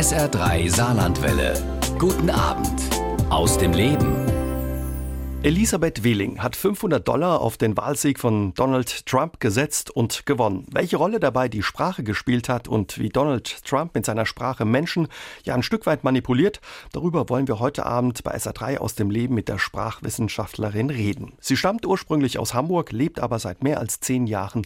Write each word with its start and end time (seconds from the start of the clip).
SR3 0.00 0.74
Saarlandwelle. 0.74 1.52
Guten 1.98 2.30
Abend 2.30 2.80
aus 3.28 3.58
dem 3.58 3.74
Leben. 3.74 4.16
Elisabeth 5.42 6.02
Wehling 6.02 6.42
hat 6.42 6.56
500 6.56 7.06
Dollar 7.06 7.42
auf 7.42 7.58
den 7.58 7.76
Wahlsieg 7.76 8.18
von 8.18 8.54
Donald 8.54 9.04
Trump 9.04 9.40
gesetzt 9.40 9.90
und 9.90 10.24
gewonnen. 10.24 10.66
Welche 10.72 10.96
Rolle 10.96 11.20
dabei 11.20 11.50
die 11.50 11.62
Sprache 11.62 12.02
gespielt 12.02 12.48
hat 12.48 12.66
und 12.66 12.98
wie 12.98 13.10
Donald 13.10 13.62
Trump 13.66 13.94
mit 13.94 14.06
seiner 14.06 14.24
Sprache 14.24 14.64
Menschen 14.64 15.06
ja 15.44 15.54
ein 15.54 15.62
Stück 15.62 15.84
weit 15.84 16.02
manipuliert, 16.02 16.62
darüber 16.92 17.28
wollen 17.28 17.46
wir 17.46 17.58
heute 17.58 17.84
Abend 17.84 18.24
bei 18.24 18.34
SA3 18.34 18.78
aus 18.78 18.94
dem 18.94 19.10
Leben 19.10 19.34
mit 19.34 19.50
der 19.50 19.58
Sprachwissenschaftlerin 19.58 20.88
reden. 20.88 21.34
Sie 21.40 21.58
stammt 21.58 21.84
ursprünglich 21.84 22.38
aus 22.38 22.54
Hamburg, 22.54 22.90
lebt 22.90 23.20
aber 23.20 23.38
seit 23.38 23.62
mehr 23.62 23.80
als 23.80 24.00
zehn 24.00 24.26
Jahren 24.26 24.62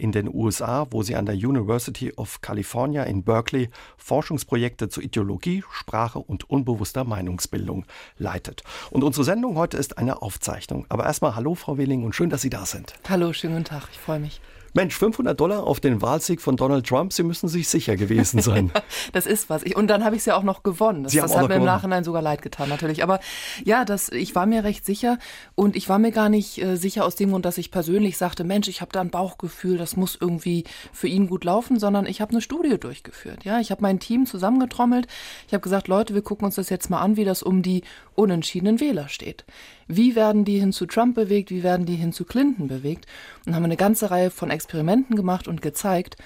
in 0.00 0.12
den 0.12 0.32
USA, 0.32 0.86
wo 0.90 1.02
sie 1.02 1.14
an 1.14 1.26
der 1.26 1.34
University 1.34 2.12
of 2.16 2.40
California 2.40 3.02
in 3.04 3.22
Berkeley 3.22 3.68
Forschungsprojekte 3.98 4.88
zu 4.88 5.00
Ideologie, 5.00 5.62
Sprache 5.70 6.18
und 6.18 6.48
unbewusster 6.48 7.04
Meinungsbildung 7.04 7.84
leitet. 8.16 8.62
Und 8.90 9.04
unsere 9.04 9.24
Sendung 9.24 9.56
heute 9.56 9.76
ist 9.76 9.98
eine 9.98 10.22
Aufzeichnung. 10.22 10.86
Aber 10.88 11.04
erstmal 11.04 11.36
hallo, 11.36 11.54
Frau 11.54 11.78
Wehling, 11.78 12.04
und 12.04 12.14
schön, 12.14 12.30
dass 12.30 12.42
Sie 12.42 12.50
da 12.50 12.64
sind. 12.66 12.94
Hallo, 13.08 13.32
schönen 13.32 13.54
guten 13.54 13.64
Tag, 13.66 13.88
ich 13.92 13.98
freue 13.98 14.20
mich. 14.20 14.40
Mensch, 14.72 14.96
500 14.96 15.38
Dollar 15.38 15.64
auf 15.64 15.80
den 15.80 16.00
Wahlsieg 16.02 16.40
von 16.40 16.56
Donald 16.56 16.86
Trump, 16.86 17.12
Sie 17.12 17.22
müssen 17.22 17.48
sich 17.48 17.68
sicher 17.68 17.96
gewesen 17.96 18.40
sein. 18.40 18.70
das 19.12 19.26
ist 19.26 19.50
was. 19.50 19.62
Ich, 19.62 19.76
und 19.76 19.88
dann 19.88 20.04
habe 20.04 20.14
ich 20.14 20.20
es 20.20 20.26
ja 20.26 20.36
auch 20.36 20.42
noch 20.42 20.62
gewonnen. 20.62 21.04
Das, 21.04 21.12
das 21.12 21.22
hat 21.22 21.42
mir 21.42 21.48
gewonnen. 21.48 21.60
im 21.60 21.64
Nachhinein 21.66 22.04
sogar 22.04 22.22
leid 22.22 22.42
getan, 22.42 22.68
natürlich. 22.68 23.02
Aber 23.02 23.20
ja, 23.64 23.84
das, 23.84 24.10
ich 24.10 24.34
war 24.34 24.46
mir 24.46 24.64
recht 24.64 24.84
sicher 24.84 25.18
und 25.54 25.76
ich 25.76 25.88
war 25.88 25.98
mir 25.98 26.12
gar 26.12 26.28
nicht 26.28 26.62
äh, 26.62 26.76
sicher 26.76 27.04
aus 27.04 27.16
dem 27.16 27.30
Grund, 27.30 27.44
dass 27.44 27.58
ich 27.58 27.70
persönlich 27.70 28.16
sagte, 28.16 28.44
Mensch, 28.44 28.68
ich 28.68 28.80
habe 28.80 28.92
da 28.92 29.00
ein 29.00 29.10
Bauchgefühl, 29.10 29.78
das 29.78 29.96
muss 29.96 30.16
irgendwie 30.20 30.64
für 30.92 31.08
ihn 31.08 31.26
gut 31.26 31.44
laufen, 31.44 31.78
sondern 31.78 32.06
ich 32.06 32.20
habe 32.20 32.32
eine 32.32 32.40
Studie 32.40 32.78
durchgeführt. 32.78 33.44
Ja, 33.44 33.60
ich 33.60 33.70
habe 33.70 33.82
mein 33.82 33.98
Team 33.98 34.26
zusammengetrommelt. 34.26 35.06
Ich 35.46 35.54
habe 35.54 35.62
gesagt, 35.62 35.88
Leute, 35.88 36.14
wir 36.14 36.22
gucken 36.22 36.44
uns 36.44 36.54
das 36.54 36.70
jetzt 36.70 36.90
mal 36.90 37.00
an, 37.00 37.16
wie 37.16 37.24
das 37.24 37.42
um 37.42 37.62
die 37.62 37.82
unentschiedenen 38.20 38.80
Wähler 38.80 39.08
steht. 39.08 39.44
Wie 39.88 40.14
werden 40.14 40.44
die 40.44 40.60
hin 40.60 40.72
zu 40.72 40.86
Trump 40.86 41.16
bewegt? 41.16 41.50
Wie 41.50 41.64
werden 41.64 41.84
die 41.84 41.96
hin 41.96 42.12
zu 42.12 42.24
Clinton 42.24 42.68
bewegt? 42.68 43.06
Und 43.44 43.56
haben 43.56 43.64
eine 43.64 43.76
ganze 43.76 44.10
Reihe 44.10 44.30
von 44.30 44.50
Experimenten 44.50 45.16
gemacht 45.16 45.48
und 45.48 45.62
gezeigt, 45.62 46.16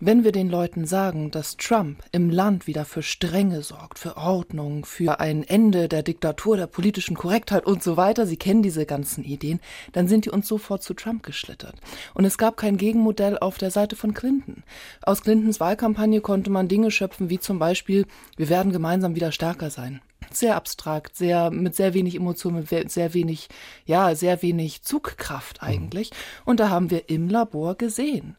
wenn 0.00 0.24
wir 0.24 0.32
den 0.32 0.50
Leuten 0.50 0.86
sagen, 0.86 1.30
dass 1.30 1.56
Trump 1.56 2.02
im 2.12 2.28
Land 2.28 2.66
wieder 2.66 2.84
für 2.84 3.02
Strenge 3.02 3.62
sorgt, 3.62 3.98
für 3.98 4.16
Ordnung, 4.16 4.84
für 4.84 5.20
ein 5.20 5.44
Ende 5.44 5.88
der 5.88 6.02
Diktatur, 6.02 6.56
der 6.56 6.66
politischen 6.66 7.16
Korrektheit 7.16 7.64
und 7.64 7.82
so 7.82 7.96
weiter, 7.96 8.26
Sie 8.26 8.36
kennen 8.36 8.62
diese 8.62 8.86
ganzen 8.86 9.24
Ideen, 9.24 9.60
dann 9.92 10.08
sind 10.08 10.24
die 10.24 10.30
uns 10.30 10.48
sofort 10.48 10.82
zu 10.82 10.94
Trump 10.94 11.22
geschlittert. 11.22 11.76
Und 12.12 12.24
es 12.24 12.36
gab 12.38 12.56
kein 12.56 12.76
Gegenmodell 12.76 13.38
auf 13.38 13.56
der 13.56 13.70
Seite 13.70 13.94
von 13.96 14.12
Clinton. 14.14 14.64
Aus 15.00 15.22
Clintons 15.22 15.60
Wahlkampagne 15.60 16.20
konnte 16.20 16.50
man 16.50 16.68
Dinge 16.68 16.90
schöpfen, 16.90 17.30
wie 17.30 17.38
zum 17.38 17.58
Beispiel, 17.58 18.06
wir 18.36 18.48
werden 18.48 18.72
gemeinsam 18.72 19.14
wieder 19.14 19.32
stärker 19.32 19.70
sein 19.70 20.02
sehr 20.36 20.56
abstrakt, 20.56 21.16
sehr 21.16 21.50
mit 21.50 21.74
sehr 21.74 21.94
wenig 21.94 22.14
Emotionen, 22.14 22.66
mit 22.70 22.90
sehr 22.90 23.14
wenig, 23.14 23.48
ja, 23.86 24.14
sehr 24.14 24.42
wenig 24.42 24.82
Zugkraft 24.82 25.62
mhm. 25.62 25.68
eigentlich. 25.68 26.10
Und 26.44 26.60
da 26.60 26.70
haben 26.70 26.90
wir 26.90 27.08
im 27.08 27.28
Labor 27.28 27.74
gesehen, 27.76 28.36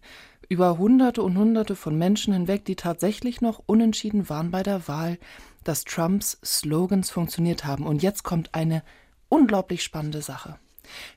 über 0.50 0.78
Hunderte 0.78 1.24
und 1.24 1.38
Hunderte 1.38 1.76
von 1.76 1.98
Menschen 1.98 2.34
hinweg, 2.34 2.66
die 2.66 2.76
tatsächlich 2.76 3.42
noch 3.42 3.62
unentschieden 3.66 4.30
waren 4.30 4.52
bei 4.52 4.64
der 4.64 4.88
Wahl, 4.88 5.18
dass 5.64 5.84
Trumps 5.84 6.38
Slogans 6.44 7.10
funktioniert 7.10 7.66
haben. 7.66 7.86
Und 7.86 8.04
jetzt 8.04 8.24
kommt 8.24 8.54
eine 8.54 8.84
unglaublich 9.30 9.84
spannende 9.84 10.22
Sache. 10.22 10.58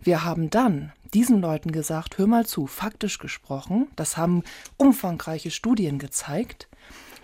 Wir 0.00 0.24
haben 0.24 0.50
dann 0.50 0.92
diesen 1.14 1.40
Leuten 1.40 1.72
gesagt, 1.72 2.18
hör 2.18 2.26
mal 2.26 2.46
zu, 2.46 2.66
faktisch 2.66 3.18
gesprochen, 3.18 3.88
das 3.96 4.16
haben 4.16 4.42
umfangreiche 4.76 5.50
Studien 5.50 5.98
gezeigt, 5.98 6.67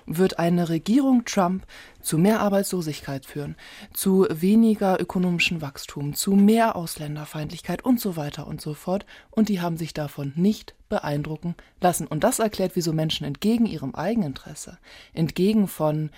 wird 0.07 0.39
eine 0.39 0.69
Regierung 0.69 1.25
Trump 1.25 1.67
zu 2.01 2.19
mehr 2.19 2.41
Arbeitslosigkeit 2.41 3.25
führen, 3.27 3.57
zu 3.93 4.27
weniger 4.31 5.01
ökonomischem 5.01 5.63
Wachstum, 5.63 6.15
zu 6.15 6.33
mehr 6.33 6.77
Ausländerfeindlichkeit 6.77 7.85
und 7.85 8.01
so 8.01 8.17
weiter 8.17 8.47
und 8.47 8.61
so 8.61 8.75
fort. 8.75 9.07
Und 9.31 9.49
die 9.49 9.61
haben 9.61 9.77
sich 9.77 9.95
davon 9.95 10.33
nicht 10.37 10.75
beeindrucken 10.89 11.55
lassen. 11.81 12.07
Und 12.07 12.25
das 12.25 12.39
erklärt, 12.39 12.73
wieso 12.75 12.93
Menschen 12.93 13.27
entgegen 13.27 13.67
ihrem 13.67 13.95
Eigeninteresse, 13.95 14.79
entgegen 15.13 15.67
von 15.69 16.11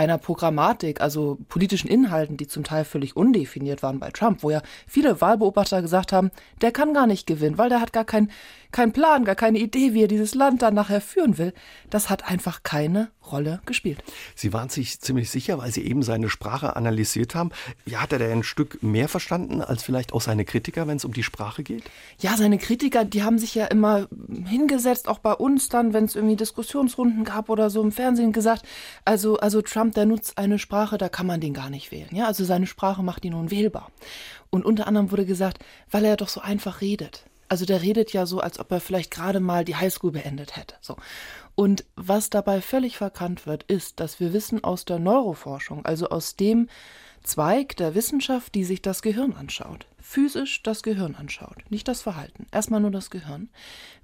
einer 0.00 0.18
Programmatik, 0.18 1.00
also 1.00 1.36
politischen 1.48 1.88
Inhalten, 1.88 2.38
die 2.38 2.46
zum 2.46 2.64
Teil 2.64 2.84
völlig 2.84 3.16
undefiniert 3.16 3.82
waren 3.82 3.98
bei 3.98 4.10
Trump, 4.10 4.42
wo 4.42 4.50
ja 4.50 4.62
viele 4.86 5.20
Wahlbeobachter 5.20 5.82
gesagt 5.82 6.12
haben, 6.12 6.30
der 6.62 6.72
kann 6.72 6.94
gar 6.94 7.06
nicht 7.06 7.26
gewinnen, 7.26 7.58
weil 7.58 7.68
der 7.68 7.82
hat 7.82 7.92
gar 7.92 8.06
keinen 8.06 8.30
kein 8.72 8.92
Plan, 8.92 9.24
gar 9.24 9.34
keine 9.34 9.58
Idee, 9.58 9.92
wie 9.92 10.04
er 10.04 10.08
dieses 10.08 10.34
Land 10.34 10.62
dann 10.62 10.74
nachher 10.74 11.00
führen 11.00 11.38
will. 11.38 11.52
Das 11.90 12.08
hat 12.08 12.30
einfach 12.30 12.62
keine 12.62 13.10
Rolle 13.30 13.60
gespielt. 13.66 14.02
Sie 14.34 14.52
waren 14.52 14.68
sich 14.68 15.00
ziemlich 15.00 15.30
sicher, 15.30 15.58
weil 15.58 15.72
Sie 15.72 15.84
eben 15.84 16.02
seine 16.02 16.28
Sprache 16.28 16.76
analysiert 16.76 17.34
haben. 17.34 17.50
Ja, 17.86 18.02
hat 18.02 18.12
er 18.12 18.18
denn 18.18 18.30
ein 18.30 18.42
Stück 18.42 18.82
mehr 18.82 19.08
verstanden 19.08 19.60
als 19.62 19.82
vielleicht 19.82 20.12
auch 20.12 20.20
seine 20.20 20.44
Kritiker, 20.44 20.86
wenn 20.86 20.96
es 20.96 21.04
um 21.04 21.12
die 21.12 21.22
Sprache 21.22 21.62
geht? 21.62 21.84
Ja, 22.18 22.36
seine 22.36 22.58
Kritiker, 22.58 23.04
die 23.04 23.22
haben 23.22 23.38
sich 23.38 23.54
ja 23.54 23.66
immer 23.66 24.08
hingesetzt, 24.46 25.08
auch 25.08 25.18
bei 25.18 25.32
uns 25.32 25.68
dann, 25.68 25.92
wenn 25.92 26.04
es 26.04 26.14
irgendwie 26.14 26.36
Diskussionsrunden 26.36 27.24
gab 27.24 27.48
oder 27.48 27.70
so 27.70 27.82
im 27.82 27.92
Fernsehen 27.92 28.32
gesagt, 28.32 28.64
also, 29.04 29.38
also 29.38 29.62
Trump, 29.62 29.94
der 29.94 30.06
nutzt 30.06 30.38
eine 30.38 30.58
Sprache, 30.58 30.98
da 30.98 31.08
kann 31.08 31.26
man 31.26 31.40
den 31.40 31.54
gar 31.54 31.70
nicht 31.70 31.92
wählen. 31.92 32.08
Ja, 32.12 32.26
also 32.26 32.44
seine 32.44 32.66
Sprache 32.66 33.02
macht 33.02 33.24
ihn 33.24 33.34
unwählbar. 33.34 33.90
Und 34.50 34.64
unter 34.64 34.86
anderem 34.86 35.10
wurde 35.10 35.24
gesagt, 35.24 35.64
weil 35.90 36.04
er 36.04 36.16
doch 36.16 36.28
so 36.28 36.40
einfach 36.40 36.80
redet. 36.80 37.24
Also 37.48 37.64
der 37.64 37.82
redet 37.82 38.12
ja 38.12 38.26
so, 38.26 38.40
als 38.40 38.60
ob 38.60 38.70
er 38.70 38.80
vielleicht 38.80 39.10
gerade 39.10 39.40
mal 39.40 39.64
die 39.64 39.74
Highschool 39.74 40.12
beendet 40.12 40.56
hätte. 40.56 40.76
So. 40.80 40.96
Und 41.60 41.84
was 41.94 42.30
dabei 42.30 42.62
völlig 42.62 42.96
verkannt 42.96 43.46
wird, 43.46 43.64
ist, 43.64 44.00
dass 44.00 44.18
wir 44.18 44.32
wissen 44.32 44.64
aus 44.64 44.86
der 44.86 44.98
Neuroforschung, 44.98 45.84
also 45.84 46.08
aus 46.08 46.34
dem 46.34 46.70
Zweig 47.22 47.76
der 47.76 47.94
Wissenschaft, 47.94 48.54
die 48.54 48.64
sich 48.64 48.80
das 48.80 49.02
Gehirn 49.02 49.34
anschaut, 49.34 49.86
physisch 50.00 50.62
das 50.62 50.82
Gehirn 50.82 51.14
anschaut, 51.14 51.58
nicht 51.68 51.86
das 51.86 52.00
Verhalten, 52.00 52.46
erstmal 52.50 52.80
nur 52.80 52.90
das 52.90 53.10
Gehirn, 53.10 53.50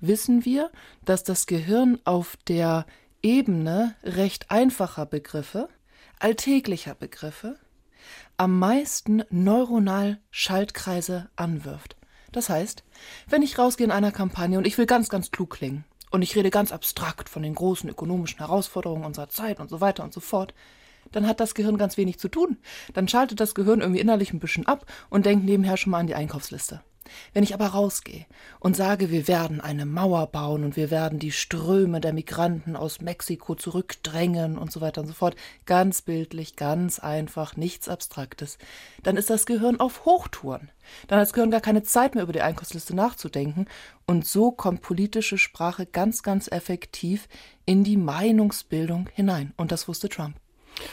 wissen 0.00 0.44
wir, 0.44 0.70
dass 1.06 1.24
das 1.24 1.46
Gehirn 1.46 1.98
auf 2.04 2.36
der 2.46 2.84
Ebene 3.22 3.94
recht 4.02 4.50
einfacher 4.50 5.06
Begriffe, 5.06 5.70
alltäglicher 6.18 6.94
Begriffe, 6.94 7.58
am 8.36 8.58
meisten 8.58 9.22
neuronal 9.30 10.20
Schaltkreise 10.30 11.30
anwirft. 11.36 11.96
Das 12.32 12.50
heißt, 12.50 12.84
wenn 13.30 13.40
ich 13.40 13.56
rausgehe 13.56 13.86
in 13.86 13.92
einer 13.92 14.12
Kampagne 14.12 14.58
und 14.58 14.66
ich 14.66 14.76
will 14.76 14.84
ganz, 14.84 15.08
ganz 15.08 15.30
klug 15.30 15.48
klingen 15.48 15.86
und 16.10 16.22
ich 16.22 16.36
rede 16.36 16.50
ganz 16.50 16.72
abstrakt 16.72 17.28
von 17.28 17.42
den 17.42 17.54
großen 17.54 17.88
ökonomischen 17.88 18.38
Herausforderungen 18.38 19.04
unserer 19.04 19.28
Zeit 19.28 19.60
und 19.60 19.70
so 19.70 19.80
weiter 19.80 20.04
und 20.04 20.12
so 20.12 20.20
fort, 20.20 20.54
dann 21.12 21.26
hat 21.26 21.40
das 21.40 21.54
Gehirn 21.54 21.78
ganz 21.78 21.96
wenig 21.96 22.18
zu 22.18 22.28
tun. 22.28 22.58
Dann 22.94 23.08
schaltet 23.08 23.40
das 23.40 23.54
Gehirn 23.54 23.80
irgendwie 23.80 24.00
innerlich 24.00 24.32
ein 24.32 24.40
bisschen 24.40 24.66
ab 24.66 24.86
und 25.08 25.26
denkt 25.26 25.44
nebenher 25.44 25.76
schon 25.76 25.90
mal 25.92 26.00
an 26.00 26.06
die 26.06 26.14
Einkaufsliste. 26.14 26.82
Wenn 27.32 27.42
ich 27.42 27.54
aber 27.54 27.68
rausgehe 27.68 28.26
und 28.60 28.76
sage, 28.76 29.10
wir 29.10 29.28
werden 29.28 29.60
eine 29.60 29.86
Mauer 29.86 30.26
bauen 30.26 30.64
und 30.64 30.76
wir 30.76 30.90
werden 30.90 31.18
die 31.18 31.32
Ströme 31.32 32.00
der 32.00 32.12
Migranten 32.12 32.76
aus 32.76 33.00
Mexiko 33.00 33.54
zurückdrängen 33.54 34.58
und 34.58 34.72
so 34.72 34.80
weiter 34.80 35.00
und 35.00 35.06
so 35.08 35.14
fort, 35.14 35.36
ganz 35.64 36.02
bildlich, 36.02 36.56
ganz 36.56 36.98
einfach, 36.98 37.56
nichts 37.56 37.88
Abstraktes, 37.88 38.58
dann 39.02 39.16
ist 39.16 39.30
das 39.30 39.46
Gehirn 39.46 39.80
auf 39.80 40.04
Hochtouren. 40.04 40.70
Dann 41.08 41.18
hat 41.18 41.26
das 41.26 41.32
Gehirn 41.32 41.50
gar 41.50 41.60
keine 41.60 41.82
Zeit 41.82 42.14
mehr 42.14 42.24
über 42.24 42.32
die 42.32 42.42
Einkaufsliste 42.42 42.94
nachzudenken 42.94 43.66
und 44.06 44.26
so 44.26 44.52
kommt 44.52 44.82
politische 44.82 45.38
Sprache 45.38 45.86
ganz, 45.86 46.22
ganz 46.22 46.48
effektiv 46.48 47.28
in 47.64 47.84
die 47.84 47.96
Meinungsbildung 47.96 49.08
hinein. 49.12 49.52
Und 49.56 49.72
das 49.72 49.88
wusste 49.88 50.08
Trump. 50.08 50.36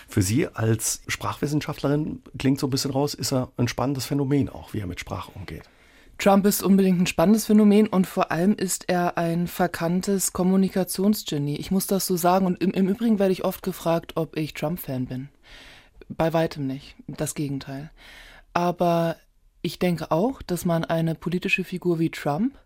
Für 0.07 0.21
Sie 0.21 0.47
als 0.47 1.01
Sprachwissenschaftlerin 1.07 2.23
klingt 2.37 2.59
so 2.59 2.67
ein 2.67 2.69
bisschen 2.69 2.91
raus, 2.91 3.13
ist 3.13 3.33
er 3.33 3.51
ein 3.57 3.67
spannendes 3.67 4.05
Phänomen 4.05 4.49
auch, 4.49 4.73
wie 4.73 4.79
er 4.79 4.87
mit 4.87 4.99
Sprache 4.99 5.31
umgeht. 5.35 5.63
Trump 6.17 6.45
ist 6.45 6.63
unbedingt 6.63 7.01
ein 7.01 7.07
spannendes 7.07 7.45
Phänomen 7.45 7.87
und 7.87 8.07
vor 8.07 8.31
allem 8.31 8.53
ist 8.53 8.87
er 8.87 9.17
ein 9.17 9.47
verkanntes 9.47 10.31
Kommunikationsgenie. 10.31 11.57
Ich 11.57 11.71
muss 11.71 11.87
das 11.87 12.07
so 12.07 12.15
sagen 12.15 12.45
und 12.45 12.61
im, 12.61 12.71
im 12.71 12.87
Übrigen 12.87 13.19
werde 13.19 13.33
ich 13.33 13.43
oft 13.43 13.63
gefragt, 13.63 14.13
ob 14.15 14.37
ich 14.37 14.53
Trump-Fan 14.53 15.07
bin. 15.07 15.29
Bei 16.07 16.31
weitem 16.31 16.67
nicht, 16.67 16.95
das 17.07 17.35
Gegenteil. 17.35 17.91
Aber 18.53 19.17
ich 19.61 19.79
denke 19.79 20.11
auch, 20.11 20.41
dass 20.41 20.65
man 20.65 20.85
eine 20.85 21.15
politische 21.15 21.63
Figur 21.63 21.99
wie 21.99 22.11
Trump 22.11 22.57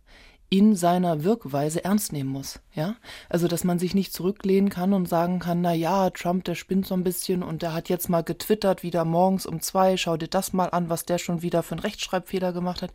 in 0.50 0.76
seiner 0.76 1.24
Wirkweise 1.24 1.84
ernst 1.84 2.14
nehmen 2.14 2.30
muss, 2.30 2.60
ja? 2.74 2.96
Also, 3.28 3.48
dass 3.48 3.66
man 3.66 3.80
sich 3.80 3.94
nicht 3.94 4.14
zurücklehnen 4.14 4.70
kann 4.70 4.94
und 4.94 5.10
sagen 5.10 5.40
kann, 5.40 5.62
na 5.62 5.74
ja, 5.74 6.10
Trump, 6.10 6.46
der 6.46 6.56
spinnt 6.56 6.88
so 6.88 6.94
ein 6.94 7.04
bisschen 7.04 7.44
und 7.44 7.62
der 7.62 7.74
hat 7.74 7.90
jetzt 7.90 8.10
mal 8.10 8.24
getwittert, 8.24 8.82
wieder 8.82 9.04
morgens 9.04 9.46
um 9.46 9.60
zwei, 9.60 9.98
schau 9.98 10.16
dir 10.16 10.30
das 10.30 10.54
mal 10.54 10.68
an, 10.70 10.90
was 10.90 11.06
der 11.06 11.18
schon 11.18 11.42
wieder 11.42 11.64
für 11.64 11.74
einen 11.74 11.82
Rechtschreibfehler 11.82 12.54
gemacht 12.54 12.82
hat. 12.82 12.94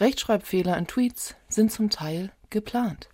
Rechtschreibfehler 0.00 0.76
in 0.76 0.86
Tweets 0.86 1.34
sind 1.48 1.72
zum 1.72 1.90
Teil 1.90 2.30
geplant. 2.50 3.08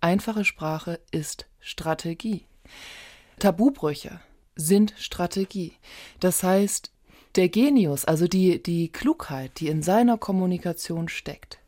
Einfache 0.00 0.44
Sprache 0.44 1.00
ist 1.10 1.46
Strategie. 1.60 2.46
Tabubrüche 3.38 4.20
sind 4.54 4.94
Strategie. 4.98 5.72
Das 6.20 6.42
heißt, 6.42 6.92
der 7.34 7.48
Genius, 7.48 8.04
also 8.04 8.28
die, 8.28 8.62
die 8.62 8.90
Klugheit, 8.90 9.58
die 9.58 9.68
in 9.68 9.82
seiner 9.82 10.18
Kommunikation 10.18 11.08
steckt, 11.08 11.58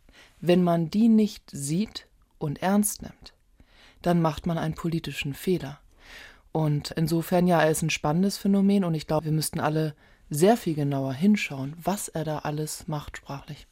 wenn 0.40 0.62
man 0.62 0.90
die 0.90 1.08
nicht 1.08 1.50
sieht 1.50 2.06
und 2.38 2.62
ernst 2.62 3.02
nimmt, 3.02 3.32
dann 4.02 4.20
macht 4.20 4.46
man 4.46 4.58
einen 4.58 4.74
politischen 4.74 5.34
Fehler. 5.34 5.80
Und 6.52 6.92
insofern 6.92 7.48
ja, 7.48 7.60
er 7.60 7.70
ist 7.70 7.82
ein 7.82 7.90
spannendes 7.90 8.38
Phänomen 8.38 8.84
und 8.84 8.94
ich 8.94 9.06
glaube, 9.06 9.24
wir 9.24 9.32
müssten 9.32 9.58
alle 9.58 9.96
sehr 10.30 10.56
viel 10.56 10.74
genauer 10.74 11.14
hinschauen, 11.14 11.74
was 11.82 12.08
er 12.08 12.24
da 12.24 12.40
alles 12.40 12.86
macht 12.86 13.16
sprachlich. 13.16 13.66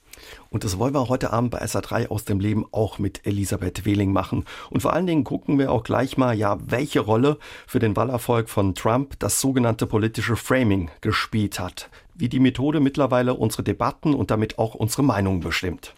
Und 0.50 0.64
das 0.64 0.78
wollen 0.78 0.94
wir 0.94 1.08
heute 1.08 1.32
Abend 1.32 1.50
bei 1.50 1.62
SA3 1.62 2.08
aus 2.08 2.24
dem 2.24 2.40
Leben 2.40 2.66
auch 2.72 2.98
mit 2.98 3.26
Elisabeth 3.26 3.84
Wehling 3.84 4.12
machen. 4.12 4.44
Und 4.70 4.80
vor 4.80 4.92
allen 4.92 5.06
Dingen 5.06 5.24
gucken 5.24 5.58
wir 5.58 5.72
auch 5.72 5.82
gleich 5.82 6.16
mal, 6.16 6.34
ja, 6.34 6.58
welche 6.64 7.00
Rolle 7.00 7.38
für 7.66 7.78
den 7.78 7.96
Wahlerfolg 7.96 8.48
von 8.48 8.74
Trump 8.74 9.18
das 9.18 9.40
sogenannte 9.40 9.86
politische 9.86 10.36
Framing 10.36 10.90
gespielt 11.00 11.58
hat. 11.58 11.90
Wie 12.14 12.28
die 12.28 12.40
Methode 12.40 12.80
mittlerweile 12.80 13.34
unsere 13.34 13.62
Debatten 13.62 14.14
und 14.14 14.30
damit 14.30 14.58
auch 14.58 14.74
unsere 14.74 15.02
Meinungen 15.02 15.40
bestimmt. 15.40 15.94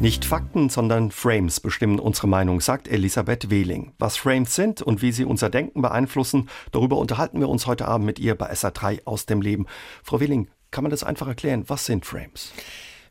Nicht 0.00 0.24
Fakten, 0.24 0.68
sondern 0.68 1.10
Frames 1.10 1.58
bestimmen 1.58 1.98
unsere 1.98 2.28
Meinung, 2.28 2.60
sagt 2.60 2.86
Elisabeth 2.86 3.50
Wehling. 3.50 3.94
Was 3.98 4.16
Frames 4.16 4.54
sind 4.54 4.80
und 4.80 5.02
wie 5.02 5.10
sie 5.10 5.24
unser 5.24 5.50
Denken 5.50 5.82
beeinflussen, 5.82 6.48
darüber 6.70 6.98
unterhalten 6.98 7.40
wir 7.40 7.48
uns 7.48 7.66
heute 7.66 7.88
Abend 7.88 8.06
mit 8.06 8.20
ihr 8.20 8.36
bei 8.36 8.48
SA3 8.52 9.00
aus 9.06 9.26
dem 9.26 9.42
Leben. 9.42 9.66
Frau 10.04 10.20
Wehling, 10.20 10.46
kann 10.70 10.84
man 10.84 10.90
das 10.90 11.04
einfach 11.04 11.28
erklären? 11.28 11.64
Was 11.68 11.86
sind 11.86 12.04
Frames? 12.04 12.52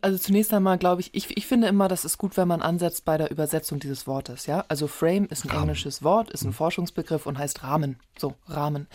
Also 0.02 0.18
zunächst 0.18 0.54
einmal 0.54 0.78
glaube 0.78 1.02
ich, 1.02 1.14
ich, 1.14 1.36
ich 1.36 1.48
finde 1.48 1.68
immer, 1.68 1.88
das 1.88 2.06
ist 2.06 2.18
gut, 2.18 2.38
wenn 2.38 2.48
man 2.48 2.62
ansetzt 2.62 3.06
bei 3.06 3.18
der 3.18 3.32
Übersetzung 3.32 3.80
dieses 3.80 4.06
Wortes. 4.08 4.46
Ja, 4.46 4.64
also 4.68 4.88
Frame 4.88 5.26
ist 5.26 5.44
ein 5.44 5.50
Rahmen. 5.50 5.64
englisches 5.64 6.04
Wort, 6.04 6.30
ist 6.30 6.44
ein 6.44 6.50
mhm. 6.50 6.54
Forschungsbegriff 6.54 7.26
und 7.26 7.38
heißt 7.38 7.64
Rahmen. 7.64 8.00
So 8.18 8.36
Rahmen. 8.48 8.88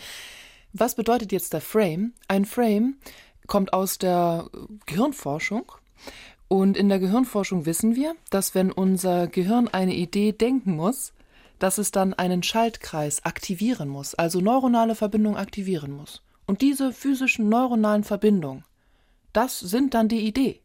Was 0.71 0.95
bedeutet 0.95 1.31
jetzt 1.31 1.53
der 1.53 1.61
Frame? 1.61 2.13
Ein 2.27 2.45
Frame 2.45 2.95
kommt 3.47 3.73
aus 3.73 3.97
der 3.97 4.49
Gehirnforschung 4.85 5.71
und 6.47 6.77
in 6.77 6.89
der 6.89 6.99
Gehirnforschung 6.99 7.65
wissen 7.65 7.95
wir, 7.95 8.15
dass 8.29 8.55
wenn 8.55 8.71
unser 8.71 9.27
Gehirn 9.27 9.67
eine 9.67 9.93
Idee 9.93 10.31
denken 10.31 10.75
muss, 10.75 11.13
dass 11.59 11.77
es 11.77 11.91
dann 11.91 12.13
einen 12.13 12.43
Schaltkreis 12.43 13.23
aktivieren 13.25 13.89
muss, 13.89 14.15
also 14.15 14.39
neuronale 14.41 14.95
Verbindungen 14.95 15.37
aktivieren 15.37 15.91
muss. 15.91 16.21
Und 16.45 16.61
diese 16.61 16.91
physischen 16.91 17.49
neuronalen 17.49 18.03
Verbindungen, 18.03 18.63
das 19.31 19.59
sind 19.59 19.93
dann 19.93 20.07
die 20.07 20.27
Idee. 20.27 20.61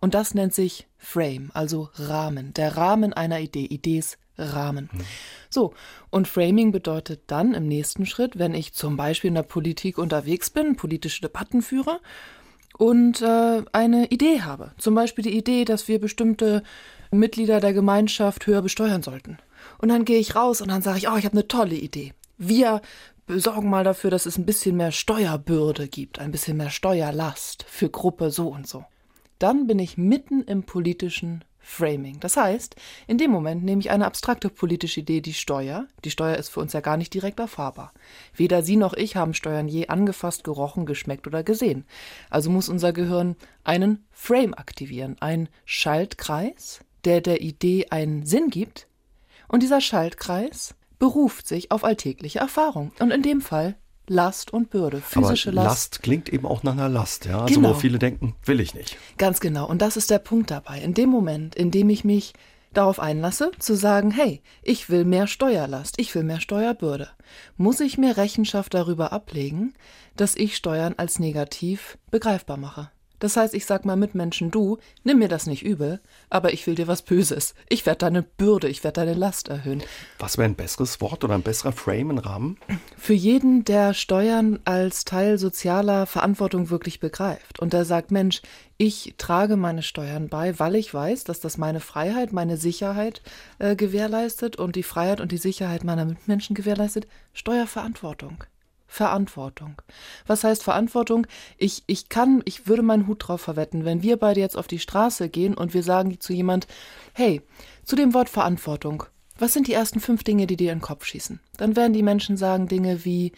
Und 0.00 0.14
das 0.14 0.34
nennt 0.34 0.54
sich 0.54 0.86
Frame, 0.98 1.50
also 1.54 1.88
Rahmen, 1.94 2.52
der 2.54 2.76
Rahmen 2.76 3.12
einer 3.12 3.40
Idee, 3.40 3.64
Idees 3.64 4.18
Rahmen. 4.36 4.90
Mhm. 4.92 5.00
So, 5.48 5.74
und 6.10 6.28
Framing 6.28 6.72
bedeutet 6.72 7.22
dann 7.28 7.54
im 7.54 7.68
nächsten 7.68 8.06
Schritt, 8.06 8.38
wenn 8.38 8.54
ich 8.54 8.74
zum 8.74 8.96
Beispiel 8.96 9.28
in 9.28 9.34
der 9.34 9.42
Politik 9.42 9.98
unterwegs 9.98 10.50
bin, 10.50 10.76
politische 10.76 11.22
Debatten 11.22 11.62
führe 11.62 12.00
und 12.76 13.22
äh, 13.22 13.62
eine 13.72 14.06
Idee 14.08 14.42
habe. 14.42 14.72
Zum 14.78 14.94
Beispiel 14.94 15.22
die 15.22 15.36
Idee, 15.36 15.64
dass 15.64 15.86
wir 15.86 16.00
bestimmte 16.00 16.62
Mitglieder 17.10 17.60
der 17.60 17.72
Gemeinschaft 17.72 18.46
höher 18.46 18.62
besteuern 18.62 19.02
sollten. 19.02 19.38
Und 19.78 19.88
dann 19.88 20.04
gehe 20.04 20.18
ich 20.18 20.34
raus 20.34 20.60
und 20.60 20.68
dann 20.68 20.82
sage 20.82 20.98
ich, 20.98 21.08
oh, 21.08 21.16
ich 21.16 21.24
habe 21.24 21.34
eine 21.34 21.48
tolle 21.48 21.76
Idee. 21.76 22.12
Wir 22.36 22.82
sorgen 23.28 23.70
mal 23.70 23.84
dafür, 23.84 24.10
dass 24.10 24.26
es 24.26 24.38
ein 24.38 24.46
bisschen 24.46 24.76
mehr 24.76 24.92
Steuerbürde 24.92 25.88
gibt, 25.88 26.18
ein 26.18 26.30
bisschen 26.30 26.56
mehr 26.56 26.70
Steuerlast 26.70 27.64
für 27.68 27.88
Gruppe 27.88 28.30
so 28.30 28.48
und 28.48 28.66
so. 28.66 28.84
Dann 29.38 29.66
bin 29.66 29.78
ich 29.78 29.98
mitten 29.98 30.42
im 30.42 30.64
politischen 30.64 31.44
Framing. 31.64 32.20
Das 32.20 32.36
heißt, 32.36 32.76
in 33.06 33.16
dem 33.16 33.30
Moment 33.30 33.64
nehme 33.64 33.80
ich 33.80 33.90
eine 33.90 34.04
abstrakte 34.04 34.50
politische 34.50 35.00
Idee, 35.00 35.22
die 35.22 35.32
Steuer. 35.32 35.86
Die 36.04 36.10
Steuer 36.10 36.36
ist 36.36 36.50
für 36.50 36.60
uns 36.60 36.74
ja 36.74 36.80
gar 36.80 36.98
nicht 36.98 37.14
direkt 37.14 37.40
erfahrbar. 37.40 37.92
Weder 38.34 38.62
Sie 38.62 38.76
noch 38.76 38.92
ich 38.92 39.16
haben 39.16 39.32
Steuern 39.32 39.66
je 39.66 39.88
angefasst, 39.88 40.44
gerochen, 40.44 40.84
geschmeckt 40.84 41.26
oder 41.26 41.42
gesehen. 41.42 41.86
Also 42.28 42.50
muss 42.50 42.68
unser 42.68 42.92
Gehirn 42.92 43.36
einen 43.64 44.04
Frame 44.12 44.52
aktivieren, 44.54 45.16
einen 45.20 45.48
Schaltkreis, 45.64 46.80
der 47.04 47.22
der 47.22 47.40
Idee 47.40 47.86
einen 47.88 48.26
Sinn 48.26 48.50
gibt. 48.50 48.86
Und 49.48 49.62
dieser 49.62 49.80
Schaltkreis 49.80 50.74
beruft 50.98 51.46
sich 51.46 51.70
auf 51.70 51.84
alltägliche 51.84 52.38
Erfahrung. 52.38 52.92
Und 52.98 53.10
in 53.10 53.22
dem 53.22 53.40
Fall 53.40 53.76
Last 54.06 54.52
und 54.52 54.70
Bürde, 54.70 55.00
physische 55.00 55.50
Aber 55.50 55.62
Last. 55.62 55.68
Last 55.68 56.02
klingt 56.02 56.28
eben 56.28 56.46
auch 56.46 56.62
nach 56.62 56.72
einer 56.72 56.88
Last, 56.88 57.24
ja. 57.24 57.40
Also 57.40 57.54
genau. 57.54 57.70
wo 57.70 57.74
viele 57.74 57.98
denken, 57.98 58.34
will 58.44 58.60
ich 58.60 58.74
nicht. 58.74 58.98
Ganz 59.16 59.40
genau. 59.40 59.66
Und 59.66 59.80
das 59.80 59.96
ist 59.96 60.10
der 60.10 60.18
Punkt 60.18 60.50
dabei. 60.50 60.80
In 60.80 60.92
dem 60.92 61.08
Moment, 61.08 61.54
in 61.54 61.70
dem 61.70 61.88
ich 61.88 62.04
mich 62.04 62.34
darauf 62.74 63.00
einlasse, 63.00 63.52
zu 63.58 63.74
sagen, 63.74 64.10
hey, 64.10 64.42
ich 64.62 64.90
will 64.90 65.04
mehr 65.04 65.26
Steuerlast, 65.26 65.98
ich 65.98 66.14
will 66.14 66.24
mehr 66.24 66.40
Steuerbürde, 66.40 67.08
muss 67.56 67.80
ich 67.80 67.96
mir 67.96 68.16
Rechenschaft 68.16 68.74
darüber 68.74 69.12
ablegen, 69.12 69.74
dass 70.16 70.36
ich 70.36 70.56
Steuern 70.56 70.94
als 70.96 71.18
negativ 71.18 71.98
begreifbar 72.10 72.56
mache. 72.56 72.90
Das 73.18 73.36
heißt, 73.36 73.54
ich 73.54 73.66
sag 73.66 73.84
mal 73.84 73.96
Mitmenschen, 73.96 74.50
du, 74.50 74.78
nimm 75.02 75.18
mir 75.18 75.28
das 75.28 75.46
nicht 75.46 75.62
übel, 75.62 76.00
aber 76.30 76.52
ich 76.52 76.66
will 76.66 76.74
dir 76.74 76.88
was 76.88 77.02
Böses. 77.02 77.54
Ich 77.68 77.86
werde 77.86 77.98
deine 77.98 78.22
Bürde, 78.22 78.68
ich 78.68 78.84
werde 78.84 79.00
deine 79.00 79.14
Last 79.14 79.48
erhöhen. 79.48 79.82
Was 80.18 80.36
wäre 80.36 80.48
ein 80.48 80.54
besseres 80.54 81.00
Wort 81.00 81.24
oder 81.24 81.34
ein 81.34 81.42
besserer 81.42 81.72
Frame, 81.72 82.10
ein 82.10 82.18
Rahmen? 82.18 82.58
Für 82.96 83.14
jeden, 83.14 83.64
der 83.64 83.94
Steuern 83.94 84.58
als 84.64 85.04
Teil 85.04 85.38
sozialer 85.38 86.06
Verantwortung 86.06 86.70
wirklich 86.70 87.00
begreift 87.00 87.60
und 87.60 87.72
der 87.72 87.84
sagt, 87.84 88.10
Mensch, 88.10 88.42
ich 88.76 89.14
trage 89.18 89.56
meine 89.56 89.82
Steuern 89.82 90.28
bei, 90.28 90.58
weil 90.58 90.74
ich 90.74 90.92
weiß, 90.92 91.24
dass 91.24 91.40
das 91.40 91.58
meine 91.58 91.80
Freiheit, 91.80 92.32
meine 92.32 92.56
Sicherheit 92.56 93.22
äh, 93.58 93.76
gewährleistet 93.76 94.56
und 94.56 94.74
die 94.74 94.82
Freiheit 94.82 95.20
und 95.20 95.30
die 95.30 95.38
Sicherheit 95.38 95.84
meiner 95.84 96.04
Mitmenschen 96.04 96.54
gewährleistet. 96.54 97.06
Steuerverantwortung. 97.32 98.44
Verantwortung. 98.94 99.82
Was 100.26 100.44
heißt 100.44 100.62
Verantwortung? 100.62 101.26
Ich, 101.58 101.82
ich 101.86 102.08
kann, 102.08 102.42
ich 102.44 102.68
würde 102.68 102.82
meinen 102.82 103.08
Hut 103.08 103.26
drauf 103.26 103.40
verwetten, 103.40 103.84
wenn 103.84 104.02
wir 104.02 104.16
beide 104.16 104.38
jetzt 104.38 104.56
auf 104.56 104.68
die 104.68 104.78
Straße 104.78 105.28
gehen 105.28 105.54
und 105.54 105.74
wir 105.74 105.82
sagen 105.82 106.20
zu 106.20 106.32
jemand, 106.32 106.68
hey, 107.12 107.42
zu 107.84 107.96
dem 107.96 108.14
Wort 108.14 108.28
Verantwortung, 108.28 109.02
was 109.36 109.52
sind 109.52 109.66
die 109.66 109.72
ersten 109.72 109.98
fünf 109.98 110.22
Dinge, 110.22 110.46
die 110.46 110.56
dir 110.56 110.70
in 110.70 110.78
den 110.78 110.84
Kopf 110.84 111.04
schießen? 111.06 111.40
Dann 111.56 111.74
werden 111.74 111.92
die 111.92 112.04
Menschen 112.04 112.36
sagen 112.36 112.68
Dinge 112.68 113.04
wie 113.04 113.32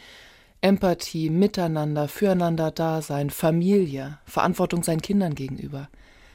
Empathie, 0.61 1.31
Miteinander, 1.31 2.07
füreinander 2.07 2.71
Dasein, 2.71 3.31
Familie, 3.31 4.19
Verantwortung 4.27 4.83
seinen 4.83 5.01
Kindern 5.01 5.35
gegenüber. 5.35 5.89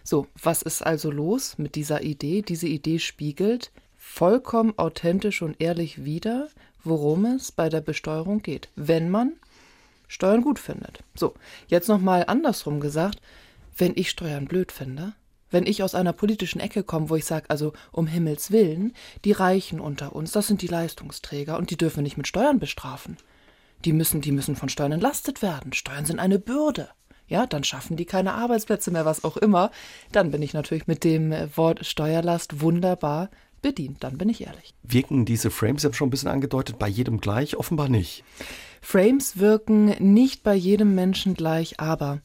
So, 0.03 0.25
was 0.41 0.63
ist 0.63 0.81
also 0.83 1.11
los 1.11 1.59
mit 1.59 1.75
dieser 1.75 2.01
Idee? 2.01 2.41
Diese 2.41 2.67
Idee 2.67 2.97
spiegelt 2.97 3.71
vollkommen 3.97 4.73
authentisch 4.77 5.43
und 5.43 5.61
ehrlich 5.61 6.03
wider, 6.05 6.49
worum 6.83 7.25
es 7.25 7.51
bei 7.51 7.69
der 7.69 7.81
Besteuerung 7.81 8.41
geht, 8.41 8.69
wenn 8.75 9.09
man 9.09 9.33
Steuern 10.07 10.41
gut 10.41 10.59
findet. 10.59 10.99
So, 11.15 11.33
jetzt 11.67 11.87
nochmal 11.87 12.25
andersrum 12.27 12.79
gesagt, 12.79 13.21
wenn 13.77 13.93
ich 13.95 14.09
Steuern 14.09 14.45
blöd 14.45 14.71
finde, 14.71 15.13
wenn 15.51 15.65
ich 15.65 15.83
aus 15.83 15.95
einer 15.95 16.13
politischen 16.13 16.59
Ecke 16.59 16.83
komme, 16.83 17.09
wo 17.09 17.15
ich 17.15 17.25
sage, 17.25 17.49
also 17.49 17.73
um 17.91 18.07
Himmels 18.07 18.51
willen, 18.51 18.93
die 19.25 19.33
Reichen 19.33 19.79
unter 19.79 20.15
uns, 20.15 20.31
das 20.31 20.47
sind 20.47 20.61
die 20.61 20.67
Leistungsträger 20.67 21.57
und 21.57 21.69
die 21.69 21.77
dürfen 21.77 21.97
wir 21.97 22.03
nicht 22.03 22.17
mit 22.17 22.27
Steuern 22.27 22.59
bestrafen. 22.59 23.17
Die 23.85 23.93
müssen, 23.93 24.21
die 24.21 24.31
müssen 24.31 24.55
von 24.55 24.69
Steuern 24.69 24.93
entlastet 24.93 25.41
werden. 25.41 25.73
Steuern 25.73 26.05
sind 26.05 26.19
eine 26.19 26.39
Bürde. 26.39 26.89
Ja, 27.27 27.47
dann 27.47 27.63
schaffen 27.63 27.95
die 27.95 28.05
keine 28.05 28.33
Arbeitsplätze 28.33 28.91
mehr, 28.91 29.05
was 29.05 29.23
auch 29.23 29.37
immer. 29.37 29.71
Dann 30.11 30.31
bin 30.31 30.41
ich 30.41 30.53
natürlich 30.53 30.87
mit 30.87 31.03
dem 31.03 31.33
Wort 31.55 31.85
Steuerlast 31.85 32.61
wunderbar 32.61 33.29
bedient, 33.61 34.03
dann 34.03 34.17
bin 34.17 34.29
ich 34.29 34.41
ehrlich. 34.41 34.73
Wirken 34.83 35.25
diese 35.25 35.51
Frames, 35.51 35.81
ich 35.81 35.85
habe 35.85 35.95
schon 35.95 36.07
ein 36.07 36.11
bisschen 36.11 36.29
angedeutet, 36.29 36.79
bei 36.79 36.87
jedem 36.87 37.19
gleich? 37.19 37.55
Offenbar 37.55 37.89
nicht. 37.89 38.23
Frames 38.81 39.37
wirken 39.37 39.95
nicht 39.99 40.43
bei 40.43 40.55
jedem 40.55 40.95
Menschen 40.95 41.35
gleich, 41.35 41.79
aber 41.79 42.21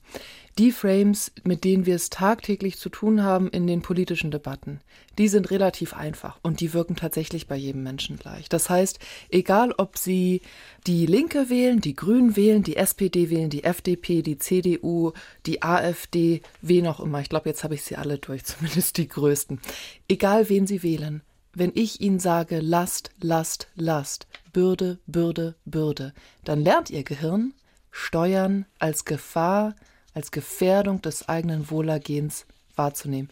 die 0.58 0.72
Frames, 0.72 1.32
mit 1.44 1.64
denen 1.64 1.84
wir 1.84 1.94
es 1.94 2.08
tagtäglich 2.08 2.78
zu 2.78 2.88
tun 2.88 3.22
haben 3.22 3.48
in 3.50 3.66
den 3.66 3.82
politischen 3.82 4.30
Debatten, 4.30 4.80
die 5.18 5.28
sind 5.28 5.50
relativ 5.50 5.92
einfach 5.92 6.38
und 6.42 6.60
die 6.60 6.72
wirken 6.72 6.96
tatsächlich 6.96 7.46
bei 7.46 7.56
jedem 7.56 7.82
Menschen 7.82 8.18
gleich. 8.18 8.48
Das 8.48 8.70
heißt, 8.70 8.98
egal 9.30 9.75
ob 9.76 9.98
Sie 9.98 10.40
die 10.86 11.04
Linke 11.04 11.50
wählen, 11.50 11.80
die 11.80 11.94
Grünen 11.94 12.36
wählen, 12.36 12.62
die 12.62 12.76
SPD 12.76 13.28
wählen, 13.28 13.50
die 13.50 13.64
FDP, 13.64 14.22
die 14.22 14.38
CDU, 14.38 15.12
die 15.44 15.62
AfD, 15.62 16.40
wen 16.62 16.86
auch 16.86 17.00
immer, 17.00 17.20
ich 17.20 17.28
glaube, 17.28 17.50
jetzt 17.50 17.62
habe 17.62 17.75
ich 17.75 17.82
sie 17.82 17.96
alle 17.96 18.18
durch, 18.18 18.44
zumindest 18.46 18.96
die 18.96 19.08
größten. 19.08 19.60
Egal 20.08 20.48
wen 20.48 20.66
Sie 20.66 20.82
wählen, 20.82 21.22
wenn 21.52 21.72
ich 21.75 22.00
Ihnen 22.00 22.18
sage 22.18 22.60
Last, 22.60 23.10
Last, 23.20 23.68
Last, 23.75 24.26
Bürde, 24.52 24.98
Bürde, 25.06 25.54
Bürde, 25.64 26.14
dann 26.44 26.62
lernt 26.62 26.90
Ihr 26.90 27.02
Gehirn, 27.02 27.52
Steuern 27.90 28.66
als 28.78 29.04
Gefahr, 29.06 29.75
als 30.16 30.30
Gefährdung 30.30 31.02
des 31.02 31.28
eigenen 31.28 31.70
Wohlergehens 31.70 32.46
wahrzunehmen. 32.75 33.30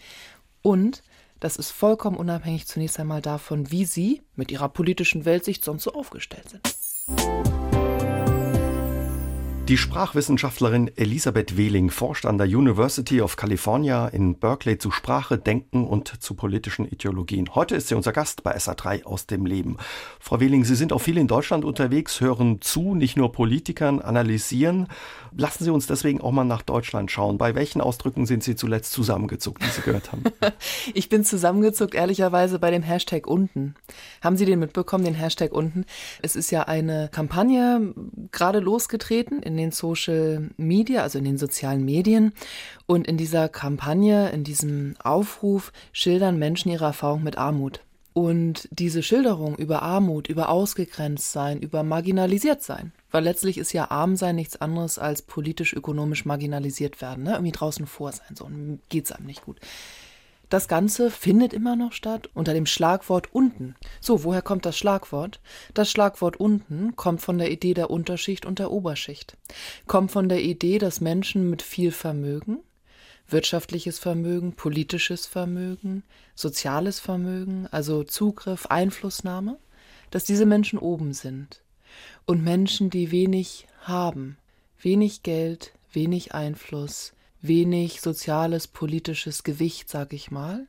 Und 0.60 1.02
das 1.40 1.56
ist 1.56 1.70
vollkommen 1.70 2.16
unabhängig 2.16 2.66
zunächst 2.66 3.00
einmal 3.00 3.22
davon, 3.22 3.70
wie 3.70 3.86
Sie 3.86 4.22
mit 4.36 4.52
Ihrer 4.52 4.68
politischen 4.68 5.24
Weltsicht 5.24 5.64
sonst 5.64 5.84
so 5.84 5.94
aufgestellt 5.94 6.50
sind. 6.50 7.53
Die 9.66 9.78
Sprachwissenschaftlerin 9.78 10.90
Elisabeth 10.94 11.56
Wehling 11.56 11.88
forscht 11.88 12.26
an 12.26 12.37
der 12.37 12.47
University 12.47 13.23
of 13.23 13.37
California 13.37 14.09
in 14.09 14.35
Berkeley 14.35 14.76
zu 14.76 14.90
Sprache, 14.90 15.38
Denken 15.38 15.87
und 15.87 16.23
zu 16.23 16.35
politischen 16.35 16.85
Ideologien. 16.85 17.54
Heute 17.54 17.75
ist 17.75 17.88
sie 17.88 17.94
unser 17.94 18.12
Gast 18.12 18.42
bei 18.42 18.54
SA3 18.54 19.04
aus 19.04 19.26
dem 19.26 19.47
Leben. 19.47 19.78
Frau 20.21 20.38
Wehling, 20.38 20.66
Sie 20.66 20.75
sind 20.75 20.92
auch 20.92 20.99
viel 20.99 21.16
in 21.16 21.28
Deutschland 21.28 21.64
unterwegs, 21.64 22.21
hören 22.21 22.61
zu, 22.61 22.94
nicht 22.94 23.16
nur 23.16 23.33
Politikern, 23.33 24.02
analysieren. 24.02 24.87
Lassen 25.35 25.64
Sie 25.64 25.71
uns 25.71 25.87
deswegen 25.87 26.21
auch 26.21 26.30
mal 26.30 26.44
nach 26.44 26.61
Deutschland 26.61 27.11
schauen. 27.11 27.38
Bei 27.38 27.54
welchen 27.54 27.80
Ausdrücken 27.80 28.26
sind 28.26 28.44
Sie 28.44 28.56
zuletzt 28.56 28.92
zusammengezuckt, 28.92 29.62
die 29.62 29.71
Sie 29.71 29.80
gehört 29.80 30.12
haben? 30.12 30.25
ich 30.94 31.09
bin 31.09 31.25
zusammengezuckt, 31.25 31.94
ehrlicherweise, 31.94 32.59
bei 32.59 32.71
dem 32.71 32.83
Hashtag 32.83 33.26
unten. 33.26 33.76
Haben 34.21 34.37
Sie 34.37 34.44
den 34.44 34.59
mitbekommen, 34.59 35.04
den 35.04 35.14
Hashtag 35.14 35.52
unten? 35.52 35.87
Es 36.21 36.37
ist 36.37 36.50
ja 36.50 36.64
eine 36.64 37.09
Kampagne 37.11 37.94
gerade 38.30 38.61
losgetreten 38.61 39.40
in 39.42 39.53
den 39.56 39.73
Social 39.73 40.50
Media, 40.56 41.02
also 41.02 41.18
in 41.18 41.25
den 41.25 41.38
sozialen 41.38 41.84
Medien. 41.84 42.32
Und 42.87 43.06
in 43.06 43.16
dieser 43.16 43.49
Kampagne, 43.49 44.30
in 44.30 44.44
diesem 44.44 44.94
Aufruf 45.02 45.73
schildern 45.92 46.38
Menschen 46.38 46.70
ihre 46.70 46.87
Erfahrung 46.87 47.23
mit 47.23 47.38
Armut. 47.38 47.80
Und 48.14 48.68
diese 48.70 49.02
Schilderung 49.02 49.56
über 49.56 49.82
Armut, 49.82 50.28
über 50.28 50.49
ausgegrenzt 50.49 51.32
sein, 51.32 51.58
über 51.58 51.82
marginalisiert 51.82 52.62
sein, 52.62 52.92
weil 53.11 53.25
letztlich 53.25 53.58
ist 53.58 53.73
ja 53.73 53.90
arm 53.90 54.14
sein 54.14 54.37
nichts 54.37 54.61
anderes 54.61 55.00
als 55.00 55.23
politisch-ökonomisch 55.23 56.25
marginalisiert 56.25 57.02
werden, 57.02 57.25
ne? 57.25 57.32
irgendwie 57.32 57.50
draußen 57.50 57.87
vor 57.88 58.12
sein, 58.12 58.37
so 58.37 58.49
geht 58.88 59.06
es 59.06 59.12
einem 59.12 59.26
nicht 59.26 59.44
gut. 59.44 59.58
Das 60.48 60.68
Ganze 60.68 61.10
findet 61.10 61.52
immer 61.52 61.76
noch 61.76 61.92
statt 61.92 62.28
unter 62.34 62.52
dem 62.52 62.66
Schlagwort 62.66 63.32
unten. 63.32 63.74
So, 64.00 64.24
woher 64.24 64.42
kommt 64.42 64.66
das 64.66 64.76
Schlagwort? 64.76 65.40
Das 65.72 65.90
Schlagwort 65.90 66.38
unten 66.38 66.96
kommt 66.96 67.22
von 67.22 67.38
der 67.38 67.50
Idee 67.50 67.74
der 67.74 67.90
Unterschicht 67.90 68.46
und 68.46 68.58
der 68.58 68.70
Oberschicht. 68.70 69.36
Kommt 69.86 70.10
von 70.10 70.28
der 70.28 70.42
Idee, 70.42 70.78
dass 70.78 71.00
Menschen 71.00 71.48
mit 71.50 71.62
viel 71.62 71.92
Vermögen, 71.92 72.58
wirtschaftliches 73.28 73.98
Vermögen, 73.98 74.52
politisches 74.52 75.26
Vermögen, 75.26 76.02
soziales 76.34 77.00
Vermögen, 77.00 77.66
also 77.70 78.04
Zugriff, 78.04 78.66
Einflussnahme, 78.66 79.58
dass 80.10 80.24
diese 80.24 80.46
Menschen 80.46 80.78
oben 80.78 81.14
sind. 81.14 81.62
Und 82.26 82.42
Menschen, 82.42 82.90
die 82.90 83.10
wenig 83.10 83.66
haben, 83.82 84.36
wenig 84.80 85.22
Geld, 85.22 85.72
wenig 85.92 86.34
Einfluss, 86.34 87.12
wenig 87.46 88.00
soziales, 88.00 88.66
politisches 88.66 89.44
Gewicht, 89.44 89.88
sag 89.88 90.12
ich 90.12 90.30
mal, 90.30 90.66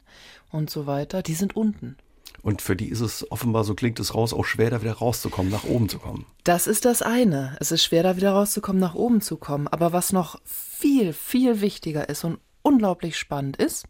und 0.51 0.69
so 0.69 0.85
weiter, 0.85 1.21
die 1.21 1.33
sind 1.33 1.55
unten. 1.55 1.97
Und 2.41 2.61
für 2.61 2.75
die 2.75 2.89
ist 2.89 2.99
es 2.99 3.29
offenbar, 3.31 3.63
so 3.63 3.73
klingt 3.73 3.99
es 3.99 4.13
raus, 4.13 4.33
auch 4.33 4.45
schwer, 4.45 4.69
da 4.69 4.81
wieder 4.81 4.93
rauszukommen, 4.93 5.51
nach 5.51 5.63
oben 5.63 5.89
zu 5.89 5.97
kommen. 5.97 6.25
Das 6.43 6.67
ist 6.67 6.85
das 6.85 7.01
eine. 7.01 7.57
Es 7.59 7.71
ist 7.71 7.83
schwer, 7.83 8.03
da 8.03 8.17
wieder 8.17 8.33
rauszukommen, 8.33 8.79
nach 8.79 8.93
oben 8.93 9.21
zu 9.21 9.37
kommen. 9.37 9.67
Aber 9.67 9.93
was 9.93 10.13
noch 10.13 10.39
viel, 10.43 11.13
viel 11.13 11.61
wichtiger 11.61 12.07
ist 12.07 12.23
und 12.23 12.39
unglaublich 12.61 13.17
spannend 13.17 13.57
ist, 13.57 13.85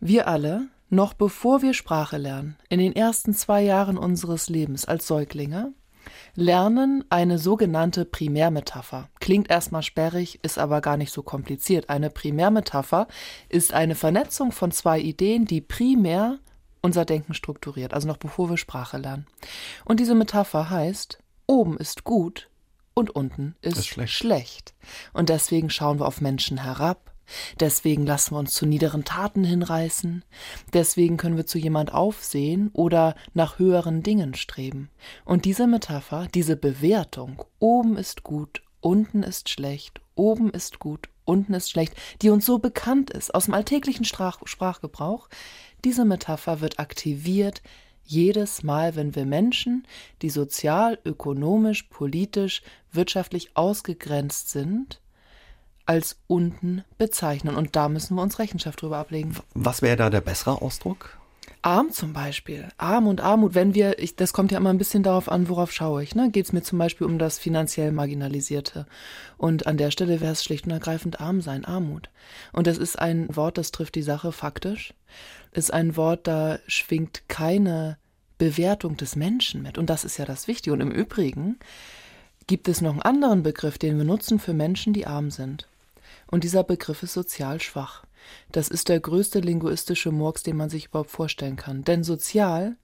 wir 0.00 0.28
alle, 0.28 0.68
noch 0.88 1.12
bevor 1.12 1.60
wir 1.60 1.74
Sprache 1.74 2.16
lernen, 2.16 2.56
in 2.68 2.78
den 2.78 2.96
ersten 2.96 3.34
zwei 3.34 3.62
Jahren 3.62 3.98
unseres 3.98 4.48
Lebens 4.48 4.86
als 4.86 5.06
Säuglinge, 5.06 5.72
lernen 6.34 7.04
eine 7.08 7.38
sogenannte 7.38 8.04
Primärmetapher. 8.04 9.08
Klingt 9.20 9.50
erstmal 9.50 9.82
sperrig, 9.82 10.40
ist 10.42 10.58
aber 10.58 10.80
gar 10.80 10.96
nicht 10.96 11.12
so 11.12 11.22
kompliziert. 11.22 11.88
Eine 11.88 12.10
Primärmetapher 12.10 13.08
ist 13.48 13.72
eine 13.72 13.94
Vernetzung 13.94 14.52
von 14.52 14.70
zwei 14.70 15.00
Ideen, 15.00 15.44
die 15.44 15.60
primär 15.60 16.38
unser 16.80 17.04
Denken 17.04 17.34
strukturiert, 17.34 17.92
also 17.92 18.06
noch 18.06 18.16
bevor 18.16 18.50
wir 18.50 18.56
Sprache 18.56 18.98
lernen. 18.98 19.26
Und 19.84 20.00
diese 20.00 20.14
Metapher 20.14 20.70
heißt, 20.70 21.18
oben 21.46 21.76
ist 21.76 22.04
gut 22.04 22.48
und 22.94 23.10
unten 23.10 23.56
ist, 23.62 23.78
ist 23.78 23.86
schlecht. 23.86 24.12
schlecht. 24.12 24.74
Und 25.12 25.28
deswegen 25.28 25.70
schauen 25.70 25.98
wir 25.98 26.06
auf 26.06 26.20
Menschen 26.20 26.62
herab, 26.62 27.12
Deswegen 27.60 28.06
lassen 28.06 28.34
wir 28.34 28.38
uns 28.38 28.54
zu 28.54 28.66
niederen 28.66 29.04
Taten 29.04 29.44
hinreißen, 29.44 30.24
deswegen 30.72 31.16
können 31.16 31.36
wir 31.36 31.46
zu 31.46 31.58
jemand 31.58 31.92
aufsehen 31.92 32.70
oder 32.72 33.14
nach 33.34 33.58
höheren 33.58 34.02
Dingen 34.02 34.34
streben. 34.34 34.90
Und 35.24 35.44
diese 35.44 35.66
Metapher, 35.66 36.28
diese 36.34 36.56
Bewertung, 36.56 37.44
oben 37.58 37.96
ist 37.96 38.22
gut, 38.22 38.62
unten 38.80 39.22
ist 39.22 39.48
schlecht, 39.48 40.00
oben 40.14 40.50
ist 40.50 40.78
gut, 40.78 41.08
unten 41.24 41.54
ist 41.54 41.70
schlecht, 41.70 41.94
die 42.22 42.30
uns 42.30 42.46
so 42.46 42.58
bekannt 42.58 43.10
ist 43.10 43.34
aus 43.34 43.46
dem 43.46 43.54
alltäglichen 43.54 44.04
Sprach 44.04 44.38
Sprachgebrauch, 44.44 45.28
diese 45.84 46.04
Metapher 46.04 46.60
wird 46.60 46.78
aktiviert 46.78 47.62
jedes 48.04 48.62
Mal, 48.62 48.96
wenn 48.96 49.14
wir 49.14 49.26
Menschen, 49.26 49.86
die 50.22 50.30
sozial, 50.30 50.98
ökonomisch, 51.04 51.84
politisch, 51.84 52.62
wirtschaftlich 52.90 53.54
ausgegrenzt 53.54 54.48
sind, 54.48 55.00
als 55.88 56.18
unten 56.26 56.84
bezeichnen. 56.98 57.56
Und 57.56 57.74
da 57.74 57.88
müssen 57.88 58.14
wir 58.14 58.22
uns 58.22 58.38
Rechenschaft 58.38 58.82
drüber 58.82 58.98
ablegen. 58.98 59.34
Was 59.54 59.80
wäre 59.80 59.96
da 59.96 60.10
der 60.10 60.20
bessere 60.20 60.60
Ausdruck? 60.60 61.18
Arm 61.62 61.90
zum 61.90 62.12
Beispiel. 62.12 62.68
Arm 62.76 63.06
und 63.06 63.20
Armut, 63.20 63.54
wenn 63.54 63.74
wir, 63.74 63.98
ich, 63.98 64.14
das 64.14 64.32
kommt 64.32 64.52
ja 64.52 64.58
immer 64.58 64.70
ein 64.70 64.78
bisschen 64.78 65.02
darauf 65.02 65.30
an, 65.30 65.48
worauf 65.48 65.72
schaue 65.72 66.02
ich. 66.02 66.14
Ne? 66.14 66.30
Geht 66.30 66.44
es 66.44 66.52
mir 66.52 66.62
zum 66.62 66.78
Beispiel 66.78 67.06
um 67.06 67.18
das 67.18 67.38
finanziell 67.38 67.90
Marginalisierte. 67.90 68.86
Und 69.38 69.66
an 69.66 69.78
der 69.78 69.90
Stelle 69.90 70.20
wäre 70.20 70.32
es 70.32 70.44
schlicht 70.44 70.66
und 70.66 70.72
ergreifend 70.72 71.20
arm 71.20 71.40
sein, 71.40 71.64
Armut. 71.64 72.10
Und 72.52 72.66
das 72.66 72.78
ist 72.78 72.98
ein 72.98 73.34
Wort, 73.34 73.58
das 73.58 73.72
trifft 73.72 73.94
die 73.94 74.02
Sache 74.02 74.30
faktisch. 74.30 74.94
Ist 75.52 75.72
ein 75.72 75.96
Wort, 75.96 76.26
da 76.26 76.58
schwingt 76.66 77.28
keine 77.28 77.96
Bewertung 78.36 78.98
des 78.98 79.16
Menschen 79.16 79.62
mit. 79.62 79.78
Und 79.78 79.88
das 79.90 80.04
ist 80.04 80.18
ja 80.18 80.26
das 80.26 80.48
Wichtige. 80.48 80.74
Und 80.74 80.80
im 80.80 80.90
Übrigen 80.90 81.58
gibt 82.46 82.68
es 82.68 82.80
noch 82.80 82.92
einen 82.92 83.02
anderen 83.02 83.42
Begriff, 83.42 83.78
den 83.78 83.96
wir 83.96 84.04
nutzen 84.04 84.38
für 84.38 84.54
Menschen, 84.54 84.92
die 84.92 85.06
arm 85.06 85.30
sind. 85.30 85.66
Und 86.30 86.44
dieser 86.44 86.64
Begriff 86.64 87.02
ist 87.02 87.14
sozial 87.14 87.60
schwach. 87.60 88.04
Das 88.52 88.68
ist 88.68 88.88
der 88.88 89.00
größte 89.00 89.40
linguistische 89.40 90.12
Murks, 90.12 90.42
den 90.42 90.56
man 90.56 90.70
sich 90.70 90.86
überhaupt 90.86 91.10
vorstellen 91.10 91.56
kann. 91.56 91.84
Denn 91.84 92.04
sozial, 92.04 92.76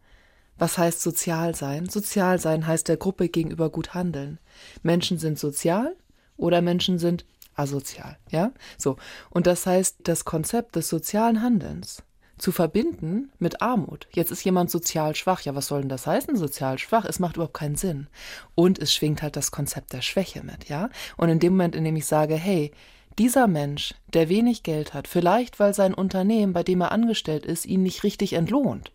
was 0.58 0.78
heißt 0.78 1.02
sozial 1.02 1.54
sein? 1.54 1.88
Sozial 1.88 2.38
sein 2.38 2.66
heißt 2.66 2.88
der 2.88 2.96
Gruppe 2.96 3.28
gegenüber 3.28 3.70
gut 3.70 3.94
handeln. 3.94 4.38
Menschen 4.82 5.18
sind 5.18 5.38
sozial 5.38 5.96
oder 6.36 6.62
Menschen 6.62 6.98
sind 6.98 7.24
asozial, 7.54 8.18
ja? 8.30 8.52
So. 8.78 8.96
Und 9.30 9.46
das 9.46 9.66
heißt, 9.66 9.98
das 10.04 10.24
Konzept 10.24 10.76
des 10.76 10.88
sozialen 10.88 11.42
Handelns 11.42 12.02
zu 12.36 12.50
verbinden 12.50 13.30
mit 13.38 13.62
Armut. 13.62 14.08
Jetzt 14.12 14.32
ist 14.32 14.44
jemand 14.44 14.70
sozial 14.70 15.14
schwach. 15.14 15.42
Ja, 15.42 15.54
was 15.54 15.68
soll 15.68 15.80
denn 15.80 15.88
das 15.88 16.06
heißen, 16.06 16.36
sozial 16.36 16.78
schwach? 16.78 17.04
Es 17.04 17.20
macht 17.20 17.36
überhaupt 17.36 17.54
keinen 17.54 17.76
Sinn. 17.76 18.08
Und 18.54 18.78
es 18.80 18.92
schwingt 18.92 19.22
halt 19.22 19.36
das 19.36 19.50
Konzept 19.50 19.92
der 19.92 20.02
Schwäche 20.02 20.42
mit, 20.42 20.68
ja? 20.68 20.88
Und 21.16 21.28
in 21.28 21.38
dem 21.38 21.52
Moment, 21.52 21.76
in 21.76 21.84
dem 21.84 21.96
ich 21.96 22.06
sage, 22.06 22.34
hey, 22.34 22.72
dieser 23.18 23.46
Mensch, 23.46 23.94
der 24.08 24.28
wenig 24.28 24.62
Geld 24.62 24.94
hat, 24.94 25.08
vielleicht 25.08 25.60
weil 25.60 25.74
sein 25.74 25.94
Unternehmen, 25.94 26.52
bei 26.52 26.62
dem 26.62 26.80
er 26.80 26.92
angestellt 26.92 27.46
ist, 27.46 27.66
ihn 27.66 27.82
nicht 27.82 28.02
richtig 28.02 28.32
entlohnt. 28.32 28.92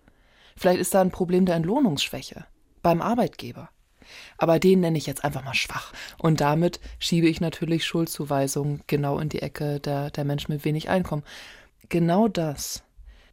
Vielleicht 0.55 0.79
ist 0.79 0.93
da 0.93 1.01
ein 1.01 1.11
Problem 1.11 1.45
der 1.45 1.55
Entlohnungsschwäche 1.55 2.45
beim 2.81 3.01
Arbeitgeber. 3.01 3.69
Aber 4.37 4.59
den 4.59 4.79
nenne 4.79 4.97
ich 4.97 5.05
jetzt 5.05 5.23
einfach 5.23 5.43
mal 5.43 5.53
schwach. 5.53 5.93
Und 6.17 6.41
damit 6.41 6.79
schiebe 6.97 7.27
ich 7.27 7.41
natürlich 7.41 7.85
Schuldzuweisungen 7.85 8.81
genau 8.87 9.19
in 9.19 9.29
die 9.29 9.41
Ecke 9.41 9.79
der, 9.79 10.09
der 10.09 10.25
Menschen 10.25 10.53
mit 10.53 10.65
wenig 10.65 10.89
Einkommen. 10.89 11.23
Genau 11.89 12.27
das 12.27 12.83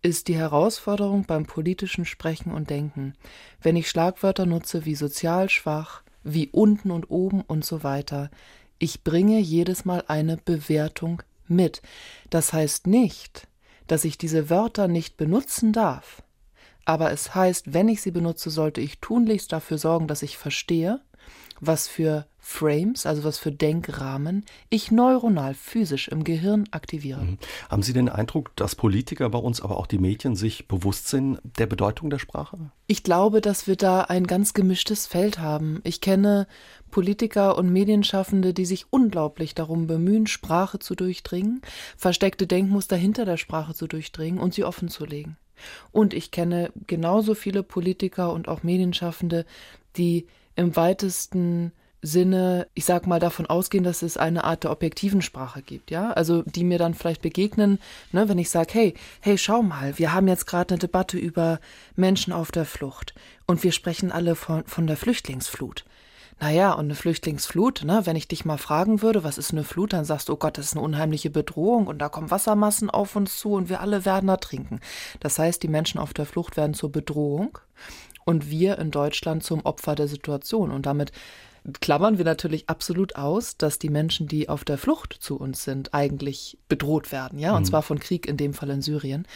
ist 0.02 0.28
die 0.28 0.36
Herausforderung 0.36 1.24
beim 1.24 1.46
politischen 1.46 2.04
Sprechen 2.04 2.52
und 2.52 2.70
Denken. 2.70 3.14
Wenn 3.60 3.76
ich 3.76 3.88
Schlagwörter 3.88 4.46
nutze 4.46 4.84
wie 4.84 4.94
sozial 4.94 5.48
schwach, 5.48 6.02
wie 6.22 6.48
unten 6.48 6.90
und 6.90 7.10
oben 7.10 7.40
und 7.40 7.64
so 7.64 7.82
weiter, 7.82 8.30
ich 8.78 9.04
bringe 9.04 9.38
jedes 9.38 9.84
Mal 9.84 10.04
eine 10.08 10.36
Bewertung 10.36 11.22
mit. 11.48 11.82
Das 12.30 12.52
heißt 12.52 12.86
nicht, 12.86 13.46
dass 13.86 14.04
ich 14.04 14.18
diese 14.18 14.50
Wörter 14.50 14.88
nicht 14.88 15.16
benutzen 15.16 15.72
darf. 15.72 16.22
Aber 16.84 17.10
es 17.10 17.34
heißt, 17.34 17.72
wenn 17.72 17.88
ich 17.88 18.00
sie 18.02 18.12
benutze, 18.12 18.50
sollte 18.50 18.80
ich 18.80 19.00
tunlichst 19.00 19.52
dafür 19.52 19.78
sorgen, 19.78 20.06
dass 20.06 20.22
ich 20.22 20.36
verstehe, 20.36 21.00
was 21.60 21.88
für 21.88 22.26
Frames, 22.38 23.06
also 23.06 23.24
was 23.24 23.38
für 23.38 23.50
Denkrahmen, 23.50 24.44
ich 24.70 24.92
neuronal 24.92 25.52
physisch 25.52 26.06
im 26.06 26.22
Gehirn 26.22 26.68
aktiviere. 26.70 27.22
Mhm. 27.22 27.38
Haben 27.68 27.82
Sie 27.82 27.92
den 27.92 28.08
Eindruck, 28.08 28.54
dass 28.54 28.76
Politiker 28.76 29.28
bei 29.30 29.38
uns, 29.38 29.60
aber 29.60 29.78
auch 29.78 29.88
die 29.88 29.98
Medien 29.98 30.36
sich 30.36 30.68
bewusst 30.68 31.08
sind 31.08 31.40
der 31.42 31.66
Bedeutung 31.66 32.08
der 32.08 32.20
Sprache? 32.20 32.70
Ich 32.86 33.02
glaube, 33.02 33.40
dass 33.40 33.66
wir 33.66 33.74
da 33.74 34.02
ein 34.02 34.28
ganz 34.28 34.54
gemischtes 34.54 35.08
Feld 35.08 35.40
haben. 35.40 35.80
Ich 35.82 36.00
kenne 36.00 36.46
Politiker 36.92 37.58
und 37.58 37.72
Medienschaffende, 37.72 38.54
die 38.54 38.64
sich 38.64 38.86
unglaublich 38.90 39.56
darum 39.56 39.88
bemühen, 39.88 40.28
Sprache 40.28 40.78
zu 40.78 40.94
durchdringen, 40.94 41.62
versteckte 41.96 42.46
Denkmuster 42.46 42.96
hinter 42.96 43.24
der 43.24 43.38
Sprache 43.38 43.74
zu 43.74 43.88
durchdringen 43.88 44.38
und 44.38 44.54
sie 44.54 44.62
offenzulegen. 44.62 45.36
Und 45.90 46.14
ich 46.14 46.30
kenne 46.30 46.70
genauso 46.86 47.34
viele 47.34 47.64
Politiker 47.64 48.32
und 48.32 48.46
auch 48.46 48.62
Medienschaffende, 48.62 49.46
die 49.96 50.26
im 50.56 50.74
weitesten 50.74 51.72
Sinne, 52.02 52.68
ich 52.74 52.84
sag 52.84 53.06
mal, 53.06 53.20
davon 53.20 53.46
ausgehen, 53.46 53.84
dass 53.84 54.02
es 54.02 54.16
eine 54.16 54.44
Art 54.44 54.64
der 54.64 54.70
objektiven 54.70 55.22
Sprache 55.22 55.62
gibt, 55.62 55.90
ja? 55.90 56.12
Also 56.12 56.42
die 56.42 56.64
mir 56.64 56.78
dann 56.78 56.94
vielleicht 56.94 57.22
begegnen, 57.22 57.78
ne, 58.12 58.28
wenn 58.28 58.38
ich 58.38 58.50
sage, 58.50 58.72
hey, 58.72 58.94
hey, 59.20 59.38
schau 59.38 59.62
mal, 59.62 59.98
wir 59.98 60.12
haben 60.12 60.28
jetzt 60.28 60.46
gerade 60.46 60.74
eine 60.74 60.78
Debatte 60.78 61.18
über 61.18 61.58
Menschen 61.96 62.32
auf 62.32 62.52
der 62.52 62.64
Flucht 62.64 63.14
und 63.46 63.62
wir 63.62 63.72
sprechen 63.72 64.12
alle 64.12 64.34
von, 64.34 64.64
von 64.64 64.86
der 64.86 64.96
Flüchtlingsflut 64.96 65.84
Naja, 66.38 66.72
und 66.72 66.84
eine 66.84 66.94
Flüchtlingsflut, 66.94 67.82
ne? 67.84 68.02
wenn 68.04 68.16
ich 68.16 68.28
dich 68.28 68.44
mal 68.44 68.58
fragen 68.58 69.02
würde, 69.02 69.24
was 69.24 69.38
ist 69.38 69.52
eine 69.52 69.64
Flut, 69.64 69.92
dann 69.92 70.04
sagst 70.04 70.28
du, 70.28 70.34
oh 70.34 70.36
Gott, 70.36 70.58
das 70.58 70.66
ist 70.66 70.72
eine 70.74 70.82
unheimliche 70.84 71.30
Bedrohung 71.30 71.86
und 71.86 71.98
da 71.98 72.08
kommen 72.08 72.30
Wassermassen 72.30 72.90
auf 72.90 73.16
uns 73.16 73.38
zu 73.38 73.52
und 73.52 73.68
wir 73.68 73.80
alle 73.80 74.04
werden 74.04 74.28
ertrinken. 74.28 74.80
Das 75.20 75.38
heißt, 75.38 75.62
die 75.62 75.68
Menschen 75.68 75.98
auf 75.98 76.14
der 76.14 76.26
Flucht 76.26 76.56
werden 76.56 76.74
zur 76.74 76.92
Bedrohung 76.92 77.58
und 78.26 78.50
wir 78.50 78.78
in 78.78 78.90
Deutschland 78.90 79.42
zum 79.42 79.64
Opfer 79.64 79.94
der 79.94 80.08
Situation. 80.08 80.70
Und 80.70 80.84
damit 80.84 81.12
klammern 81.80 82.18
wir 82.18 82.24
natürlich 82.24 82.68
absolut 82.68 83.16
aus, 83.16 83.56
dass 83.56 83.78
die 83.78 83.88
Menschen, 83.88 84.28
die 84.28 84.48
auf 84.48 84.64
der 84.64 84.78
Flucht 84.78 85.16
zu 85.18 85.36
uns 85.36 85.64
sind, 85.64 85.94
eigentlich 85.94 86.58
bedroht 86.68 87.12
werden, 87.12 87.38
ja, 87.38 87.56
und 87.56 87.62
mhm. 87.62 87.66
zwar 87.66 87.82
von 87.82 87.98
Krieg, 87.98 88.26
in 88.26 88.36
dem 88.36 88.54
Fall 88.54 88.70
in 88.70 88.82
Syrien. 88.82 89.26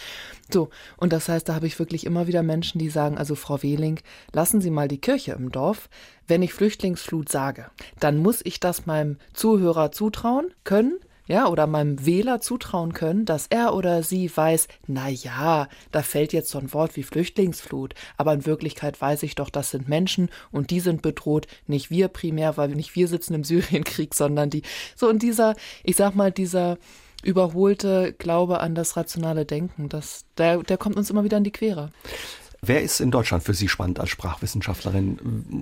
So, 0.52 0.70
und 0.96 1.12
das 1.12 1.28
heißt, 1.28 1.48
da 1.48 1.54
habe 1.54 1.66
ich 1.66 1.78
wirklich 1.78 2.04
immer 2.04 2.26
wieder 2.26 2.42
Menschen, 2.42 2.78
die 2.78 2.90
sagen, 2.90 3.18
also 3.18 3.34
Frau 3.34 3.62
Wehling, 3.62 4.00
lassen 4.32 4.60
Sie 4.60 4.70
mal 4.70 4.88
die 4.88 5.00
Kirche 5.00 5.32
im 5.32 5.50
Dorf. 5.50 5.88
Wenn 6.26 6.42
ich 6.42 6.52
Flüchtlingsflut 6.52 7.28
sage, 7.28 7.66
dann 7.98 8.18
muss 8.18 8.40
ich 8.44 8.60
das 8.60 8.86
meinem 8.86 9.18
Zuhörer 9.32 9.90
zutrauen 9.90 10.52
können, 10.64 10.98
ja, 11.30 11.46
oder 11.46 11.68
meinem 11.68 12.04
Wähler 12.04 12.40
zutrauen 12.40 12.92
können, 12.92 13.24
dass 13.24 13.46
er 13.46 13.72
oder 13.74 14.02
sie 14.02 14.28
weiß, 14.34 14.66
na 14.88 15.08
ja, 15.08 15.68
da 15.92 16.02
fällt 16.02 16.32
jetzt 16.32 16.50
so 16.50 16.58
ein 16.58 16.74
Wort 16.74 16.96
wie 16.96 17.04
Flüchtlingsflut, 17.04 17.94
aber 18.16 18.34
in 18.34 18.46
Wirklichkeit 18.46 19.00
weiß 19.00 19.22
ich 19.22 19.36
doch, 19.36 19.48
das 19.48 19.70
sind 19.70 19.88
Menschen 19.88 20.28
und 20.50 20.70
die 20.70 20.80
sind 20.80 21.02
bedroht, 21.02 21.46
nicht 21.68 21.88
wir 21.88 22.08
primär, 22.08 22.56
weil 22.56 22.70
nicht 22.70 22.96
wir 22.96 23.06
sitzen 23.06 23.34
im 23.34 23.44
Syrienkrieg, 23.50 24.12
sondern 24.14 24.50
die. 24.50 24.62
So 24.96 25.08
und 25.08 25.22
dieser, 25.22 25.54
ich 25.84 25.94
sag 25.94 26.16
mal, 26.16 26.32
dieser 26.32 26.78
überholte 27.22 28.12
Glaube 28.18 28.58
an 28.58 28.74
das 28.74 28.96
rationale 28.96 29.46
Denken, 29.46 29.88
das, 29.88 30.24
der, 30.36 30.64
der 30.64 30.78
kommt 30.78 30.96
uns 30.96 31.10
immer 31.10 31.22
wieder 31.22 31.36
in 31.36 31.44
die 31.44 31.52
Quere. 31.52 31.92
Wer 32.60 32.82
ist 32.82 33.00
in 33.00 33.12
Deutschland 33.12 33.44
für 33.44 33.54
Sie 33.54 33.68
spannend 33.68 34.00
als 34.00 34.10
Sprachwissenschaftlerin? 34.10 35.18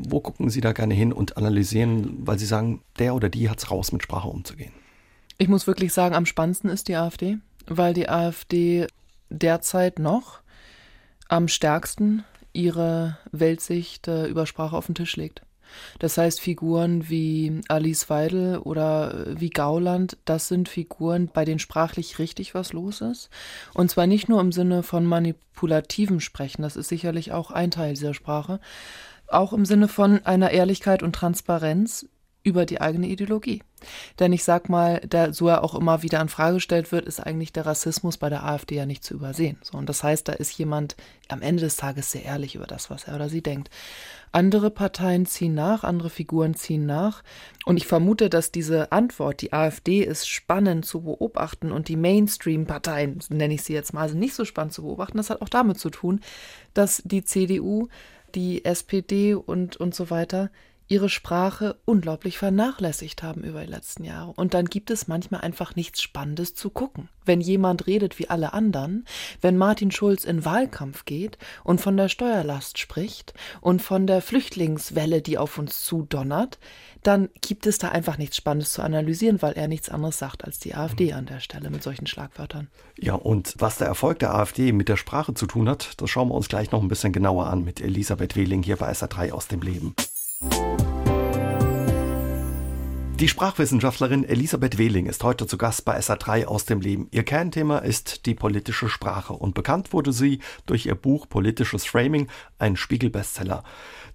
Wo 0.09 0.21
gucken 0.21 0.49
Sie 0.49 0.63
da 0.63 0.73
gerne 0.73 0.95
hin 0.95 1.13
und 1.13 1.37
analysieren, 1.37 2.27
weil 2.27 2.39
Sie 2.39 2.47
sagen, 2.47 2.81
der 2.99 3.15
oder 3.15 3.29
die 3.29 3.51
hat 3.51 3.59
es 3.59 3.71
raus, 3.71 3.93
mit 3.93 4.03
Sprache 4.03 4.29
umzugehen? 4.29 4.73
Ich 5.41 5.47
muss 5.47 5.69
wirklich 5.69 5.93
sagen, 5.93 6.17
am 6.17 6.27
spannendsten 6.27 6.69
ist 6.69 6.89
die 6.89 6.97
AfD, 6.97 7.39
weil 7.69 7.95
die 7.95 8.09
AfD 8.09 8.89
derzeit 9.31 10.01
noch 10.01 10.41
am 11.29 11.47
stärksten 11.47 12.25
ihre 12.53 13.19
Weltsicht 13.31 14.09
äh, 14.09 14.27
über 14.27 14.47
Sprache 14.47 14.77
auf 14.77 14.87
den 14.87 14.97
Tisch 14.97 15.15
legt. 15.15 15.43
Das 16.01 16.19
heißt, 16.19 16.41
Figuren 16.41 17.09
wie 17.09 17.61
Alice 17.69 18.11
Weidel 18.11 18.59
oder 18.59 19.29
äh, 19.29 19.41
wie 19.41 19.51
Gauland, 19.51 20.17
das 20.25 20.49
sind 20.49 20.69
Figuren, 20.69 21.31
bei 21.33 21.45
denen 21.45 21.61
sprachlich 21.61 22.19
richtig 22.19 22.55
was 22.55 22.73
los 22.73 23.01
ist. 23.01 23.31
Und 23.75 23.93
zwar 23.93 24.09
nicht 24.09 24.29
nur 24.29 24.41
im 24.41 24.51
Sinne 24.51 24.83
von 24.83 25.07
manipulativem 25.07 26.19
Sprechen, 26.19 26.63
das 26.63 26.75
ist 26.75 26.89
sicherlich 26.89 27.31
auch 27.31 27.53
ein 27.53 27.71
Teil 27.71 27.95
dieser 27.95 28.15
Sprache, 28.15 28.59
auch 29.29 29.53
im 29.53 29.67
Sinne 29.67 29.87
von 29.87 30.25
einer 30.27 30.51
Ehrlichkeit 30.51 31.05
und 31.05 31.15
Transparenz, 31.15 32.09
über 32.43 32.67
die 32.67 32.81
eigene 32.81 33.09
Ideologie. 33.09 33.63
Denn 34.19 34.33
ich 34.33 34.43
sag 34.43 34.69
mal, 34.69 35.01
da, 35.09 35.33
so 35.33 35.49
er 35.49 35.63
auch 35.63 35.75
immer 35.75 36.03
wieder 36.03 36.21
in 36.21 36.29
Frage 36.29 36.55
gestellt 36.55 36.91
wird, 36.91 37.07
ist 37.07 37.21
eigentlich 37.21 37.53
der 37.53 37.67
Rassismus 37.67 38.17
bei 38.17 38.29
der 38.29 38.45
AfD 38.45 38.77
ja 38.77 38.87
nicht 38.87 39.05
zu 39.05 39.15
übersehen. 39.15 39.59
So, 39.63 39.79
und 39.79 39.89
das 39.89 40.03
heißt, 40.03 40.27
da 40.27 40.33
ist 40.33 40.57
jemand 40.59 40.97
am 41.29 41.43
Ende 41.43 41.63
des 41.63 41.77
Tages 41.77 42.11
sehr 42.11 42.25
ehrlich 42.25 42.55
über 42.55 42.67
das, 42.67 42.91
was 42.91 43.05
er 43.05 43.15
oder 43.15 43.29
sie 43.29 43.43
denkt. 43.43 43.71
Andere 44.33 44.71
Parteien 44.71 45.27
ziehen 45.27 45.55
nach, 45.55 45.85
andere 45.85 46.11
Figuren 46.11 46.55
ziehen 46.55 46.87
nach. 46.87 47.23
Und 47.65 47.77
ich 47.77 47.87
vermute, 47.87 48.31
dass 48.31 48.51
diese 48.51 48.93
Antwort, 48.93 49.41
die 49.43 49.53
AfD 49.53 50.03
ist 50.03 50.29
spannend 50.29 50.85
zu 50.85 51.03
beobachten 51.03 51.71
und 51.73 51.89
die 51.89 51.97
Mainstream-Parteien, 51.97 53.21
nenne 53.31 53.55
ich 53.55 53.63
sie 53.63 53.75
jetzt 53.75 53.95
mal, 53.95 54.09
sind 54.09 54.19
nicht 54.19 54.35
so 54.35 54.45
spannend 54.45 54.73
zu 54.73 54.83
beobachten. 54.83 55.19
Das 55.19 55.31
hat 55.31 55.43
auch 55.43 55.49
damit 55.49 55.79
zu 55.79 55.91
tun, 55.91 56.21
dass 56.75 57.03
die 57.05 57.25
CDU, 57.25 57.89
die 58.35 58.65
SPD 58.65 59.35
und, 59.35 59.77
und 59.77 59.95
so 59.95 60.11
weiter 60.11 60.51
ihre 60.89 61.11
Sprache 61.11 61.77
unglaublich 61.85 62.39
vernachlässigt 62.39 63.23
haben 63.23 63.43
über 63.43 63.61
die 63.61 63.71
letzten 63.71 64.05
Jahre. 64.05 64.33
Und 64.33 64.55
dann 64.55 64.67
gibt 64.67 64.91
es 64.91 65.07
manchmal 65.07 65.43
einfach 65.43 65.77
nichts 65.77 66.01
Spannendes 66.01 66.55
zu 66.55 66.71
gucken. 66.71 67.09
Wenn 67.27 67.43
jemand 67.43 67.87
redet 67.87 68.19
wie 68.19 68.31
alle 68.31 68.55
anderen, 68.55 69.05
wenn 69.43 69.59
Martin 69.59 69.91
Schulz 69.91 70.25
in 70.25 70.47
Wahlkampf 70.47 71.05
geht 71.05 71.37
und 71.63 71.81
von 71.81 71.97
der 71.97 72.09
Steuerlast 72.09 72.79
spricht 72.79 73.35
und 73.61 73.83
von 73.83 74.07
der 74.07 74.23
Flüchtlingswelle, 74.23 75.21
die 75.21 75.37
auf 75.37 75.59
uns 75.59 75.85
zudonnert, 75.85 76.59
dann 77.03 77.29
gibt 77.43 77.67
es 77.67 77.79
da 77.79 77.91
einfach 77.91 78.19
nichts 78.19 78.37
Spannendes 78.37 78.73
zu 78.73 78.83
analysieren, 78.83 79.41
weil 79.43 79.53
er 79.53 79.69
nichts 79.69 79.89
anderes 79.89 80.19
sagt 80.19 80.45
als 80.45 80.59
die 80.59 80.75
AfD 80.75 81.13
an 81.13 81.27
der 81.27 81.41
Stelle 81.41 81.71
mit 81.71 81.83
solchen 81.83 82.07
Schlagwörtern. 82.07 82.69
Ja, 82.99 83.15
und 83.15 83.55
was 83.59 83.77
der 83.77 83.87
Erfolg 83.87 84.19
der 84.21 84.35
AfD 84.35 84.73
mit 84.73 84.89
der 84.89 84.97
Sprache 84.97 85.35
zu 85.35 85.47
tun 85.47 85.69
hat, 85.69 86.01
das 86.01 86.11
schauen 86.11 86.29
wir 86.29 86.35
uns 86.35 86.49
gleich 86.49 86.73
noch 86.73 86.83
ein 86.83 86.89
bisschen 86.89 87.13
genauer 87.13 87.47
an 87.47 87.63
mit 87.63 87.81
Elisabeth 87.81 88.37
Wehling 88.37 88.63
hier 88.63 88.77
bei 88.77 88.91
SA3 88.91 89.33
aus 89.33 89.49
dem 89.49 89.61
Leben. 89.61 89.95
Die 93.19 93.27
Sprachwissenschaftlerin 93.27 94.23
Elisabeth 94.23 94.79
Wehling 94.79 95.07
ist 95.07 95.25
heute 95.25 95.49
zu 95.49 95.59
Gast 95.59 95.85
bei 95.85 95.99
SA3 95.99 96.45
aus 96.45 96.67
dem 96.67 96.81
Leben. 96.81 97.09
Ihr 97.11 97.25
Kernthema 97.25 97.79
ist 97.79 98.27
die 98.27 98.37
politische 98.37 98.89
Sprache 98.89 99.33
und 99.33 99.57
bekannt 99.57 99.93
wurde 99.93 100.13
sie 100.13 100.39
durch 100.67 100.87
ihr 100.87 100.95
Buch 100.95 101.29
Politisches 101.29 101.85
Framing, 101.85 102.29
ein 102.61 102.77
Spiegel-Bestseller. 102.77 103.65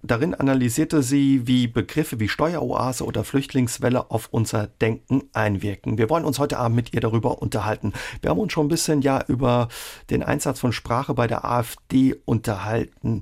Darin 0.02 0.34
analysierte 0.34 1.02
sie, 1.02 1.46
wie 1.46 1.66
Begriffe 1.66 2.18
wie 2.18 2.28
Steueroase 2.28 3.04
oder 3.04 3.24
Flüchtlingswelle 3.24 4.10
auf 4.10 4.28
unser 4.30 4.68
Denken 4.68 5.24
einwirken. 5.34 5.98
Wir 5.98 6.08
wollen 6.08 6.24
uns 6.24 6.38
heute 6.38 6.58
Abend 6.58 6.76
mit 6.76 6.94
ihr 6.94 7.02
darüber 7.02 7.42
unterhalten. 7.42 7.92
Wir 8.22 8.30
haben 8.30 8.40
uns 8.40 8.54
schon 8.54 8.64
ein 8.64 8.70
bisschen 8.70 9.02
ja 9.02 9.22
über 9.28 9.68
den 10.08 10.22
Einsatz 10.22 10.60
von 10.60 10.72
Sprache 10.72 11.12
bei 11.12 11.26
der 11.26 11.44
AfD 11.44 12.16
unterhalten 12.24 13.20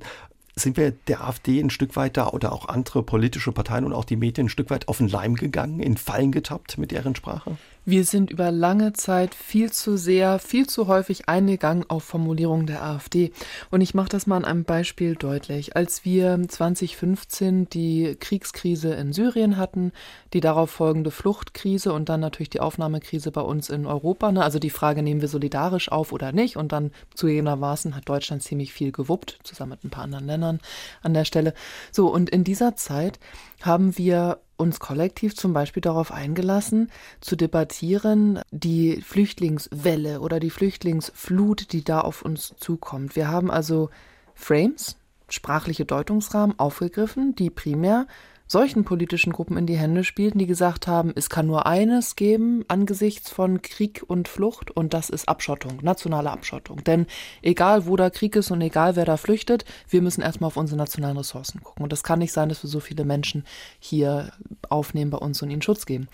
sind 0.55 0.77
wir 0.77 0.91
der 0.91 1.23
AfD 1.23 1.59
ein 1.59 1.69
Stück 1.69 1.95
weit 1.95 2.17
da 2.17 2.29
oder 2.29 2.51
auch 2.51 2.67
andere 2.67 3.03
politische 3.03 3.51
Parteien 3.51 3.85
und 3.85 3.93
auch 3.93 4.05
die 4.05 4.15
Medien 4.15 4.47
ein 4.47 4.49
Stück 4.49 4.69
weit 4.69 4.87
auf 4.87 4.97
den 4.97 5.07
Leim 5.07 5.35
gegangen, 5.35 5.79
in 5.79 5.97
Fallen 5.97 6.31
getappt 6.31 6.77
mit 6.77 6.91
deren 6.91 7.15
Sprache? 7.15 7.57
Wir 7.85 8.05
sind 8.05 8.31
über 8.31 8.49
lange 8.49 8.93
Zeit 8.93 9.35
viel 9.35 9.69
zu 9.69 9.97
sehr, 9.97 10.39
viel 10.39 10.67
zu 10.67 10.87
häufig 10.87 11.27
eingegangen 11.27 11.83
auf 11.89 12.05
Formulierungen 12.05 12.65
der 12.65 12.81
AfD. 12.81 13.33
Und 13.71 13.81
ich 13.81 13.93
mache 13.93 14.07
das 14.07 14.25
mal 14.25 14.37
an 14.37 14.45
einem 14.45 14.63
Beispiel 14.63 15.15
deutlich. 15.15 15.75
Als 15.75 16.05
wir 16.05 16.39
2015 16.47 17.67
die 17.67 18.15
Kriegskrise 18.17 18.93
in 18.93 19.11
Syrien 19.11 19.57
hatten, 19.57 19.91
die 20.31 20.39
darauf 20.39 20.69
folgende 20.71 21.11
Fluchtkrise 21.11 21.91
und 21.91 22.07
dann 22.07 22.21
natürlich 22.21 22.49
die 22.49 22.61
Aufnahmekrise 22.61 23.31
bei 23.31 23.41
uns 23.41 23.69
in 23.69 23.85
Europa, 23.85 24.31
ne? 24.31 24.43
also 24.43 24.59
die 24.59 24.69
Frage, 24.69 25.03
nehmen 25.03 25.19
wir 25.19 25.27
solidarisch 25.27 25.91
auf 25.91 26.13
oder 26.13 26.31
nicht? 26.31 26.55
Und 26.55 26.71
dann 26.71 26.91
zugegebenermaßen 27.15 27.97
hat 27.97 28.07
Deutschland 28.07 28.43
ziemlich 28.43 28.71
viel 28.71 28.93
gewuppt, 28.93 29.39
zusammen 29.43 29.71
mit 29.71 29.83
ein 29.83 29.89
paar 29.89 30.05
anderen 30.05 30.25
Ländern 30.25 30.59
an 31.01 31.13
der 31.13 31.25
Stelle. 31.25 31.53
So, 31.91 32.07
und 32.07 32.29
in 32.29 32.45
dieser 32.45 32.77
Zeit 32.77 33.19
haben 33.61 33.97
wir 33.97 34.39
uns 34.57 34.79
kollektiv 34.79 35.35
zum 35.35 35.53
Beispiel 35.53 35.81
darauf 35.81 36.11
eingelassen, 36.11 36.91
zu 37.21 37.35
debattieren, 37.35 38.39
die 38.51 39.01
Flüchtlingswelle 39.01 40.19
oder 40.19 40.39
die 40.39 40.49
Flüchtlingsflut, 40.49 41.71
die 41.73 41.83
da 41.83 42.01
auf 42.01 42.21
uns 42.21 42.53
zukommt. 42.57 43.15
Wir 43.15 43.27
haben 43.29 43.51
also 43.51 43.89
Frames, 44.35 44.97
sprachliche 45.29 45.85
Deutungsrahmen 45.85 46.57
aufgegriffen, 46.59 47.35
die 47.35 47.49
primär 47.49 48.07
solchen 48.53 48.85
politischen 48.85 49.33
Gruppen 49.33 49.57
in 49.57 49.65
die 49.65 49.75
Hände 49.75 50.05
spielten, 50.05 50.39
die 50.39 50.45
gesagt 50.45 50.87
haben, 50.87 51.11
es 51.15 51.29
kann 51.29 51.47
nur 51.47 51.65
eines 51.65 52.15
geben 52.15 52.63
angesichts 52.69 53.29
von 53.29 53.61
Krieg 53.61 54.03
und 54.07 54.29
Flucht 54.29 54.71
und 54.71 54.93
das 54.93 55.09
ist 55.09 55.27
Abschottung, 55.27 55.79
nationale 55.81 56.29
Abschottung. 56.29 56.83
Denn 56.83 57.07
egal 57.41 57.87
wo 57.87 57.97
da 57.97 58.09
Krieg 58.09 58.35
ist 58.37 58.51
und 58.51 58.61
egal 58.61 58.95
wer 58.95 59.05
da 59.05 59.17
flüchtet, 59.17 59.65
wir 59.89 60.01
müssen 60.01 60.21
erstmal 60.21 60.47
auf 60.47 60.55
unsere 60.55 60.77
nationalen 60.77 61.17
Ressourcen 61.17 61.61
gucken. 61.61 61.83
Und 61.83 61.91
das 61.91 62.03
kann 62.03 62.19
nicht 62.19 62.31
sein, 62.31 62.47
dass 62.47 62.63
wir 62.63 62.69
so 62.69 62.79
viele 62.79 63.03
Menschen 63.03 63.43
hier 63.79 64.31
aufnehmen 64.69 65.11
bei 65.11 65.17
uns 65.17 65.41
und 65.41 65.49
ihnen 65.49 65.63
Schutz 65.63 65.85
geben. 65.85 66.07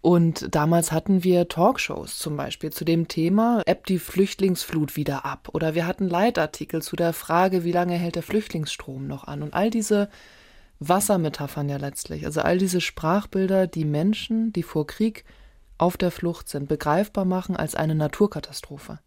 Und 0.00 0.54
damals 0.54 0.90
hatten 0.90 1.22
wir 1.22 1.48
Talkshows 1.48 2.18
zum 2.18 2.36
Beispiel 2.36 2.70
zu 2.70 2.84
dem 2.84 3.08
Thema, 3.08 3.62
ebbt 3.66 3.90
die 3.90 3.98
Flüchtlingsflut 3.98 4.96
wieder 4.96 5.26
ab? 5.26 5.50
Oder 5.52 5.74
wir 5.74 5.86
hatten 5.86 6.08
Leitartikel 6.08 6.80
zu 6.80 6.96
der 6.96 7.12
Frage, 7.12 7.62
wie 7.62 7.72
lange 7.72 7.94
hält 7.94 8.16
der 8.16 8.22
Flüchtlingsstrom 8.22 9.06
noch 9.06 9.24
an? 9.24 9.42
Und 9.42 9.52
all 9.52 9.68
diese 9.68 10.08
Wassermetaphern 10.80 11.68
ja 11.68 11.76
letztlich. 11.76 12.26
Also 12.26 12.40
all 12.40 12.58
diese 12.58 12.80
Sprachbilder, 12.80 13.66
die 13.66 13.84
Menschen, 13.84 14.52
die 14.52 14.62
vor 14.62 14.86
Krieg 14.86 15.24
auf 15.78 15.96
der 15.96 16.10
Flucht 16.10 16.48
sind, 16.48 16.68
begreifbar 16.68 17.24
machen 17.24 17.56
als 17.56 17.74
eine 17.74 17.94
Naturkatastrophe 17.94 18.98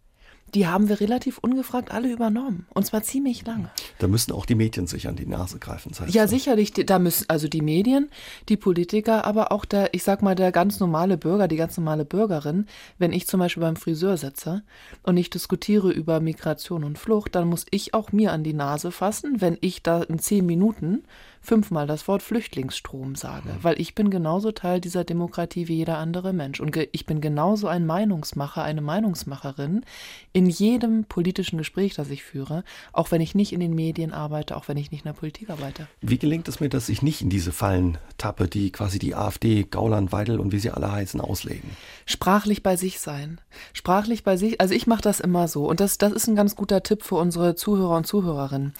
die 0.53 0.67
haben 0.67 0.87
wir 0.87 1.01
relativ 1.01 1.37
ungefragt 1.39 1.91
alle 1.91 2.11
übernommen. 2.11 2.67
Und 2.73 2.85
zwar 2.85 3.03
ziemlich 3.03 3.45
lange. 3.45 3.69
Da 3.99 4.07
müssen 4.07 4.31
auch 4.31 4.45
die 4.45 4.55
Medien 4.55 4.87
sich 4.87 5.07
an 5.07 5.15
die 5.15 5.25
Nase 5.25 5.59
greifen. 5.59 5.89
Das 5.89 6.01
heißt 6.01 6.13
ja, 6.13 6.27
sicherlich. 6.27 6.71
Da 6.73 6.99
müssen 6.99 7.25
also 7.27 7.47
die 7.47 7.61
Medien, 7.61 8.09
die 8.47 8.57
Politiker, 8.57 9.25
aber 9.25 9.51
auch 9.51 9.65
der, 9.65 9.93
ich 9.93 10.03
sag 10.03 10.21
mal, 10.21 10.35
der 10.35 10.51
ganz 10.51 10.79
normale 10.79 11.17
Bürger, 11.17 11.47
die 11.47 11.57
ganz 11.57 11.77
normale 11.77 12.05
Bürgerin. 12.05 12.65
Wenn 12.97 13.11
ich 13.11 13.27
zum 13.27 13.39
Beispiel 13.39 13.61
beim 13.61 13.75
Friseur 13.75 14.17
sitze 14.17 14.63
und 15.03 15.17
ich 15.17 15.29
diskutiere 15.29 15.91
über 15.91 16.19
Migration 16.21 16.83
und 16.83 16.97
Flucht, 16.97 17.35
dann 17.35 17.47
muss 17.47 17.65
ich 17.69 17.93
auch 17.93 18.11
mir 18.11 18.31
an 18.31 18.43
die 18.43 18.53
Nase 18.53 18.91
fassen, 18.91 19.41
wenn 19.41 19.57
ich 19.59 19.83
da 19.83 20.03
in 20.03 20.19
zehn 20.19 20.45
Minuten 20.45 21.03
fünfmal 21.47 21.87
das 21.87 22.09
Wort 22.09 22.21
Flüchtlingsstrom 22.23 23.15
sage, 23.15 23.47
mhm. 23.47 23.63
weil 23.63 23.79
ich 23.79 23.95
bin 23.95 24.09
genauso 24.09 24.51
Teil 24.51 24.81
dieser 24.81 25.05
Demokratie 25.05 25.69
wie 25.69 25.77
jeder 25.77 25.97
andere 25.97 26.33
Mensch 26.33 26.59
und 26.59 26.75
ich 26.91 27.05
bin 27.05 27.21
genauso 27.21 27.67
ein 27.67 27.85
Meinungsmacher, 27.85 28.63
eine 28.63 28.81
Meinungsmacherin 28.81 29.85
in 30.33 30.47
jedem 30.47 31.05
politischen 31.05 31.57
Gespräch, 31.57 31.95
das 31.95 32.09
ich 32.09 32.23
führe, 32.23 32.65
auch 32.91 33.11
wenn 33.11 33.21
ich 33.21 33.33
nicht 33.33 33.53
in 33.53 33.61
den 33.61 33.73
Medien 33.73 34.11
arbeite, 34.11 34.57
auch 34.57 34.67
wenn 34.67 34.75
ich 34.75 34.91
nicht 34.91 35.05
in 35.05 35.09
der 35.09 35.17
Politik 35.17 35.49
arbeite. 35.49 35.87
Wie 36.01 36.17
gelingt 36.17 36.49
es 36.49 36.59
mir, 36.59 36.67
dass 36.67 36.89
ich 36.89 37.01
nicht 37.01 37.21
in 37.21 37.29
diese 37.29 37.53
Fallen 37.53 37.97
tappe, 38.17 38.49
die 38.49 38.69
quasi 38.73 38.99
die 38.99 39.15
AfD, 39.15 39.63
Gauland, 39.63 40.11
Weidel 40.11 40.41
und 40.41 40.51
wie 40.51 40.59
sie 40.59 40.71
alle 40.71 40.91
heißen 40.91 41.21
auslegen? 41.21 41.69
Sprachlich 42.05 42.61
bei 42.61 42.75
sich 42.75 42.99
sein. 42.99 43.39
Sprachlich 43.71 44.25
bei 44.25 44.35
sich, 44.35 44.59
also 44.59 44.73
ich 44.73 44.85
mache 44.85 45.01
das 45.01 45.21
immer 45.21 45.47
so 45.47 45.65
und 45.69 45.79
das, 45.79 45.97
das 45.97 46.11
ist 46.11 46.27
ein 46.27 46.35
ganz 46.35 46.57
guter 46.57 46.83
Tipp 46.83 47.03
für 47.03 47.15
unsere 47.15 47.55
Zuhörer 47.55 47.95
und 47.95 48.05
Zuhörerinnen 48.05 48.73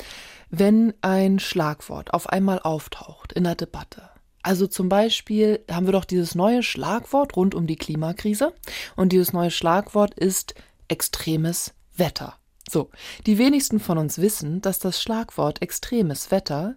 wenn 0.49 0.93
ein 1.01 1.39
Schlagwort 1.39 2.13
auf 2.13 2.29
einmal 2.29 2.59
auftaucht 2.59 3.33
in 3.33 3.43
der 3.43 3.55
Debatte. 3.55 4.09
Also 4.43 4.67
zum 4.67 4.87
Beispiel 4.87 5.59
haben 5.69 5.87
wir 5.87 5.91
doch 5.91 6.05
dieses 6.05 6.35
neue 6.35 6.63
Schlagwort 6.63 7.35
rund 7.35 7.53
um 7.53 7.67
die 7.67 7.75
Klimakrise 7.75 8.53
und 8.95 9.11
dieses 9.11 9.33
neue 9.33 9.51
Schlagwort 9.51 10.13
ist 10.13 10.55
extremes 10.87 11.73
Wetter. 11.95 12.35
So, 12.69 12.89
die 13.25 13.37
wenigsten 13.37 13.79
von 13.79 13.97
uns 13.97 14.19
wissen, 14.19 14.61
dass 14.61 14.79
das 14.79 15.01
Schlagwort 15.01 15.61
extremes 15.61 16.31
Wetter 16.31 16.75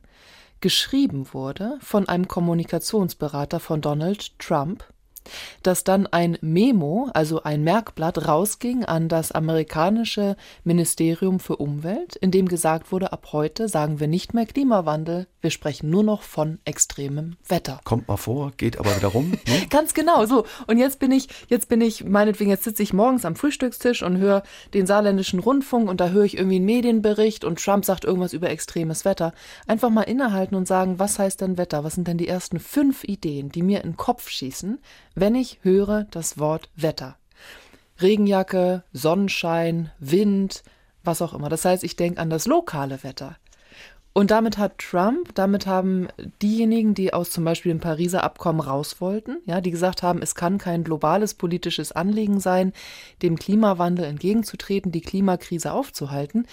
geschrieben 0.61 1.33
wurde 1.33 1.78
von 1.80 2.09
einem 2.09 2.28
Kommunikationsberater 2.28 3.61
von 3.61 3.80
Donald 3.80 4.38
Trump 4.38 4.85
dass 5.62 5.85
dann 5.85 6.06
ein 6.06 6.38
Memo, 6.40 7.11
also 7.14 7.42
ein 7.42 7.62
Merkblatt, 7.62 8.26
rausging 8.26 8.85
an 8.85 9.09
das 9.09 9.33
amerikanische 9.33 10.37
Ministerium 10.64 11.40
für 11.40 11.56
Umwelt, 11.56 12.16
in 12.16 12.30
dem 12.30 12.48
gesagt 12.48 12.92
wurde, 12.92 13.12
ab 13.12 13.28
heute 13.33 13.68
sagen 13.68 14.00
wir 14.00 14.09
nicht 14.09 14.35
mehr 14.35 14.46
Klimawandel, 14.46 15.26
wir 15.40 15.50
sprechen 15.50 15.88
nur 15.88 16.02
noch 16.02 16.22
von 16.22 16.59
extremem 16.64 17.37
Wetter. 17.48 17.80
Kommt 17.85 18.09
mal 18.09 18.18
vor, 18.18 18.52
geht 18.56 18.78
aber 18.78 18.94
wieder 18.94 19.09
rum. 19.09 19.30
Ne? 19.30 19.66
Ganz 19.70 19.94
genau, 19.94 20.26
so. 20.26 20.44
Und 20.66 20.76
jetzt 20.76 20.98
bin 20.98 21.11
ich, 21.12 21.28
jetzt 21.48 21.68
bin 21.68 21.80
ich, 21.80 22.04
meinetwegen, 22.04 22.50
jetzt 22.50 22.64
sitze 22.64 22.83
ich 22.83 22.92
morgens 22.92 23.24
am 23.24 23.37
Frühstückstisch 23.37 24.02
und 24.02 24.18
höre 24.18 24.42
den 24.74 24.87
saarländischen 24.87 25.40
Rundfunk 25.40 25.88
und 25.88 26.00
da 26.00 26.11
höre 26.11 26.24
ich 26.24 26.37
irgendwie 26.37 26.56
einen 26.56 26.66
Medienbericht 26.66 27.44
und 27.44 27.62
Trump 27.62 27.85
sagt 27.85 28.04
irgendwas 28.04 28.35
über 28.35 28.50
extremes 28.50 29.04
Wetter. 29.04 29.33
Einfach 29.66 29.88
mal 29.88 30.02
innehalten 30.02 30.56
und 30.56 30.68
sagen, 30.68 30.98
was 30.98 31.18
heißt 31.18 31.40
denn 31.40 31.56
Wetter? 31.56 31.85
Was 31.85 31.94
sind 31.94 32.06
denn 32.06 32.18
die 32.18 32.28
ersten 32.28 32.61
fünf 32.61 33.04
Ideen, 33.04 33.50
die 33.50 33.62
mir 33.62 33.83
in 33.83 33.92
den 33.92 33.96
Kopf 33.96 34.28
schießen, 34.28 34.78
wenn 35.14 35.35
ich 35.35 35.59
höre 35.62 36.05
das 36.11 36.38
Wort 36.38 36.68
Wetter? 36.77 37.16
Regenjacke, 38.01 38.85
Sonnenschein, 38.92 39.90
Wind, 39.99 40.62
was 41.05 41.23
auch 41.23 41.35
immer. 41.35 41.49
Das 41.49 41.64
heißt, 41.64 41.85
ich 41.85 41.96
denke 41.96 42.20
an 42.20 42.31
das 42.31 42.46
lokale 42.46 43.03
Wetter. 43.03 43.37
Und 44.12 44.33
damit 44.33 44.59
hat 44.59 44.79
Trump, 44.79 45.35
damit 45.35 45.66
haben 45.66 46.09
diejenigen, 46.42 46.94
die 46.94 47.14
aus 47.14 47.31
zum 47.31 47.44
Beispiel 47.44 47.73
dem 47.73 47.81
Pariser 47.81 48.25
Abkommen 48.25 48.61
raus 48.61 49.01
wollten, 49.01 49.38
ja, 49.46 49.61
die 49.61 49.70
gesagt 49.70 50.03
haben, 50.03 50.20
es 50.20 50.35
kann 50.35 50.59
kein 50.59 50.83
globales 50.83 51.35
politisches 51.35 51.92
Anliegen 51.92 52.40
sein, 52.40 52.73
dem 53.23 53.37
Klimawandel 53.37 54.05
entgegenzutreten, 54.05 54.90
die 54.90 55.01
Klimakrise 55.01 55.73
aufzuhalten, 55.73 56.46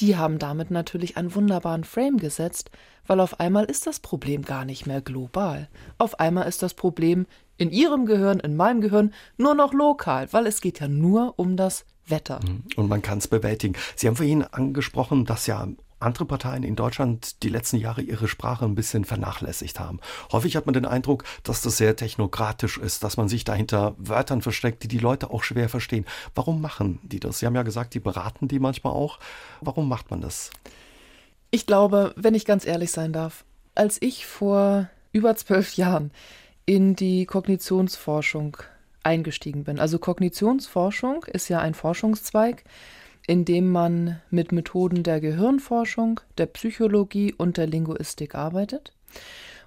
die 0.00 0.16
haben 0.16 0.38
damit 0.38 0.70
natürlich 0.70 1.18
einen 1.18 1.34
wunderbaren 1.34 1.84
Frame 1.84 2.16
gesetzt, 2.16 2.70
weil 3.06 3.20
auf 3.20 3.40
einmal 3.40 3.64
ist 3.64 3.86
das 3.86 4.00
Problem 4.00 4.42
gar 4.42 4.64
nicht 4.64 4.86
mehr 4.86 5.02
global. 5.02 5.68
Auf 5.98 6.18
einmal 6.18 6.48
ist 6.48 6.62
das 6.62 6.72
Problem 6.72 7.26
in 7.58 7.70
ihrem 7.70 8.06
Gehirn, 8.06 8.40
in 8.40 8.56
meinem 8.56 8.80
Gehirn 8.80 9.12
nur 9.36 9.54
noch 9.54 9.74
lokal, 9.74 10.32
weil 10.32 10.46
es 10.46 10.62
geht 10.62 10.80
ja 10.80 10.88
nur 10.88 11.34
um 11.38 11.56
das 11.58 11.84
Wetter. 12.06 12.40
Und 12.76 12.88
man 12.88 13.02
kann 13.02 13.18
es 13.18 13.28
bewältigen. 13.28 13.74
Sie 13.96 14.08
haben 14.08 14.16
vorhin 14.16 14.44
angesprochen, 14.44 15.24
dass 15.24 15.46
ja 15.46 15.68
andere 16.02 16.24
Parteien 16.24 16.62
in 16.62 16.76
Deutschland 16.76 17.42
die 17.42 17.48
letzten 17.48 17.76
Jahre 17.76 18.02
ihre 18.02 18.28
Sprache 18.28 18.64
ein 18.64 18.74
bisschen 18.74 19.04
vernachlässigt 19.04 19.80
haben. 19.80 20.00
Häufig 20.30 20.56
hat 20.56 20.66
man 20.66 20.72
den 20.72 20.86
Eindruck, 20.86 21.24
dass 21.42 21.62
das 21.62 21.76
sehr 21.76 21.96
technokratisch 21.96 22.78
ist, 22.78 23.04
dass 23.04 23.16
man 23.16 23.28
sich 23.28 23.44
dahinter 23.44 23.94
Wörtern 23.98 24.42
versteckt, 24.42 24.82
die 24.82 24.88
die 24.88 24.98
Leute 24.98 25.30
auch 25.30 25.42
schwer 25.42 25.68
verstehen. 25.68 26.04
Warum 26.34 26.60
machen 26.60 26.98
die 27.02 27.20
das? 27.20 27.38
Sie 27.38 27.46
haben 27.46 27.54
ja 27.54 27.62
gesagt, 27.62 27.94
die 27.94 28.00
beraten 28.00 28.48
die 28.48 28.58
manchmal 28.58 28.92
auch. 28.92 29.18
Warum 29.60 29.88
macht 29.88 30.10
man 30.10 30.20
das? 30.20 30.50
Ich 31.50 31.66
glaube, 31.66 32.12
wenn 32.16 32.34
ich 32.34 32.44
ganz 32.44 32.66
ehrlich 32.66 32.90
sein 32.90 33.12
darf, 33.12 33.44
als 33.74 34.00
ich 34.00 34.26
vor 34.26 34.88
über 35.12 35.36
zwölf 35.36 35.74
Jahren 35.74 36.10
in 36.64 36.96
die 36.96 37.26
Kognitionsforschung 37.26 38.56
eingestiegen 39.02 39.64
bin. 39.64 39.78
Also 39.78 39.98
Kognitionsforschung 39.98 41.24
ist 41.24 41.48
ja 41.48 41.58
ein 41.58 41.74
Forschungszweig, 41.74 42.64
in 43.26 43.44
dem 43.44 43.70
man 43.70 44.20
mit 44.30 44.52
Methoden 44.52 45.02
der 45.02 45.20
Gehirnforschung, 45.20 46.20
der 46.38 46.46
Psychologie 46.46 47.32
und 47.32 47.56
der 47.56 47.66
Linguistik 47.66 48.34
arbeitet. 48.34 48.92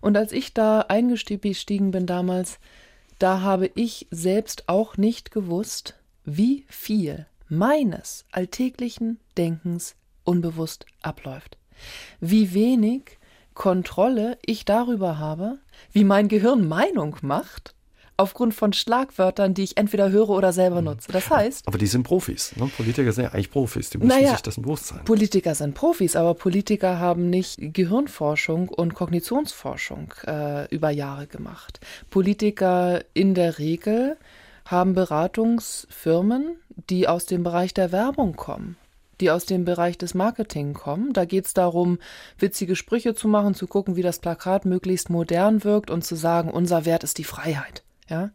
Und 0.02 0.18
als 0.18 0.32
ich 0.32 0.54
da 0.54 0.82
eingestiegen 0.82 1.91
bin 1.91 2.06
damals, 2.06 2.60
da 3.20 3.41
habe 3.41 3.72
ich 3.76 4.08
selbst 4.12 4.68
auch 4.68 4.98
nicht 4.98 5.32
gewusst, 5.32 5.96
wie 6.26 6.65
viel 6.68 7.26
meines 7.48 8.26
alltäglichen 8.32 9.20
Denkens 9.38 9.96
unbewusst 10.24 10.86
abläuft. 11.02 11.58
Wie 12.20 12.54
wenig 12.54 13.20
Kontrolle 13.54 14.38
ich 14.46 14.65
darüber 14.65 15.18
habe, 15.18 15.60
wie 15.91 16.04
mein 16.04 16.28
Gehirn 16.28 16.68
Meinung 16.68 17.15
macht 17.22 17.75
aufgrund 18.17 18.54
von 18.54 18.73
Schlagwörtern, 18.73 19.54
die 19.54 19.63
ich 19.63 19.78
entweder 19.78 20.10
höre 20.10 20.30
oder 20.30 20.54
selber 20.54 20.82
mhm. 20.82 20.88
nutze. 20.88 21.12
Das 21.12 21.30
heißt. 21.30 21.67
Aber 21.67 21.78
die 21.78 21.88
sind 21.88 22.04
Profis. 22.04 22.56
Ne? 22.56 22.69
Politiker 22.75 23.12
sind 23.12 23.25
ja 23.25 23.32
eigentlich 23.32 23.51
Profis. 23.51 23.89
Die 23.89 23.97
müssen 23.97 24.10
naja, 24.10 24.32
sich 24.32 24.41
das 24.41 24.56
bewusst 24.56 24.88
sein. 24.88 25.04
Politiker 25.06 25.56
sind 25.56 25.73
Profis, 25.73 26.15
aber 26.15 26.34
Politiker 26.34 26.99
haben 26.99 27.30
nicht 27.30 27.58
Gehirnforschung 27.60 28.69
und 28.69 28.93
Kognitionsforschung 28.93 30.13
äh, 30.28 30.73
über 30.73 30.89
Jahre 30.89 31.28
gemacht. 31.28 31.80
Politiker 32.10 33.01
in 33.13 33.34
der 33.34 33.60
Regel 33.60 34.17
haben 34.65 34.93
Beratungsfirmen, 34.93 36.58
die 36.89 37.08
aus 37.08 37.25
dem 37.25 37.43
Bereich 37.43 37.73
der 37.73 37.91
Werbung 37.91 38.36
kommen 38.36 38.78
die 39.21 39.32
aus 39.32 39.45
dem 39.45 39.65
Bereich 39.65 39.97
des 39.97 40.13
Marketing 40.13 40.73
kommen. 40.73 41.13
Da 41.13 41.25
geht 41.25 41.45
es 41.45 41.54
darum, 41.54 41.99
witzige 42.38 42.75
Sprüche 42.75 43.15
zu 43.15 43.28
machen, 43.28 43.56
zu 43.56 43.67
gucken, 43.67 43.95
wie 43.95 44.01
das 44.01 44.19
Plakat 44.19 44.65
möglichst 44.65 45.10
modern 45.10 45.63
wirkt 45.63 45.89
und 45.89 46.04
zu 46.04 46.15
sagen, 46.15 46.51
unser 46.51 46.86
Wert 46.86 47.04
ist 47.04 47.17
die 47.17 47.23
Freiheit. 47.23 47.84
Ja? 48.10 48.32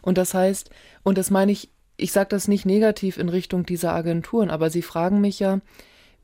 Und 0.00 0.18
das 0.18 0.34
heißt, 0.34 0.70
und 1.02 1.18
das 1.18 1.30
meine 1.30 1.52
ich, 1.52 1.70
ich 1.96 2.12
sage 2.12 2.28
das 2.28 2.48
nicht 2.48 2.66
negativ 2.66 3.16
in 3.16 3.28
Richtung 3.28 3.64
dieser 3.64 3.92
Agenturen, 3.92 4.50
aber 4.50 4.70
sie 4.70 4.82
fragen 4.82 5.20
mich 5.20 5.38
ja, 5.38 5.60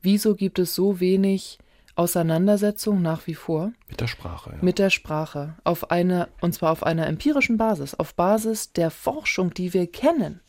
wieso 0.01 0.35
gibt 0.35 0.59
es 0.59 0.75
so 0.75 0.99
wenig 0.99 1.59
Auseinandersetzung 1.95 3.01
nach 3.01 3.27
wie 3.27 3.35
vor? 3.35 3.73
Mit 3.89 3.99
der 3.99 4.07
Sprache. 4.07 4.51
Ja. 4.51 4.57
Mit 4.61 4.79
der 4.79 4.89
Sprache. 4.89 5.55
Auf 5.63 5.91
eine, 5.91 6.29
und 6.41 6.53
zwar 6.53 6.71
auf 6.71 6.83
einer 6.83 7.07
empirischen 7.07 7.57
Basis, 7.57 7.93
auf 7.93 8.15
Basis 8.15 8.71
der 8.71 8.89
Forschung, 8.89 9.53
die 9.53 9.73
wir 9.73 9.85
kennen, 9.87 10.39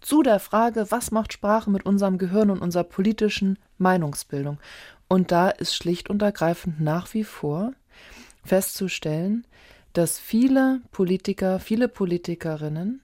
zu 0.00 0.22
der 0.22 0.38
Frage, 0.38 0.86
was 0.90 1.10
macht 1.10 1.32
Sprache 1.32 1.70
mit 1.70 1.86
unserem 1.86 2.18
Gehirn 2.18 2.50
und 2.50 2.60
unserer 2.60 2.84
politischen 2.84 3.58
Meinungsbildung. 3.78 4.58
Und 5.08 5.32
da 5.32 5.48
ist 5.48 5.74
schlicht 5.74 6.10
und 6.10 6.22
ergreifend 6.22 6.80
nach 6.80 7.12
wie 7.14 7.24
vor 7.24 7.72
festzustellen, 8.44 9.46
dass 9.94 10.18
viele 10.18 10.82
Politiker, 10.90 11.58
viele 11.58 11.88
Politikerinnen 11.88 13.00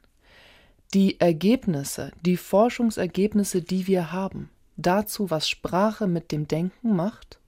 die 0.92 1.20
Ergebnisse, 1.20 2.10
die 2.20 2.36
Forschungsergebnisse, 2.36 3.62
die 3.62 3.86
wir 3.86 4.12
haben, 4.12 4.50
dazu, 4.76 5.30
was 5.30 5.48
Sprache 5.48 6.08
mit 6.08 6.32
dem 6.32 6.48
Denken 6.48 6.96
macht, 6.96 7.38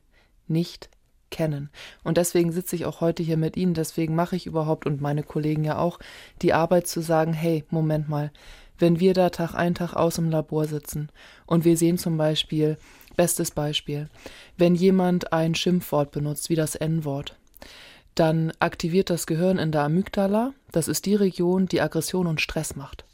nicht 0.47 0.89
kennen. 1.31 1.71
Und 2.05 2.19
deswegen 2.19 2.53
sitze 2.53 2.77
ich 2.77 2.85
auch 2.85 3.01
heute 3.01 3.25
hier 3.25 3.37
mit 3.37 3.57
Ihnen, 3.57 3.75
deswegen 3.75 4.15
mache 4.15 4.37
ich 4.37 4.47
überhaupt 4.47 4.87
und 4.87 5.01
meine 5.01 5.25
Kollegen 5.25 5.65
ja 5.65 5.79
auch 5.79 5.99
die 6.41 6.53
Arbeit 6.53 6.87
zu 6.87 7.01
sagen, 7.01 7.33
hey, 7.33 7.65
Moment 7.69 8.09
mal, 8.09 8.31
wenn 8.79 9.01
wir 9.01 9.13
da 9.15 9.31
Tag 9.31 9.55
ein, 9.55 9.75
Tag 9.75 9.95
aus 9.95 10.19
im 10.19 10.31
Labor 10.31 10.67
sitzen 10.67 11.09
und 11.47 11.65
wir 11.65 11.77
sehen 11.77 11.99
zum 11.99 12.17
Beispiel, 12.17 12.77
bestes 13.17 13.51
Beispiel, 13.51 14.09
wenn 14.57 14.77
jemand 14.77 15.33
ein 15.33 15.55
Schimpfwort 15.55 16.13
benutzt, 16.13 16.49
wie 16.49 16.57
das 16.57 16.77
N-Wort, 16.77 17.37
dann 18.15 18.53
aktiviert 18.59 19.11
das 19.11 19.27
Gehirn 19.27 19.59
in 19.59 19.73
der 19.73 19.83
Amygdala, 19.83 20.53
das 20.71 20.89
ist 20.89 21.07
die 21.07 21.15
Region, 21.15 21.67
die 21.67 21.81
Aggression 21.81 22.27
und 22.27 22.41
Stress 22.41 22.77
macht. 22.77 23.05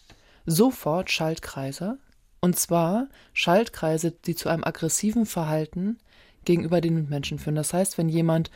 Sofort 0.47 1.11
Schaltkreise, 1.11 1.99
und 2.41 2.59
zwar 2.59 3.09
Schaltkreise, 3.33 4.13
die 4.13 4.35
zu 4.35 4.49
einem 4.49 4.65
aggressiven 4.65 5.27
Verhalten 5.27 5.99
gegenüber 6.45 6.81
den 6.81 6.95
Mitmenschen 6.95 7.39
führen. 7.39 7.57
Das 7.57 7.73
heißt, 7.73 7.99
wenn 7.99 8.09
jemand 8.09 8.51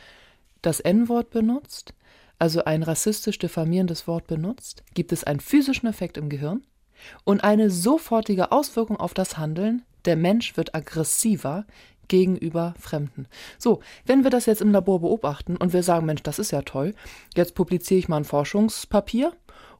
das 0.61 0.79
N-Wort 0.79 1.29
benutzt, 1.29 1.93
also 2.39 2.63
ein 2.65 2.83
rassistisch 2.83 3.37
diffamierendes 3.37 4.07
Wort 4.07 4.27
benutzt, 4.27 4.83
gibt 4.93 5.11
es 5.11 5.23
einen 5.23 5.39
physischen 5.39 5.87
Effekt 5.87 6.17
im 6.17 6.29
Gehirn 6.29 6.63
und 7.23 7.43
eine 7.43 7.69
sofortige 7.69 8.51
Auswirkung 8.51 8.97
auf 8.97 9.13
das 9.13 9.37
Handeln. 9.37 9.83
Der 10.05 10.15
Mensch 10.15 10.57
wird 10.57 10.75
aggressiver, 10.75 11.65
gegenüber 12.13 12.75
Fremden. 12.79 13.25
So, 13.57 13.79
wenn 14.05 14.23
wir 14.23 14.29
das 14.29 14.45
jetzt 14.45 14.61
im 14.61 14.71
Labor 14.71 15.01
beobachten 15.01 15.57
und 15.57 15.73
wir 15.73 15.81
sagen, 15.81 16.05
Mensch, 16.05 16.21
das 16.21 16.37
ist 16.37 16.51
ja 16.51 16.61
toll, 16.61 16.93
jetzt 17.35 17.55
publiziere 17.55 17.97
ich 17.97 18.07
mal 18.07 18.17
ein 18.17 18.23
Forschungspapier 18.23 19.33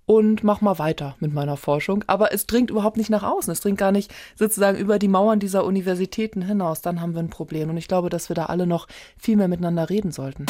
und 0.08 0.44
mach 0.44 0.60
mal 0.60 0.80
weiter 0.80 1.16
mit 1.20 1.32
meiner 1.32 1.58
Forschung. 1.58 2.04
Aber 2.08 2.34
es 2.34 2.48
dringt 2.48 2.72
überhaupt 2.72 2.98
nicht 2.98 3.12
nach 3.12 3.22
außen. 3.22 3.54
Es 3.54 3.62
dringt 3.62 3.78
gar 3.78 3.92
nicht 3.92 4.12
sozusagen 4.36 4.80
über 4.80 4.98
die 4.98 5.08
Mauern 5.08 5.40
dieser 5.40 5.64
Universitäten 5.64 6.42
hinaus. 6.42 6.82
Dann 6.82 7.02
haben 7.02 7.14
wir 7.14 7.22
ein 7.22 7.30
Problem. 7.30 7.70
Und 7.70 7.78
ich 7.78 7.88
glaube, 7.88 8.10
dass 8.10 8.30
wir 8.30 8.36
da 8.36 8.48
alle 8.48 8.66
noch 8.66 8.88
viel 9.16 9.38
mehr 9.38 9.48
miteinander 9.48 9.92
reden 9.92 10.12
sollten. 10.12 10.48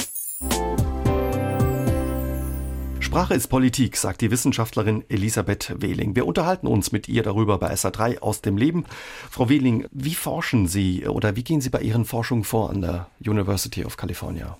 Sprache 3.14 3.36
ist 3.36 3.46
Politik, 3.46 3.96
sagt 3.96 4.22
die 4.22 4.32
Wissenschaftlerin 4.32 5.04
Elisabeth 5.08 5.76
Wehling. 5.78 6.16
Wir 6.16 6.26
unterhalten 6.26 6.66
uns 6.66 6.92
mit 6.92 7.08
ihr 7.08 7.22
darüber 7.22 7.60
bei 7.60 7.72
SA3 7.72 8.18
aus 8.22 8.42
dem 8.42 8.58
Leben. 8.58 8.86
Frau 9.30 9.50
Wehling, 9.50 9.86
wie 9.92 10.16
forschen 10.16 10.66
Sie 10.66 11.06
oder 11.06 11.36
wie 11.36 11.44
gehen 11.44 11.62
Sie 11.62 11.70
bei 11.70 11.82
Ihren 11.82 12.06
Forschungen 12.06 12.44
vor 12.44 12.72
an 12.72 12.82
der 12.82 13.06
University 13.24 13.86
of 13.86 13.98
California? 13.98 14.58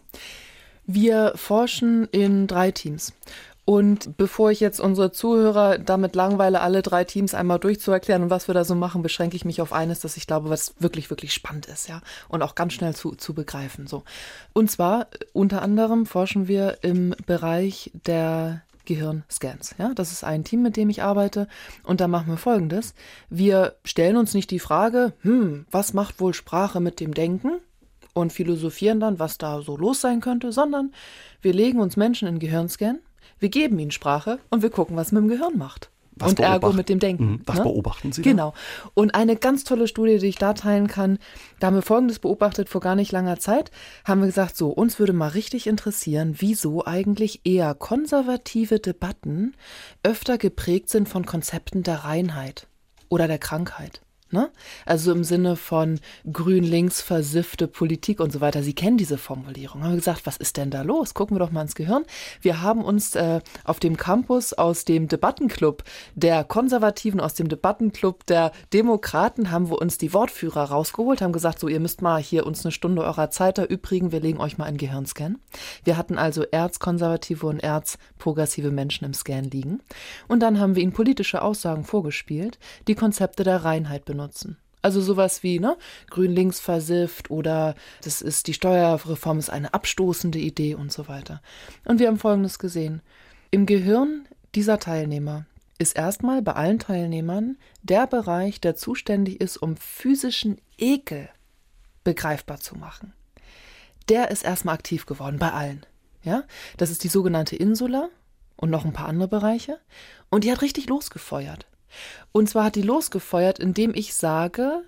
Wir 0.86 1.34
forschen 1.36 2.08
in 2.12 2.46
drei 2.46 2.70
Teams. 2.70 3.14
Und 3.66 4.18
bevor 4.18 4.52
ich 4.52 4.60
jetzt 4.60 4.82
unsere 4.82 5.12
Zuhörer 5.12 5.78
damit 5.78 6.16
langweile, 6.16 6.60
alle 6.60 6.82
drei 6.82 7.06
Teams 7.06 7.34
einmal 7.34 7.60
durchzuerklären 7.60 8.24
und 8.24 8.30
was 8.30 8.48
wir 8.48 8.54
da 8.54 8.66
so 8.66 8.76
machen, 8.76 9.02
beschränke 9.02 9.38
ich 9.38 9.46
mich 9.46 9.62
auf 9.62 9.72
eines, 9.72 10.02
das 10.02 10.18
ich 10.18 10.28
glaube, 10.28 10.50
was 10.50 10.76
wirklich, 10.80 11.10
wirklich 11.10 11.34
spannend 11.34 11.68
ist, 11.68 11.88
ja. 11.88 12.02
Und 12.28 12.42
auch 12.42 12.56
ganz 12.56 12.74
schnell 12.74 12.94
zu, 12.94 13.16
zu 13.16 13.34
begreifen, 13.34 13.88
so. 13.88 14.04
Und 14.52 14.70
zwar, 14.70 15.08
unter 15.32 15.62
anderem 15.62 16.06
forschen 16.06 16.50
wir 16.50 16.80
im 16.82 17.16
Bereich 17.26 17.92
der 18.06 18.64
Gehirnscans. 18.86 19.76
Ja, 19.78 19.94
das 19.94 20.12
ist 20.12 20.24
ein 20.24 20.44
Team, 20.44 20.62
mit 20.62 20.76
dem 20.76 20.90
ich 20.90 21.02
arbeite. 21.02 21.48
Und 21.84 22.02
da 22.02 22.08
machen 22.08 22.28
wir 22.28 22.38
Folgendes. 22.38 22.94
Wir 23.30 23.76
stellen 23.86 24.18
uns 24.18 24.34
nicht 24.34 24.52
die 24.52 24.60
Frage, 24.60 25.14
hm, 25.22 25.66
was 25.72 25.94
macht 25.94 26.20
wohl 26.20 26.34
Sprache 26.34 26.80
mit 26.80 27.00
dem 27.00 27.14
Denken? 27.14 27.60
Und 28.14 28.34
philosophieren 28.34 29.00
dann, 29.00 29.20
was 29.20 29.38
da 29.38 29.62
so 29.62 29.76
los 29.76 30.02
sein 30.02 30.22
könnte, 30.22 30.52
sondern 30.52 30.94
wir 31.42 31.54
legen 31.54 31.80
uns 31.80 31.98
Menschen 31.98 32.28
in 32.28 32.38
Gehirnscan, 32.38 33.00
wir 33.44 33.50
geben 33.50 33.78
ihnen 33.78 33.92
Sprache 33.92 34.40
und 34.50 34.64
wir 34.64 34.70
gucken, 34.70 34.96
was 34.96 35.12
mit 35.12 35.22
dem 35.22 35.28
Gehirn 35.28 35.58
macht. 35.58 35.92
Was 36.16 36.30
und 36.30 36.40
ergo 36.40 36.72
mit 36.72 36.90
dem 36.90 37.00
Denken. 37.00 37.26
Mhm, 37.26 37.42
was 37.46 37.58
ne? 37.58 37.64
beobachten 37.64 38.12
Sie? 38.12 38.22
Da? 38.22 38.30
Genau. 38.30 38.54
Und 38.94 39.16
eine 39.16 39.36
ganz 39.36 39.64
tolle 39.64 39.88
Studie, 39.88 40.18
die 40.20 40.28
ich 40.28 40.38
da 40.38 40.54
teilen 40.54 40.88
kann, 40.88 41.18
da 41.60 41.68
haben 41.68 41.76
wir 41.76 41.82
Folgendes 41.82 42.20
beobachtet 42.20 42.70
vor 42.70 42.82
gar 42.82 42.96
nicht 42.96 43.12
langer 43.12 43.40
Zeit, 43.40 43.72
haben 44.06 44.22
wir 44.22 44.28
gesagt, 44.28 44.56
so, 44.56 44.70
uns 44.70 44.98
würde 44.98 45.12
mal 45.12 45.28
richtig 45.28 45.68
interessieren, 45.68 46.36
wieso 46.38 46.86
eigentlich 46.86 47.42
eher 47.44 47.74
konservative 47.74 48.80
Debatten 48.80 49.56
öfter 50.04 50.38
geprägt 50.38 50.90
sind 50.90 51.10
von 51.10 51.26
Konzepten 51.26 51.84
der 51.84 52.06
Reinheit 52.06 52.68
oder 53.10 53.28
der 53.28 53.40
Krankheit. 53.40 54.02
Ne? 54.34 54.50
Also 54.88 55.12
im 55.12 55.24
Sinne 55.24 55.56
von 55.56 56.00
grün-links 56.30 57.02
versiffte 57.02 57.68
Politik 57.68 58.20
und 58.20 58.32
so 58.32 58.42
weiter. 58.42 58.64
Sie 58.64 58.74
kennen 58.74 58.98
diese 58.98 59.20
Formulierung. 59.20 59.84
Haben 59.84 59.92
wir 59.92 59.98
gesagt, 59.98 60.26
was 60.26 60.38
ist 60.38 60.58
denn 60.58 60.72
da 60.72 60.82
los? 60.82 61.14
Gucken 61.14 61.36
wir 61.36 61.40
doch 61.40 61.52
mal 61.52 61.62
ins 61.62 61.76
Gehirn. 61.76 62.04
Wir 62.42 62.64
haben 62.64 62.84
uns 62.84 63.14
äh, 63.14 63.42
auf 63.64 63.80
dem 63.80 63.96
Campus 63.96 64.54
aus 64.54 64.86
dem 64.86 65.08
Debattenclub 65.08 65.84
der 66.16 66.44
Konservativen, 66.44 67.20
aus 67.20 67.36
dem 67.36 67.48
Debattenclub 67.48 68.26
der 68.26 68.52
Demokraten, 68.74 69.52
haben 69.52 69.70
wir 69.70 69.80
uns 69.80 70.00
die 70.00 70.16
Wortführer 70.16 70.64
rausgeholt, 70.64 71.22
haben 71.22 71.32
gesagt, 71.32 71.60
so, 71.60 71.68
ihr 71.68 71.80
müsst 71.80 72.02
mal 72.02 72.20
hier 72.20 72.48
uns 72.48 72.66
eine 72.66 72.72
Stunde 72.72 73.04
eurer 73.04 73.30
Zeit 73.30 73.60
erübrigen. 73.60 74.12
Wir 74.12 74.20
legen 74.20 74.40
euch 74.40 74.58
mal 74.58 74.66
einen 74.66 74.78
Gehirnscan. 74.78 75.38
Wir 75.84 75.96
hatten 75.96 76.18
also 76.18 76.42
erzkonservative 76.42 77.46
und 77.46 77.60
erzprogressive 77.60 78.72
Menschen 78.72 79.06
im 79.06 79.14
Scan 79.14 79.44
liegen. 79.44 79.84
Und 80.28 80.40
dann 80.40 80.60
haben 80.60 80.76
wir 80.76 80.82
ihnen 80.82 80.92
politische 80.92 81.44
Aussagen 81.44 81.84
vorgespielt, 81.84 82.58
die 82.88 82.96
Konzepte 82.96 83.44
der 83.44 83.64
Reinheit 83.64 84.06
benutzt 84.06 84.23
benutzen. 84.24 84.58
Also 84.82 85.02
sowas 85.02 85.44
wie, 85.44 85.60
ne, 85.60 85.78
grün-links 86.10 86.60
versifft 86.60 87.32
oder 87.32 87.76
das 88.04 88.22
ist, 88.22 88.48
die 88.48 88.54
Steuerreform 88.54 89.40
ist 89.40 89.50
eine 89.50 89.74
abstoßende 89.74 90.40
Idee 90.40 90.76
und 90.76 90.92
so 90.92 91.08
weiter. 91.08 91.42
Und 91.86 92.00
wir 92.00 92.08
haben 92.08 92.20
Folgendes 92.20 92.60
gesehen. 92.60 93.02
Im 93.50 93.66
Gehirn 93.66 94.28
dieser 94.56 94.80
Teilnehmer 94.80 95.46
ist 95.78 95.96
erstmal 95.96 96.42
bei 96.42 96.54
allen 96.54 96.80
Teilnehmern 96.80 97.58
der 97.82 98.08
Bereich, 98.08 98.60
der 98.60 98.76
zuständig 98.76 99.40
ist, 99.40 99.56
um 99.58 99.78
physischen 99.78 100.58
Ekel 100.78 101.30
begreifbar 102.04 102.60
zu 102.60 102.76
machen. 102.76 103.14
Der 104.10 104.32
ist 104.32 104.44
erstmal 104.44 104.76
aktiv 104.76 105.06
geworden 105.06 105.40
bei 105.40 105.54
allen. 105.54 105.86
Ja, 106.24 106.44
das 106.76 106.90
ist 106.90 107.06
die 107.06 107.10
sogenannte 107.10 107.56
Insula 107.56 108.10
und 108.58 108.70
noch 108.70 108.84
ein 108.84 108.94
paar 108.94 109.08
andere 109.08 109.30
Bereiche. 109.30 109.80
Und 110.30 110.44
die 110.44 110.52
hat 110.52 110.62
richtig 110.62 110.88
losgefeuert. 110.88 111.68
Und 112.32 112.50
zwar 112.50 112.66
hat 112.66 112.76
die 112.76 112.82
losgefeuert, 112.82 113.60
indem 113.60 113.94
ich 113.94 114.14
sage, 114.14 114.84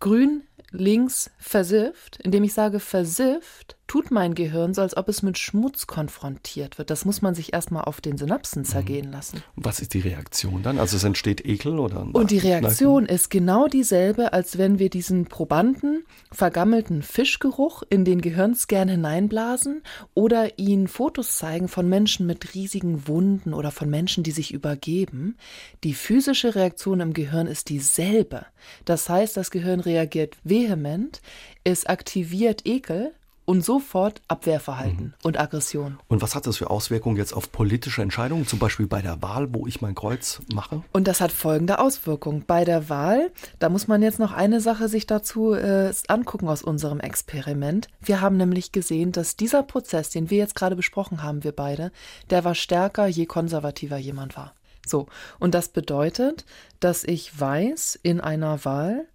grün 0.00 0.42
links 0.70 1.30
versifft, 1.38 2.18
indem 2.22 2.44
ich 2.44 2.52
sage 2.52 2.80
versifft, 2.80 3.76
tut 3.86 4.10
mein 4.10 4.34
Gehirn 4.34 4.74
so, 4.74 4.82
als 4.82 4.96
ob 4.96 5.08
es 5.08 5.22
mit 5.22 5.38
Schmutz 5.38 5.86
konfrontiert 5.86 6.78
wird. 6.78 6.90
Das 6.90 7.04
muss 7.04 7.22
man 7.22 7.34
sich 7.34 7.52
erstmal 7.52 7.84
auf 7.84 8.00
den 8.00 8.16
Synapsen 8.16 8.62
mhm. 8.62 8.66
zergehen 8.66 9.12
lassen. 9.12 9.42
Und 9.56 9.64
was 9.64 9.80
ist 9.80 9.94
die 9.94 10.00
Reaktion 10.00 10.62
dann? 10.62 10.78
Also 10.78 10.96
es 10.96 11.04
entsteht 11.04 11.44
Ekel 11.44 11.78
oder? 11.78 12.06
Und 12.12 12.30
die 12.30 12.38
Reaktion 12.38 13.06
ist 13.06 13.30
genau 13.30 13.68
dieselbe, 13.68 14.32
als 14.32 14.58
wenn 14.58 14.78
wir 14.78 14.90
diesen 14.90 15.26
Probanden 15.26 16.04
vergammelten 16.32 17.02
Fischgeruch 17.02 17.82
in 17.88 18.04
den 18.04 18.20
Gehirnscan 18.20 18.88
hineinblasen 18.88 19.82
oder 20.14 20.58
ihnen 20.58 20.88
Fotos 20.88 21.36
zeigen 21.36 21.68
von 21.68 21.88
Menschen 21.88 22.26
mit 22.26 22.54
riesigen 22.54 23.06
Wunden 23.06 23.54
oder 23.54 23.70
von 23.70 23.90
Menschen, 23.90 24.24
die 24.24 24.32
sich 24.32 24.52
übergeben. 24.52 25.36
Die 25.84 25.94
physische 25.94 26.54
Reaktion 26.54 27.00
im 27.00 27.12
Gehirn 27.12 27.46
ist 27.46 27.68
dieselbe. 27.68 28.46
Das 28.84 29.08
heißt, 29.08 29.36
das 29.36 29.50
Gehirn 29.50 29.80
reagiert 29.80 30.36
vehement, 30.42 31.20
es 31.64 31.86
aktiviert 31.86 32.62
Ekel 32.66 33.12
und 33.44 33.64
sofort 33.64 34.22
Abwehrverhalten 34.28 35.06
mhm. 35.06 35.14
und 35.22 35.38
Aggression. 35.38 35.98
Und 36.08 36.22
was 36.22 36.34
hat 36.34 36.46
das 36.46 36.56
für 36.56 36.70
Auswirkungen 36.70 37.16
jetzt 37.16 37.32
auf 37.32 37.52
politische 37.52 38.02
Entscheidungen, 38.02 38.46
zum 38.46 38.58
Beispiel 38.58 38.86
bei 38.86 39.02
der 39.02 39.22
Wahl, 39.22 39.52
wo 39.52 39.66
ich 39.66 39.80
mein 39.80 39.94
Kreuz 39.94 40.40
mache? 40.52 40.82
Und 40.92 41.08
das 41.08 41.20
hat 41.20 41.32
folgende 41.32 41.78
Auswirkungen. 41.78 42.44
Bei 42.46 42.64
der 42.64 42.88
Wahl, 42.88 43.30
da 43.58 43.68
muss 43.68 43.88
man 43.88 44.02
jetzt 44.02 44.18
noch 44.18 44.32
eine 44.32 44.60
Sache 44.60 44.88
sich 44.88 45.06
dazu 45.06 45.52
äh, 45.52 45.92
angucken 46.08 46.48
aus 46.48 46.62
unserem 46.62 47.00
Experiment. 47.00 47.88
Wir 48.00 48.20
haben 48.20 48.36
nämlich 48.36 48.72
gesehen, 48.72 49.12
dass 49.12 49.36
dieser 49.36 49.62
Prozess, 49.62 50.10
den 50.10 50.30
wir 50.30 50.38
jetzt 50.38 50.54
gerade 50.54 50.76
besprochen 50.76 51.22
haben, 51.22 51.44
wir 51.44 51.52
beide, 51.52 51.92
der 52.30 52.44
war 52.44 52.54
stärker, 52.54 53.06
je 53.06 53.26
konservativer 53.26 53.98
jemand 53.98 54.36
war. 54.36 54.54
So, 54.86 55.06
und 55.38 55.54
das 55.54 55.68
bedeutet, 55.68 56.44
dass 56.80 57.04
ich 57.04 57.38
weiß 57.38 57.98
in 58.02 58.20
einer 58.20 58.64
Wahl, 58.64 59.06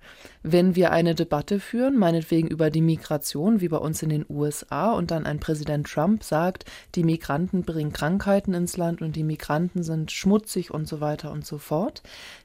wenn 0.41 0.75
wir 0.75 0.91
eine 0.91 1.15
Debatte 1.15 1.59
führen, 1.59 1.97
meinetwegen 1.97 2.47
über 2.47 2.69
die 2.69 2.81
Migration, 2.81 3.61
wie 3.61 3.67
bei 3.67 3.77
uns 3.77 4.01
in 4.01 4.09
den 4.09 4.25
USA, 4.27 4.91
und 4.93 5.11
dann 5.11 5.25
ein 5.25 5.39
Präsident 5.39 5.87
Trump 5.87 6.23
sagt, 6.23 6.65
die 6.95 7.03
Migranten 7.03 7.63
bringen 7.63 7.93
Krankheiten 7.93 8.53
ins 8.53 8.77
Land 8.77 9.01
und 9.01 9.15
die 9.15 9.23
Migranten 9.23 9.83
sind 9.83 10.11
schmutzig 10.11 10.71
und 10.71 10.87
so 10.87 11.01
weiter 11.01 11.31
und 11.31 11.45
so 11.45 11.57
fort, 11.57 12.01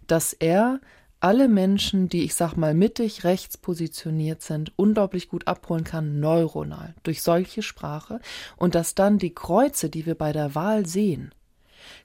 dass 0.07 0.33
er 0.33 0.81
alle 1.21 1.49
Menschen, 1.49 2.11
die 2.11 2.25
ich 2.25 2.35
sag 2.35 2.55
mal 2.57 2.75
mittig 2.75 3.25
rechts 3.25 3.57
positioniert 3.57 4.43
sind, 4.43 4.73
unglaublich 4.77 5.31
gut 5.31 5.49
abholen 5.49 5.85
kann, 5.85 6.21
neuronal, 6.21 6.95
durch 7.03 7.23
solche 7.23 7.63
Sprache, 7.63 8.21
und 8.59 8.75
dass 8.75 8.95
dann 8.95 9.17
die 9.17 9.33
Kreuze, 9.33 9.89
die 9.89 10.05
wir 10.05 10.17
bei 10.17 10.33
der 10.33 10.55
Wahl 10.55 10.85
sehen, 10.85 11.33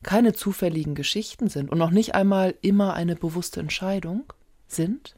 keine 0.04 0.34
zufälligen 0.34 0.96
Geschichten 0.96 1.50
sind 1.50 1.72
und 1.72 1.78
noch 1.78 1.92
nicht 1.92 2.16
einmal 2.16 2.56
immer 2.62 2.94
eine 2.94 3.16
bewusste 3.16 3.60
Entscheidung 3.60 4.32
sind, 4.68 5.16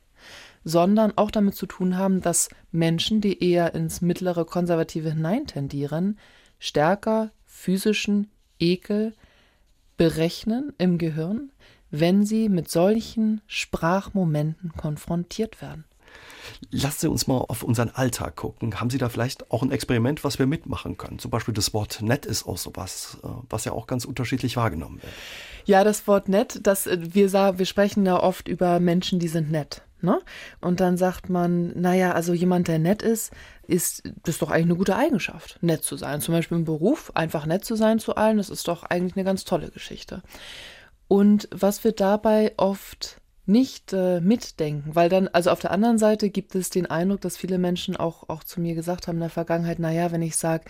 sondern 0.64 1.18
auch 1.18 1.32
damit 1.32 1.56
zu 1.56 1.66
tun 1.66 1.98
haben, 1.98 2.22
dass 2.22 2.50
Menschen, 2.72 3.22
die 3.22 3.44
eher 3.44 3.74
ins 3.76 4.02
mittlere 4.02 4.46
Konservative 4.46 5.12
hineintendieren, 5.12 6.20
stärker 6.60 7.32
physischen 7.46 8.30
Ekel 8.60 9.14
berechnen 9.98 10.74
im 10.78 10.98
Gehirn, 10.98 11.52
wenn 11.90 12.26
sie 12.26 12.50
mit 12.50 12.70
solchen 12.70 13.42
Sprachmomenten 13.48 14.72
konfrontiert 14.74 15.62
werden. 15.62 15.84
Lassen 16.70 17.00
Sie 17.00 17.10
uns 17.10 17.28
mal 17.28 17.38
auf 17.38 17.64
unseren 17.64 17.90
Alltag 17.90 18.36
gucken. 18.36 18.80
Haben 18.80 18.90
Sie 18.90 18.98
da 18.98 19.10
vielleicht 19.10 19.52
auch 19.52 19.64
ein 19.64 19.72
Experiment, 19.72 20.24
was 20.24 20.40
wir 20.40 20.46
mitmachen 20.46 20.98
können? 20.98 21.20
Zum 21.20 21.32
Beispiel 21.32 21.54
das 21.54 21.74
Wort 21.74 22.02
nett 22.02 22.26
ist 22.26 22.48
auch 22.48 22.58
sowas, 22.58 23.18
äh, 23.24 23.28
was 23.50 23.66
ja 23.66 23.72
auch 23.72 23.88
ganz 23.88 24.06
unterschiedlich 24.06 24.58
wahrgenommen 24.58 25.02
wird. 25.02 25.14
Ja, 25.66 25.84
das 25.84 26.08
Wort 26.08 26.30
nett, 26.30 26.60
das, 26.64 26.88
äh, 26.88 26.98
wir, 27.02 27.32
wir 27.32 27.66
sprechen 27.66 28.06
ja 28.06 28.22
oft 28.22 28.48
über 28.48 28.80
Menschen, 28.80 29.20
die 29.20 29.28
sind 29.28 29.52
nett. 29.52 29.84
Ne? 30.02 30.20
Und 30.62 30.80
dann 30.80 30.98
sagt 30.98 31.30
man, 31.30 31.80
naja, 31.80 32.14
also 32.14 32.34
jemand, 32.34 32.68
der 32.68 32.80
nett 32.80 33.04
ist, 33.04 33.32
ist 33.68 34.04
das 34.24 34.36
ist 34.36 34.42
doch 34.42 34.50
eigentlich 34.50 34.66
eine 34.66 34.76
gute 34.76 34.96
Eigenschaft, 34.96 35.60
nett 35.62 35.84
zu 35.84 35.96
sein. 35.96 36.22
Zum 36.22 36.34
Beispiel 36.34 36.58
im 36.58 36.66
Beruf, 36.66 37.12
einfach 37.16 37.46
nett 37.46 37.64
zu 37.66 37.76
sein 37.76 38.00
zu 38.00 38.16
allen, 38.16 38.38
das 38.38 38.50
ist 38.50 38.68
doch 38.68 38.84
eigentlich 38.84 39.16
eine 39.16 39.24
ganz 39.24 39.46
tolle 39.46 39.70
Geschichte. 39.70 40.24
Und 41.08 41.48
was 41.52 41.84
wir 41.84 41.92
dabei 41.92 42.54
oft 42.58 43.21
nicht 43.52 43.92
äh, 43.92 44.22
mitdenken, 44.22 44.96
weil 44.96 45.10
dann, 45.10 45.28
also 45.28 45.52
auf 45.52 45.60
der 45.60 45.72
anderen 45.72 45.98
Seite 45.98 46.30
gibt 46.30 46.56
es 46.56 46.70
den 46.70 46.86
Eindruck, 46.86 47.22
dass 47.22 47.36
viele 47.36 47.58
Menschen 47.58 47.98
auch, 47.98 48.30
auch 48.30 48.44
zu 48.44 48.62
mir 48.62 48.76
gesagt 48.76 49.08
haben 49.08 49.18
in 49.18 49.22
der 49.22 49.30
Vergangenheit, 49.30 49.78
naja, 49.78 50.12
wenn 50.12 50.22
ich 50.22 50.38
sage, 50.38 50.64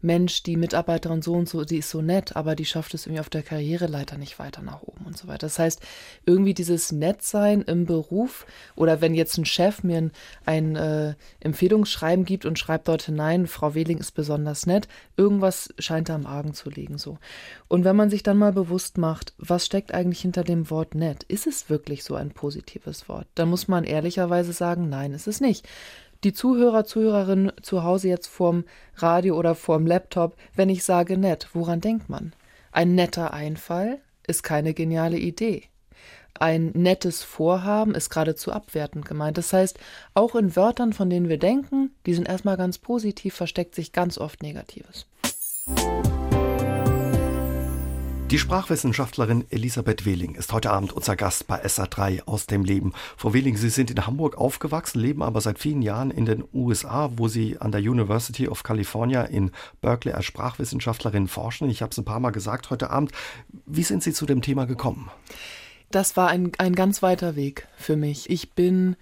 Mensch, 0.00 0.44
die 0.44 0.56
Mitarbeiterin 0.56 1.20
so 1.20 1.34
und 1.34 1.48
so, 1.48 1.64
die 1.64 1.78
ist 1.78 1.90
so 1.90 2.00
nett, 2.00 2.36
aber 2.36 2.54
die 2.54 2.64
schafft 2.64 2.94
es 2.94 3.06
irgendwie 3.06 3.20
auf 3.20 3.30
der 3.30 3.42
Karriereleiter 3.42 4.16
nicht 4.16 4.38
weiter 4.38 4.62
nach 4.62 4.82
oben 4.82 5.04
und 5.06 5.18
so 5.18 5.26
weiter. 5.26 5.46
Das 5.48 5.58
heißt, 5.58 5.80
irgendwie 6.24 6.54
dieses 6.54 6.92
Nettsein 6.92 7.62
im 7.62 7.84
Beruf 7.86 8.46
oder 8.76 9.00
wenn 9.00 9.14
jetzt 9.14 9.36
ein 9.36 9.44
Chef 9.44 9.82
mir 9.82 9.98
ein, 9.98 10.12
ein 10.46 10.76
äh, 10.76 11.14
Empfehlungsschreiben 11.40 12.24
gibt 12.24 12.46
und 12.46 12.58
schreibt 12.58 12.86
dort 12.86 13.02
hinein, 13.02 13.48
Frau 13.48 13.74
Wehling 13.74 13.98
ist 13.98 14.12
besonders 14.12 14.66
nett, 14.66 14.86
irgendwas 15.16 15.74
scheint 15.78 16.08
da 16.08 16.14
im 16.14 16.26
Argen 16.26 16.54
zu 16.54 16.70
liegen 16.70 16.98
so. 16.98 17.18
Und 17.66 17.84
wenn 17.84 17.96
man 17.96 18.10
sich 18.10 18.22
dann 18.22 18.38
mal 18.38 18.52
bewusst 18.52 18.96
macht, 18.96 19.34
was 19.38 19.66
steckt 19.66 19.92
eigentlich 19.92 20.20
hinter 20.20 20.44
dem 20.44 20.70
Wort 20.70 20.94
nett? 20.94 21.24
Ist 21.24 21.46
es 21.46 21.68
wirklich 21.68 22.04
so 22.04 22.14
ein 22.14 22.27
positives 22.30 23.08
Wort? 23.08 23.26
Dann 23.34 23.48
muss 23.48 23.68
man 23.68 23.84
ehrlicherweise 23.84 24.52
sagen, 24.52 24.88
nein, 24.88 25.12
ist 25.12 25.28
es 25.28 25.40
nicht. 25.40 25.68
die 26.24 26.32
Zuhörer, 26.32 26.84
Zuhörerinnen 26.84 27.52
zu 27.62 27.84
Hause 27.84 28.08
jetzt 28.08 28.26
vorm 28.26 28.64
Radio 28.96 29.36
oder 29.36 29.54
vorm 29.54 29.86
Laptop, 29.86 30.36
wenn 30.54 30.68
ich 30.68 30.82
sage 30.84 31.16
nett, 31.16 31.48
woran 31.52 31.80
denkt 31.80 32.08
man? 32.08 32.32
Ein 32.72 32.94
netter 32.94 33.32
Einfall 33.32 34.00
ist 34.26 34.42
keine 34.42 34.74
geniale 34.74 35.18
Idee. 35.18 35.62
Ein 36.34 36.70
nettes 36.74 37.22
Vorhaben 37.22 37.94
ist 37.94 38.10
geradezu 38.10 38.52
abwertend 38.52 39.04
gemeint. 39.04 39.38
Das 39.38 39.52
heißt, 39.52 39.78
auch 40.14 40.36
in 40.36 40.54
Wörtern, 40.54 40.92
von 40.92 41.10
denen 41.10 41.28
wir 41.28 41.38
denken, 41.38 41.90
die 42.06 42.14
sind 42.14 42.28
erstmal 42.28 42.56
ganz 42.56 42.78
positiv, 42.78 43.34
versteckt 43.34 43.74
sich 43.74 43.92
ganz 43.92 44.18
oft 44.18 44.42
Negatives. 44.42 45.06
Die 48.30 48.38
Sprachwissenschaftlerin 48.38 49.46
Elisabeth 49.48 50.04
Wehling 50.04 50.34
ist 50.34 50.52
heute 50.52 50.70
Abend 50.70 50.92
unser 50.92 51.16
Gast 51.16 51.46
bei 51.46 51.64
SA3 51.64 52.24
aus 52.26 52.46
dem 52.46 52.62
Leben. 52.62 52.92
Frau 53.16 53.32
Wehling, 53.32 53.56
Sie 53.56 53.70
sind 53.70 53.90
in 53.90 54.06
Hamburg 54.06 54.36
aufgewachsen, 54.36 55.00
leben 55.00 55.22
aber 55.22 55.40
seit 55.40 55.58
vielen 55.58 55.80
Jahren 55.80 56.10
in 56.10 56.26
den 56.26 56.44
USA, 56.52 57.10
wo 57.16 57.28
Sie 57.28 57.56
an 57.58 57.72
der 57.72 57.80
University 57.80 58.46
of 58.46 58.64
California 58.64 59.22
in 59.22 59.50
Berkeley 59.80 60.12
als 60.12 60.26
Sprachwissenschaftlerin 60.26 61.26
forschen. 61.26 61.70
Ich 61.70 61.80
habe 61.80 61.90
es 61.90 61.96
ein 61.96 62.04
paar 62.04 62.20
Mal 62.20 62.28
gesagt 62.28 62.68
heute 62.68 62.90
Abend. 62.90 63.12
Wie 63.64 63.82
sind 63.82 64.02
Sie 64.02 64.12
zu 64.12 64.26
dem 64.26 64.42
Thema 64.42 64.66
gekommen? 64.66 65.10
Das 65.90 66.18
war 66.18 66.28
ein, 66.28 66.52
ein 66.58 66.74
ganz 66.74 67.00
weiter 67.00 67.34
Weg 67.34 67.66
für 67.78 67.96
mich. 67.96 68.28
Ich 68.28 68.50
bin, 68.50 68.96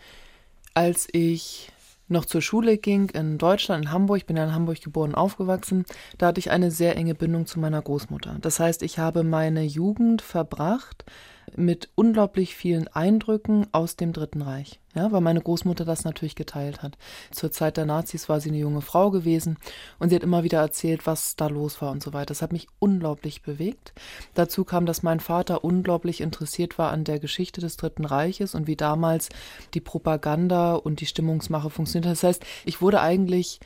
als 0.72 1.08
ich 1.10 1.72
noch 2.08 2.24
zur 2.24 2.42
Schule 2.42 2.78
ging 2.78 3.10
in 3.10 3.38
Deutschland, 3.38 3.86
in 3.86 3.92
Hamburg, 3.92 4.18
ich 4.18 4.26
bin 4.26 4.36
ja 4.36 4.44
in 4.44 4.54
Hamburg 4.54 4.80
geboren 4.80 5.10
und 5.10 5.16
aufgewachsen, 5.16 5.84
da 6.18 6.28
hatte 6.28 6.38
ich 6.38 6.50
eine 6.50 6.70
sehr 6.70 6.96
enge 6.96 7.14
Bindung 7.14 7.46
zu 7.46 7.58
meiner 7.58 7.82
Großmutter. 7.82 8.36
Das 8.40 8.60
heißt, 8.60 8.82
ich 8.82 8.98
habe 8.98 9.24
meine 9.24 9.62
Jugend 9.62 10.22
verbracht 10.22 11.04
mit 11.54 11.88
unglaublich 11.94 12.56
vielen 12.56 12.88
Eindrücken 12.88 13.66
aus 13.72 13.96
dem 13.96 14.12
Dritten 14.12 14.42
Reich. 14.42 14.80
Ja, 14.94 15.12
weil 15.12 15.20
meine 15.20 15.42
Großmutter 15.42 15.84
das 15.84 16.04
natürlich 16.04 16.36
geteilt 16.36 16.82
hat. 16.82 16.96
Zur 17.30 17.52
Zeit 17.52 17.76
der 17.76 17.84
Nazis 17.84 18.30
war 18.30 18.40
sie 18.40 18.48
eine 18.48 18.58
junge 18.58 18.80
Frau 18.80 19.10
gewesen 19.10 19.58
und 19.98 20.08
sie 20.08 20.16
hat 20.16 20.22
immer 20.22 20.42
wieder 20.42 20.60
erzählt, 20.60 21.06
was 21.06 21.36
da 21.36 21.48
los 21.48 21.82
war 21.82 21.92
und 21.92 22.02
so 22.02 22.14
weiter. 22.14 22.26
Das 22.26 22.40
hat 22.40 22.52
mich 22.52 22.66
unglaublich 22.78 23.42
bewegt. 23.42 23.92
Dazu 24.34 24.64
kam, 24.64 24.86
dass 24.86 25.02
mein 25.02 25.20
Vater 25.20 25.64
unglaublich 25.64 26.22
interessiert 26.22 26.78
war 26.78 26.92
an 26.92 27.04
der 27.04 27.18
Geschichte 27.18 27.60
des 27.60 27.76
Dritten 27.76 28.06
Reiches 28.06 28.54
und 28.54 28.66
wie 28.66 28.76
damals 28.76 29.28
die 29.74 29.80
Propaganda 29.80 30.74
und 30.74 31.00
die 31.00 31.06
Stimmungsmache 31.06 31.68
funktioniert. 31.68 32.10
Das 32.10 32.22
heißt, 32.22 32.44
ich 32.64 32.80
wurde 32.80 33.02
eigentlich 33.02 33.60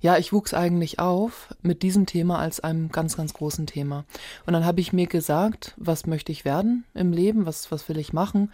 ja, 0.00 0.16
ich 0.16 0.32
wuchs 0.32 0.54
eigentlich 0.54 0.98
auf 0.98 1.54
mit 1.62 1.82
diesem 1.82 2.06
Thema 2.06 2.38
als 2.38 2.60
einem 2.60 2.90
ganz, 2.90 3.16
ganz 3.16 3.34
großen 3.34 3.66
Thema. 3.66 4.04
Und 4.46 4.54
dann 4.54 4.64
habe 4.64 4.80
ich 4.80 4.92
mir 4.92 5.06
gesagt, 5.06 5.74
was 5.76 6.06
möchte 6.06 6.32
ich 6.32 6.44
werden 6.44 6.84
im 6.94 7.12
Leben, 7.12 7.46
was, 7.46 7.70
was 7.70 7.88
will 7.88 7.98
ich 7.98 8.12
machen? 8.12 8.52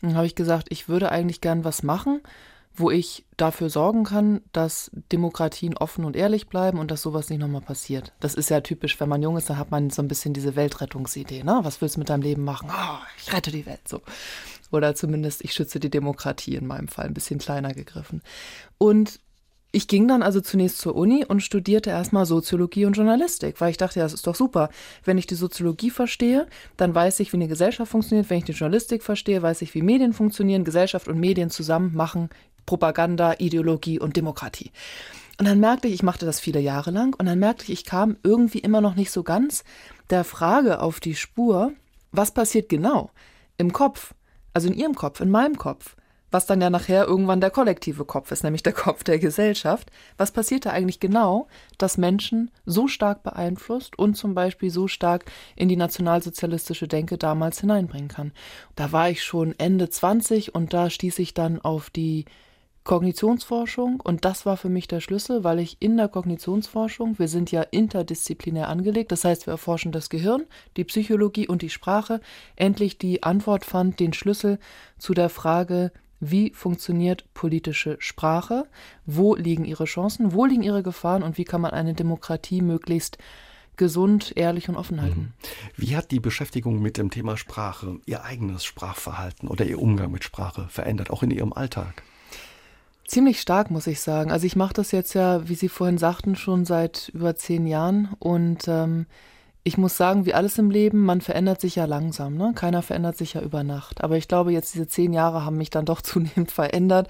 Und 0.00 0.10
dann 0.10 0.16
habe 0.16 0.26
ich 0.26 0.34
gesagt, 0.34 0.68
ich 0.70 0.88
würde 0.88 1.10
eigentlich 1.10 1.40
gern 1.40 1.64
was 1.64 1.82
machen, 1.82 2.20
wo 2.76 2.90
ich 2.90 3.24
dafür 3.36 3.70
sorgen 3.70 4.04
kann, 4.04 4.40
dass 4.52 4.90
Demokratien 5.12 5.76
offen 5.76 6.04
und 6.04 6.16
ehrlich 6.16 6.48
bleiben 6.48 6.78
und 6.78 6.90
dass 6.90 7.02
sowas 7.02 7.30
nicht 7.30 7.38
nochmal 7.38 7.60
passiert. 7.60 8.12
Das 8.20 8.34
ist 8.34 8.50
ja 8.50 8.60
typisch, 8.60 8.98
wenn 9.00 9.08
man 9.08 9.22
jung 9.22 9.36
ist, 9.36 9.48
dann 9.48 9.58
hat 9.58 9.70
man 9.70 9.90
so 9.90 10.02
ein 10.02 10.08
bisschen 10.08 10.34
diese 10.34 10.56
Weltrettungsidee. 10.56 11.44
Ne? 11.44 11.60
Was 11.62 11.80
willst 11.80 11.96
du 11.96 12.00
mit 12.00 12.08
deinem 12.08 12.22
Leben 12.22 12.42
machen? 12.42 12.70
Oh, 12.70 12.98
ich 13.18 13.32
rette 13.32 13.52
die 13.52 13.66
Welt 13.66 13.86
so. 13.88 14.02
Oder 14.72 14.96
zumindest 14.96 15.44
ich 15.44 15.54
schütze 15.54 15.78
die 15.78 15.90
Demokratie 15.90 16.56
in 16.56 16.66
meinem 16.66 16.88
Fall, 16.88 17.06
ein 17.06 17.14
bisschen 17.14 17.38
kleiner 17.38 17.72
gegriffen. 17.74 18.22
Und 18.76 19.20
ich 19.74 19.88
ging 19.88 20.06
dann 20.06 20.22
also 20.22 20.40
zunächst 20.40 20.78
zur 20.78 20.94
Uni 20.94 21.24
und 21.24 21.42
studierte 21.42 21.90
erstmal 21.90 22.26
Soziologie 22.26 22.86
und 22.86 22.96
Journalistik, 22.96 23.60
weil 23.60 23.70
ich 23.70 23.76
dachte, 23.76 23.98
ja, 23.98 24.04
das 24.04 24.14
ist 24.14 24.26
doch 24.26 24.34
super. 24.34 24.70
Wenn 25.04 25.18
ich 25.18 25.26
die 25.26 25.34
Soziologie 25.34 25.90
verstehe, 25.90 26.46
dann 26.76 26.94
weiß 26.94 27.20
ich, 27.20 27.32
wie 27.32 27.36
eine 27.36 27.48
Gesellschaft 27.48 27.90
funktioniert. 27.90 28.30
Wenn 28.30 28.38
ich 28.38 28.44
die 28.44 28.52
Journalistik 28.52 29.02
verstehe, 29.02 29.42
weiß 29.42 29.62
ich, 29.62 29.74
wie 29.74 29.82
Medien 29.82 30.12
funktionieren. 30.12 30.64
Gesellschaft 30.64 31.08
und 31.08 31.18
Medien 31.18 31.50
zusammen 31.50 31.94
machen 31.94 32.30
Propaganda, 32.66 33.34
Ideologie 33.38 33.98
und 33.98 34.16
Demokratie. 34.16 34.70
Und 35.38 35.48
dann 35.48 35.60
merkte 35.60 35.88
ich, 35.88 35.94
ich 35.94 36.02
machte 36.02 36.26
das 36.26 36.40
viele 36.40 36.60
Jahre 36.60 36.90
lang, 36.90 37.14
und 37.18 37.26
dann 37.26 37.38
merkte 37.38 37.64
ich, 37.64 37.72
ich 37.72 37.84
kam 37.84 38.16
irgendwie 38.22 38.60
immer 38.60 38.80
noch 38.80 38.94
nicht 38.94 39.10
so 39.10 39.22
ganz 39.22 39.64
der 40.10 40.24
Frage 40.24 40.80
auf 40.80 41.00
die 41.00 41.16
Spur, 41.16 41.72
was 42.12 42.30
passiert 42.32 42.68
genau 42.68 43.10
im 43.56 43.72
Kopf, 43.72 44.14
also 44.52 44.68
in 44.68 44.74
ihrem 44.74 44.94
Kopf, 44.94 45.20
in 45.20 45.30
meinem 45.30 45.58
Kopf 45.58 45.96
was 46.34 46.46
dann 46.46 46.60
ja 46.60 46.68
nachher 46.68 47.06
irgendwann 47.06 47.40
der 47.40 47.52
kollektive 47.52 48.04
Kopf 48.04 48.32
ist, 48.32 48.42
nämlich 48.42 48.64
der 48.64 48.72
Kopf 48.72 49.04
der 49.04 49.20
Gesellschaft. 49.20 49.90
Was 50.18 50.32
passiert 50.32 50.66
da 50.66 50.70
eigentlich 50.70 50.98
genau, 50.98 51.46
dass 51.78 51.96
Menschen 51.96 52.50
so 52.66 52.88
stark 52.88 53.22
beeinflusst 53.22 53.96
und 53.96 54.16
zum 54.16 54.34
Beispiel 54.34 54.70
so 54.70 54.88
stark 54.88 55.24
in 55.54 55.68
die 55.68 55.76
nationalsozialistische 55.76 56.88
Denke 56.88 57.18
damals 57.18 57.60
hineinbringen 57.60 58.08
kann? 58.08 58.32
Da 58.74 58.90
war 58.90 59.08
ich 59.08 59.22
schon 59.22 59.54
Ende 59.58 59.88
20 59.88 60.56
und 60.56 60.74
da 60.74 60.90
stieß 60.90 61.20
ich 61.20 61.34
dann 61.34 61.60
auf 61.60 61.88
die 61.88 62.24
Kognitionsforschung 62.82 64.00
und 64.00 64.26
das 64.26 64.44
war 64.44 64.56
für 64.56 64.68
mich 64.68 64.88
der 64.88 65.00
Schlüssel, 65.00 65.42
weil 65.42 65.58
ich 65.58 65.78
in 65.80 65.96
der 65.96 66.08
Kognitionsforschung, 66.08 67.18
wir 67.18 67.28
sind 67.28 67.50
ja 67.50 67.62
interdisziplinär 67.62 68.68
angelegt, 68.68 69.10
das 69.10 69.24
heißt, 69.24 69.46
wir 69.46 69.52
erforschen 69.52 69.90
das 69.90 70.10
Gehirn, 70.10 70.44
die 70.76 70.84
Psychologie 70.84 71.48
und 71.48 71.62
die 71.62 71.70
Sprache, 71.70 72.20
endlich 72.56 72.98
die 72.98 73.22
Antwort 73.22 73.64
fand, 73.64 74.00
den 74.00 74.12
Schlüssel 74.12 74.58
zu 74.98 75.14
der 75.14 75.30
Frage, 75.30 75.92
wie 76.20 76.52
funktioniert 76.54 77.24
politische 77.34 77.96
Sprache, 77.98 78.66
wo 79.06 79.34
liegen 79.34 79.64
ihre 79.64 79.84
Chancen, 79.84 80.32
wo 80.32 80.44
liegen 80.46 80.62
ihre 80.62 80.82
Gefahren 80.82 81.22
und 81.22 81.38
wie 81.38 81.44
kann 81.44 81.60
man 81.60 81.72
eine 81.72 81.94
Demokratie 81.94 82.62
möglichst 82.62 83.18
gesund, 83.76 84.32
ehrlich 84.36 84.68
und 84.68 84.76
offen 84.76 85.02
halten. 85.02 85.20
Mhm. 85.20 85.32
Wie 85.76 85.96
hat 85.96 86.10
die 86.10 86.20
Beschäftigung 86.20 86.80
mit 86.80 86.96
dem 86.96 87.10
Thema 87.10 87.36
Sprache 87.36 87.98
Ihr 88.06 88.24
eigenes 88.24 88.64
Sprachverhalten 88.64 89.48
oder 89.48 89.64
Ihr 89.64 89.80
Umgang 89.80 90.10
mit 90.10 90.24
Sprache 90.24 90.68
verändert, 90.68 91.10
auch 91.10 91.22
in 91.22 91.30
Ihrem 91.30 91.52
Alltag? 91.52 92.02
Ziemlich 93.06 93.40
stark, 93.40 93.70
muss 93.70 93.86
ich 93.86 94.00
sagen. 94.00 94.30
Also 94.30 94.46
ich 94.46 94.56
mache 94.56 94.74
das 94.74 94.90
jetzt 94.92 95.14
ja, 95.14 95.48
wie 95.48 95.54
Sie 95.54 95.68
vorhin 95.68 95.98
sagten, 95.98 96.36
schon 96.36 96.64
seit 96.64 97.10
über 97.12 97.36
zehn 97.36 97.66
Jahren 97.66 98.08
und 98.18 98.66
ähm, 98.66 99.06
ich 99.66 99.78
muss 99.78 99.96
sagen, 99.96 100.26
wie 100.26 100.34
alles 100.34 100.58
im 100.58 100.70
Leben, 100.70 101.00
man 101.00 101.22
verändert 101.22 101.58
sich 101.62 101.76
ja 101.76 101.86
langsam. 101.86 102.36
Ne? 102.36 102.52
Keiner 102.54 102.82
verändert 102.82 103.16
sich 103.16 103.32
ja 103.32 103.40
über 103.40 103.64
Nacht. 103.64 104.04
Aber 104.04 104.18
ich 104.18 104.28
glaube, 104.28 104.52
jetzt 104.52 104.74
diese 104.74 104.86
zehn 104.86 105.14
Jahre 105.14 105.46
haben 105.46 105.56
mich 105.56 105.70
dann 105.70 105.86
doch 105.86 106.02
zunehmend 106.02 106.52
verändert, 106.52 107.08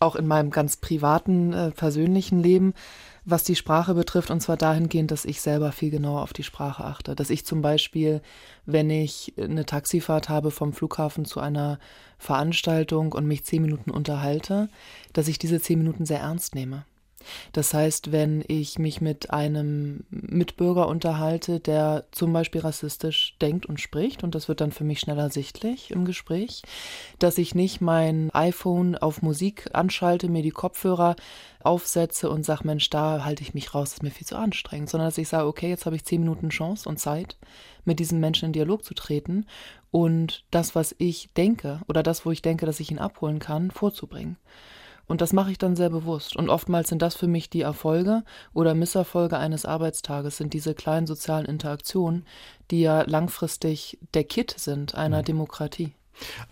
auch 0.00 0.16
in 0.16 0.26
meinem 0.26 0.50
ganz 0.50 0.76
privaten, 0.76 1.52
äh, 1.52 1.70
persönlichen 1.70 2.42
Leben, 2.42 2.74
was 3.24 3.44
die 3.44 3.54
Sprache 3.54 3.94
betrifft. 3.94 4.32
Und 4.32 4.40
zwar 4.40 4.56
dahingehend, 4.56 5.12
dass 5.12 5.24
ich 5.24 5.40
selber 5.40 5.70
viel 5.70 5.90
genauer 5.90 6.22
auf 6.22 6.32
die 6.32 6.42
Sprache 6.42 6.84
achte. 6.84 7.14
Dass 7.14 7.30
ich 7.30 7.46
zum 7.46 7.62
Beispiel, 7.62 8.20
wenn 8.66 8.90
ich 8.90 9.34
eine 9.38 9.64
Taxifahrt 9.64 10.28
habe 10.28 10.50
vom 10.50 10.72
Flughafen 10.72 11.24
zu 11.24 11.38
einer 11.38 11.78
Veranstaltung 12.18 13.12
und 13.12 13.26
mich 13.26 13.44
zehn 13.44 13.62
Minuten 13.62 13.92
unterhalte, 13.92 14.68
dass 15.12 15.28
ich 15.28 15.38
diese 15.38 15.60
zehn 15.60 15.78
Minuten 15.78 16.04
sehr 16.04 16.20
ernst 16.20 16.56
nehme. 16.56 16.84
Das 17.52 17.74
heißt, 17.74 18.12
wenn 18.12 18.44
ich 18.48 18.78
mich 18.78 19.00
mit 19.00 19.30
einem 19.30 20.04
Mitbürger 20.10 20.88
unterhalte, 20.88 21.60
der 21.60 22.04
zum 22.12 22.32
Beispiel 22.32 22.60
rassistisch 22.60 23.36
denkt 23.40 23.66
und 23.66 23.80
spricht, 23.80 24.24
und 24.24 24.34
das 24.34 24.48
wird 24.48 24.60
dann 24.60 24.72
für 24.72 24.84
mich 24.84 25.00
schneller 25.00 25.30
sichtlich 25.30 25.90
im 25.90 26.04
Gespräch, 26.04 26.62
dass 27.18 27.38
ich 27.38 27.54
nicht 27.54 27.80
mein 27.80 28.30
iPhone 28.32 28.96
auf 28.96 29.22
Musik 29.22 29.70
anschalte, 29.72 30.28
mir 30.28 30.42
die 30.42 30.50
Kopfhörer 30.50 31.16
aufsetze 31.62 32.28
und 32.30 32.44
sage, 32.44 32.66
Mensch, 32.66 32.90
da 32.90 33.24
halte 33.24 33.42
ich 33.42 33.54
mich 33.54 33.74
raus, 33.74 33.90
das 33.90 33.94
ist 33.98 34.02
mir 34.02 34.10
viel 34.10 34.26
zu 34.26 34.36
anstrengend, 34.36 34.90
sondern 34.90 35.08
dass 35.08 35.18
ich 35.18 35.28
sage, 35.28 35.46
okay, 35.46 35.68
jetzt 35.68 35.86
habe 35.86 35.96
ich 35.96 36.04
zehn 36.04 36.20
Minuten 36.20 36.50
Chance 36.50 36.88
und 36.88 36.98
Zeit, 36.98 37.36
mit 37.84 37.98
diesem 37.98 38.20
Menschen 38.20 38.46
in 38.46 38.52
Dialog 38.52 38.84
zu 38.84 38.94
treten 38.94 39.46
und 39.90 40.44
das, 40.50 40.74
was 40.74 40.94
ich 40.98 41.30
denke 41.36 41.80
oder 41.88 42.02
das, 42.02 42.24
wo 42.24 42.30
ich 42.30 42.42
denke, 42.42 42.66
dass 42.66 42.80
ich 42.80 42.90
ihn 42.90 42.98
abholen 42.98 43.38
kann, 43.38 43.70
vorzubringen. 43.70 44.36
Und 45.12 45.20
das 45.20 45.34
mache 45.34 45.50
ich 45.50 45.58
dann 45.58 45.76
sehr 45.76 45.90
bewusst. 45.90 46.36
Und 46.36 46.48
oftmals 46.48 46.88
sind 46.88 47.02
das 47.02 47.14
für 47.14 47.26
mich 47.26 47.50
die 47.50 47.60
Erfolge 47.60 48.24
oder 48.54 48.74
Misserfolge 48.74 49.36
eines 49.36 49.66
Arbeitstages, 49.66 50.38
sind 50.38 50.54
diese 50.54 50.72
kleinen 50.72 51.06
sozialen 51.06 51.44
Interaktionen, 51.44 52.24
die 52.70 52.80
ja 52.80 53.02
langfristig 53.02 53.98
der 54.14 54.24
Kit 54.24 54.54
sind 54.56 54.94
einer 54.94 55.18
mhm. 55.18 55.26
Demokratie. 55.26 55.92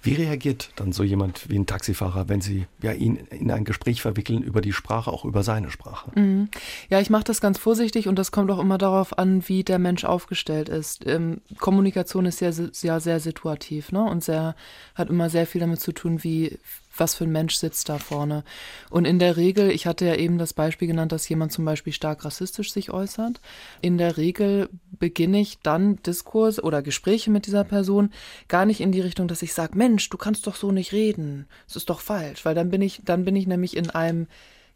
Wie 0.03 0.13
reagiert 0.13 0.73
dann 0.77 0.93
so 0.93 1.03
jemand 1.03 1.49
wie 1.49 1.59
ein 1.59 1.65
Taxifahrer, 1.65 2.29
wenn 2.29 2.43
Sie 2.43 2.67
ja 2.83 2.93
ihn 2.93 3.17
in 3.31 3.51
ein 3.51 3.65
Gespräch 3.65 4.03
verwickeln 4.03 4.43
über 4.43 4.61
die 4.61 4.75
Sprache, 4.75 5.11
auch 5.11 5.25
über 5.25 5.43
seine 5.43 5.71
Sprache? 5.71 6.11
Mhm. 6.19 6.51
Ja, 6.91 7.01
ich 7.01 7.09
mache 7.09 7.25
das 7.25 7.41
ganz 7.41 7.59
vorsichtig 7.59 8.09
und 8.09 8.19
das 8.19 8.31
kommt 8.31 8.51
auch 8.51 8.59
immer 8.59 8.77
darauf 8.77 9.19
an, 9.19 9.49
wie 9.49 9.65
der 9.65 9.79
Mensch 9.79 10.05
aufgestellt 10.05 10.69
ist. 10.69 11.07
Ähm, 11.07 11.41
Kommunikation 11.59 12.27
ist 12.27 12.41
ja, 12.41 12.51
ja 12.83 13.01
sehr 13.01 13.21
situativ 13.21 13.91
ne? 13.91 14.05
und 14.05 14.23
sehr, 14.23 14.55
hat 14.95 15.09
immer 15.09 15.31
sehr 15.31 15.47
viel 15.47 15.63
damit 15.63 15.81
zu 15.81 15.93
tun, 15.93 16.23
wie 16.25 16.59
was 16.97 17.15
für 17.15 17.25
ein 17.25 17.33
Mensch 17.33 17.55
sitzt 17.55 17.89
da 17.89 17.99
vorne. 17.99 18.45
Und 18.91 19.05
in 19.05 19.19
der 19.19 19.37
Regel, 19.37 19.71
ich 19.71 19.87
hatte 19.87 20.07
ja 20.07 20.15
eben 20.17 20.39
das 20.39 20.53
Beispiel 20.53 20.89
genannt, 20.89 21.13
dass 21.13 21.29
jemand 21.29 21.53
zum 21.53 21.65
Beispiel 21.65 21.93
stark 21.93 22.25
rassistisch 22.25 22.73
sich 22.73 22.91
äußert. 22.91 23.41
In 23.81 23.99
der 23.99 24.17
Regel 24.17 24.69
beginne 24.99 25.41
ich 25.41 25.59
dann 25.61 26.03
Diskurs 26.03 26.63
oder 26.63 26.83
Gespräche 26.83 27.31
mit 27.31 27.47
dieser 27.47 27.65
Person 27.65 28.13
gar 28.49 28.67
nicht 28.67 28.81
in 28.81 28.93
die 28.93 29.01
Richtung, 29.01 29.29
dass 29.29 29.43
ich 29.43 29.55
sage, 29.55 29.77
Mensch, 29.77 30.09
du 30.11 30.19
kannst 30.19 30.47
doch 30.47 30.57
so 30.57 30.73
nicht 30.73 30.93
reden. 30.93 31.47
Das 31.67 31.77
ist 31.77 31.91
doch 31.91 32.01
falsch, 32.01 32.45
weil 32.45 32.55
dann 32.55 32.71
bin 32.71 32.83
ich, 32.83 33.01
dann 33.05 33.25
bin 33.25 33.37
ich 33.37 33.47
nämlich 33.47 33.77
in 33.77 33.91
einem 33.91 34.27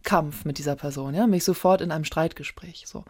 Kampf 0.03 0.45
mit 0.45 0.59
dieser 0.59 0.77
Person, 0.77 1.15
ja, 1.15 1.27
mich 1.27 1.45
sofort 1.45 1.81
in 1.81 1.91
einem 1.91 2.05
Streitgespräch, 2.05 2.85
so. 2.87 3.05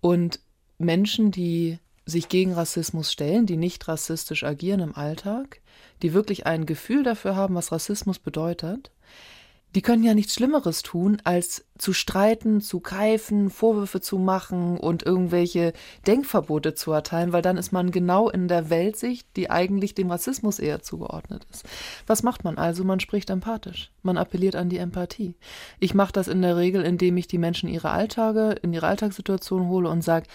Und 0.00 0.40
Menschen, 0.78 1.30
die 1.30 1.78
sich 2.10 2.28
gegen 2.28 2.52
Rassismus 2.52 3.10
stellen, 3.12 3.46
die 3.46 3.56
nicht 3.56 3.88
rassistisch 3.88 4.44
agieren 4.44 4.80
im 4.80 4.94
Alltag, 4.94 5.60
die 6.02 6.12
wirklich 6.12 6.46
ein 6.46 6.66
Gefühl 6.66 7.02
dafür 7.02 7.36
haben, 7.36 7.54
was 7.54 7.72
Rassismus 7.72 8.18
bedeutet, 8.18 8.90
die 9.74 9.82
können 9.82 10.02
ja 10.02 10.14
nichts 10.14 10.34
Schlimmeres 10.34 10.82
tun, 10.82 11.18
als 11.24 11.64
zu 11.78 11.92
streiten, 11.94 12.60
zu 12.60 12.80
keifen, 12.80 13.48
Vorwürfe 13.48 14.00
zu 14.00 14.18
machen 14.18 14.76
und 14.76 15.02
irgendwelche 15.02 15.72
Denkverbote 16.06 16.74
zu 16.74 16.92
erteilen, 16.92 17.32
weil 17.32 17.40
dann 17.40 17.56
ist 17.56 17.72
man 17.72 17.90
genau 17.90 18.28
in 18.28 18.48
der 18.48 18.68
Weltsicht, 18.68 19.26
die 19.36 19.48
eigentlich 19.48 19.94
dem 19.94 20.10
Rassismus 20.10 20.58
eher 20.58 20.82
zugeordnet 20.82 21.46
ist. 21.50 21.64
Was 22.06 22.22
macht 22.22 22.44
man 22.44 22.58
also? 22.58 22.84
Man 22.84 23.00
spricht 23.00 23.30
empathisch. 23.30 23.90
Man 24.02 24.18
appelliert 24.18 24.56
an 24.56 24.68
die 24.68 24.78
Empathie. 24.78 25.34
Ich 25.78 25.94
mache 25.94 26.12
das 26.12 26.28
in 26.28 26.42
der 26.42 26.56
Regel, 26.56 26.82
indem 26.82 27.16
ich 27.16 27.28
die 27.28 27.38
Menschen 27.38 27.68
ihre 27.68 27.90
Alltage, 27.90 28.56
in 28.62 28.74
ihre 28.74 28.86
Alltagssituation 28.86 29.68
hole 29.68 29.88
und 29.88 30.02
sage, 30.02 30.26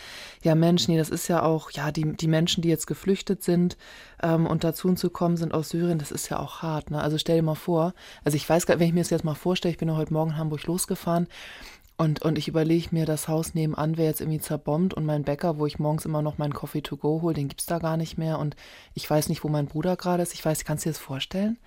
ja 0.44 0.56
Mensch, 0.56 0.88
nee, 0.88 0.98
das 0.98 1.10
ist 1.10 1.28
ja 1.28 1.44
auch, 1.44 1.70
ja, 1.72 1.92
die, 1.92 2.16
die 2.16 2.28
Menschen, 2.28 2.64
die 2.64 2.70
jetzt 2.70 2.88
geflüchtet 2.88 3.44
sind 3.44 3.78
ähm, 4.26 4.48
und 4.48 4.64
dazu 4.64 4.92
zu 4.96 5.10
kommen 5.10 5.38
sind 5.38 5.54
aus 5.54 5.70
Syrien, 5.70 6.00
das 6.00 6.12
ist 6.12 6.30
ja 6.30 6.40
auch 6.40 6.62
hart. 6.62 6.90
Ne? 6.90 7.00
Also 7.00 7.18
stell 7.18 7.38
dir 7.38 7.44
mal 7.44 7.56
vor, 7.56 7.94
also 8.24 8.36
ich 8.36 8.50
weiß 8.50 8.66
gar 8.66 8.80
wenn 8.80 8.88
ich 8.88 8.94
mir 8.94 9.02
das 9.02 9.12
jetzt 9.12 9.24
mal 9.24 9.36
vorstelle, 9.36 9.72
ich 9.72 9.78
bin 9.78 9.88
ja 9.88 9.96
heute 9.96 10.14
Morgen 10.14 10.32
in 10.32 10.38
Hamburg 10.38 10.64
losgefahren 10.64 11.28
und, 11.98 12.24
und 12.24 12.38
ich 12.38 12.48
überlege 12.48 12.90
mir, 12.92 13.06
das 13.06 13.28
Haus 13.28 13.54
nebenan 13.54 13.98
wäre 13.98 14.10
jetzt 14.10 14.22
irgendwie 14.22 14.40
zerbombt 14.40 14.96
und 14.96 15.06
mein 15.06 15.24
Bäcker, 15.24 15.60
wo 15.60 15.66
ich 15.66 15.80
morgens 15.80 16.06
immer 16.06 16.22
noch 16.22 16.40
meinen 16.40 16.54
Coffee 16.54 16.82
to 16.82 16.98
go 16.98 17.22
hole, 17.22 17.36
den 17.36 17.48
gibt 17.48 17.62
es 17.62 17.68
da 17.68 17.78
gar 17.78 17.98
nicht 17.98 18.18
mehr 18.18 18.40
und 18.40 18.56
ich 18.96 19.10
weiß 19.10 19.30
nicht, 19.30 19.44
wo 19.44 19.48
mein 19.48 19.68
Bruder 19.68 19.96
gerade 19.96 20.24
ist. 20.24 20.34
Ich 20.34 20.44
weiß, 20.44 20.66
kannst 20.66 20.86
du 20.86 20.90
dir 20.90 20.94
das 20.94 21.02
vorstellen? 21.02 21.58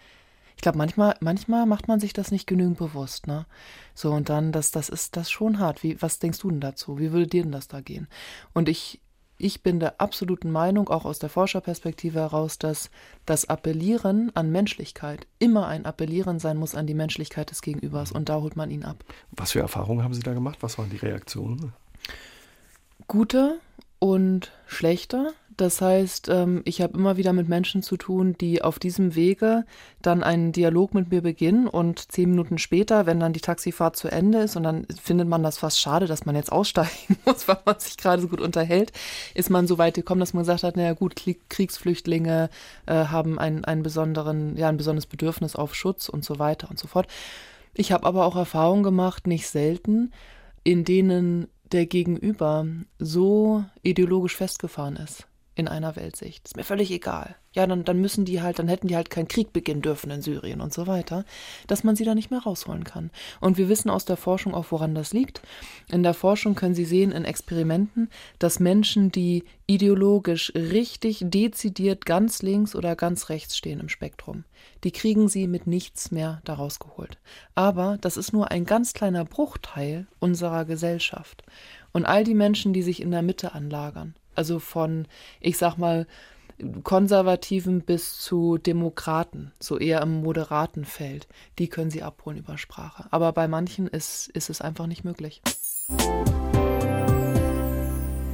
Ich 0.56 0.62
glaube, 0.62 0.76
manchmal, 0.76 1.14
manchmal 1.20 1.66
macht 1.66 1.86
man 1.86 2.00
sich 2.00 2.12
das 2.12 2.32
nicht 2.32 2.48
genügend 2.48 2.78
bewusst, 2.78 3.28
ne? 3.28 3.46
So, 3.94 4.10
und 4.12 4.28
dann, 4.28 4.50
das, 4.50 4.72
das 4.72 4.88
ist 4.88 5.16
das 5.16 5.30
schon 5.30 5.60
hart. 5.60 5.84
Wie, 5.84 6.02
was 6.02 6.18
denkst 6.18 6.40
du 6.40 6.50
denn 6.50 6.60
dazu? 6.60 6.98
Wie 6.98 7.12
würde 7.12 7.28
dir 7.28 7.44
denn 7.44 7.52
das 7.52 7.68
da 7.68 7.80
gehen? 7.80 8.08
Und 8.54 8.68
ich, 8.68 9.00
ich 9.38 9.62
bin 9.62 9.78
der 9.78 10.00
absoluten 10.00 10.50
Meinung, 10.50 10.88
auch 10.88 11.04
aus 11.04 11.20
der 11.20 11.28
Forscherperspektive 11.30 12.18
heraus, 12.18 12.58
dass 12.58 12.90
das 13.24 13.48
Appellieren 13.48 14.32
an 14.34 14.50
Menschlichkeit 14.50 15.26
immer 15.38 15.68
ein 15.68 15.86
Appellieren 15.86 16.40
sein 16.40 16.56
muss 16.56 16.74
an 16.74 16.86
die 16.88 16.94
Menschlichkeit 16.94 17.50
des 17.50 17.62
Gegenübers 17.62 18.10
und 18.10 18.28
da 18.28 18.40
holt 18.40 18.56
man 18.56 18.70
ihn 18.70 18.84
ab. 18.84 19.04
Was 19.30 19.52
für 19.52 19.60
Erfahrungen 19.60 20.02
haben 20.02 20.14
Sie 20.14 20.22
da 20.22 20.34
gemacht? 20.34 20.58
Was 20.60 20.76
waren 20.76 20.90
die 20.90 20.96
Reaktionen? 20.96 21.72
Gute 23.06 23.60
und 24.00 24.52
schlechte. 24.66 25.32
Das 25.58 25.80
heißt, 25.80 26.28
ähm, 26.28 26.62
ich 26.64 26.80
habe 26.82 26.96
immer 26.96 27.16
wieder 27.16 27.32
mit 27.32 27.48
Menschen 27.48 27.82
zu 27.82 27.96
tun, 27.96 28.36
die 28.40 28.62
auf 28.62 28.78
diesem 28.78 29.16
Wege 29.16 29.64
dann 30.00 30.22
einen 30.22 30.52
Dialog 30.52 30.94
mit 30.94 31.10
mir 31.10 31.20
beginnen 31.20 31.66
und 31.66 32.12
zehn 32.12 32.30
Minuten 32.30 32.58
später, 32.58 33.06
wenn 33.06 33.18
dann 33.18 33.32
die 33.32 33.40
Taxifahrt 33.40 33.96
zu 33.96 34.06
Ende 34.06 34.38
ist 34.38 34.54
und 34.54 34.62
dann 34.62 34.86
findet 35.02 35.26
man 35.26 35.42
das 35.42 35.58
fast 35.58 35.80
schade, 35.80 36.06
dass 36.06 36.24
man 36.24 36.36
jetzt 36.36 36.52
aussteigen 36.52 37.18
muss, 37.24 37.48
weil 37.48 37.58
man 37.64 37.80
sich 37.80 37.96
gerade 37.96 38.22
so 38.22 38.28
gut 38.28 38.40
unterhält, 38.40 38.92
ist 39.34 39.50
man 39.50 39.66
so 39.66 39.78
weit 39.78 39.94
gekommen, 39.94 40.20
dass 40.20 40.32
man 40.32 40.44
gesagt 40.44 40.62
hat, 40.62 40.76
naja 40.76 40.92
gut, 40.92 41.16
Kriegsflüchtlinge 41.48 42.50
äh, 42.86 42.92
haben 43.06 43.40
einen, 43.40 43.64
einen 43.64 43.82
besonderen, 43.82 44.56
ja, 44.56 44.68
ein 44.68 44.76
besonderes 44.76 45.06
Bedürfnis 45.06 45.56
auf 45.56 45.74
Schutz 45.74 46.08
und 46.08 46.24
so 46.24 46.38
weiter 46.38 46.70
und 46.70 46.78
so 46.78 46.86
fort. 46.86 47.08
Ich 47.74 47.90
habe 47.90 48.06
aber 48.06 48.26
auch 48.26 48.36
Erfahrungen 48.36 48.84
gemacht, 48.84 49.26
nicht 49.26 49.48
selten, 49.48 50.12
in 50.62 50.84
denen 50.84 51.48
der 51.72 51.86
Gegenüber 51.86 52.64
so 53.00 53.64
ideologisch 53.82 54.36
festgefahren 54.36 54.94
ist 54.94 55.27
in 55.58 55.66
einer 55.66 55.96
Weltsicht. 55.96 56.46
Ist 56.46 56.56
mir 56.56 56.62
völlig 56.62 56.88
egal. 56.92 57.34
Ja, 57.52 57.66
dann, 57.66 57.84
dann 57.84 58.00
müssen 58.00 58.24
die 58.24 58.40
halt, 58.40 58.60
dann 58.60 58.68
hätten 58.68 58.86
die 58.86 58.94
halt 58.94 59.10
keinen 59.10 59.26
Krieg 59.26 59.52
beginnen 59.52 59.82
dürfen 59.82 60.12
in 60.12 60.22
Syrien 60.22 60.60
und 60.60 60.72
so 60.72 60.86
weiter, 60.86 61.24
dass 61.66 61.82
man 61.82 61.96
sie 61.96 62.04
da 62.04 62.14
nicht 62.14 62.30
mehr 62.30 62.38
rausholen 62.38 62.84
kann. 62.84 63.10
Und 63.40 63.58
wir 63.58 63.68
wissen 63.68 63.90
aus 63.90 64.04
der 64.04 64.16
Forschung 64.16 64.54
auch, 64.54 64.66
woran 64.70 64.94
das 64.94 65.12
liegt. 65.12 65.42
In 65.90 66.04
der 66.04 66.14
Forschung 66.14 66.54
können 66.54 66.76
Sie 66.76 66.84
sehen, 66.84 67.10
in 67.10 67.24
Experimenten, 67.24 68.08
dass 68.38 68.60
Menschen, 68.60 69.10
die 69.10 69.42
ideologisch 69.66 70.52
richtig 70.54 71.24
dezidiert 71.24 72.06
ganz 72.06 72.40
links 72.40 72.76
oder 72.76 72.94
ganz 72.94 73.28
rechts 73.28 73.56
stehen 73.56 73.80
im 73.80 73.88
Spektrum, 73.88 74.44
die 74.84 74.92
kriegen 74.92 75.28
sie 75.28 75.48
mit 75.48 75.66
nichts 75.66 76.12
mehr 76.12 76.40
daraus 76.44 76.78
geholt. 76.78 77.18
Aber 77.56 77.98
das 78.00 78.16
ist 78.16 78.32
nur 78.32 78.52
ein 78.52 78.64
ganz 78.64 78.92
kleiner 78.92 79.24
Bruchteil 79.24 80.06
unserer 80.20 80.64
Gesellschaft. 80.64 81.42
Und 81.92 82.06
all 82.06 82.22
die 82.22 82.34
Menschen, 82.34 82.72
die 82.72 82.82
sich 82.82 83.02
in 83.02 83.10
der 83.10 83.22
Mitte 83.22 83.52
anlagern, 83.52 84.14
also 84.38 84.60
von, 84.60 85.06
ich 85.40 85.58
sag 85.58 85.76
mal, 85.76 86.06
Konservativen 86.82 87.82
bis 87.82 88.18
zu 88.20 88.56
Demokraten, 88.56 89.52
so 89.60 89.78
eher 89.78 90.00
im 90.02 90.22
moderaten 90.22 90.84
Feld, 90.84 91.28
die 91.58 91.68
können 91.68 91.90
sie 91.90 92.02
abholen 92.02 92.38
über 92.38 92.56
Sprache. 92.56 93.06
Aber 93.10 93.32
bei 93.32 93.46
manchen 93.48 93.86
ist, 93.86 94.28
ist 94.28 94.48
es 94.48 94.60
einfach 94.60 94.86
nicht 94.86 95.04
möglich. 95.04 95.42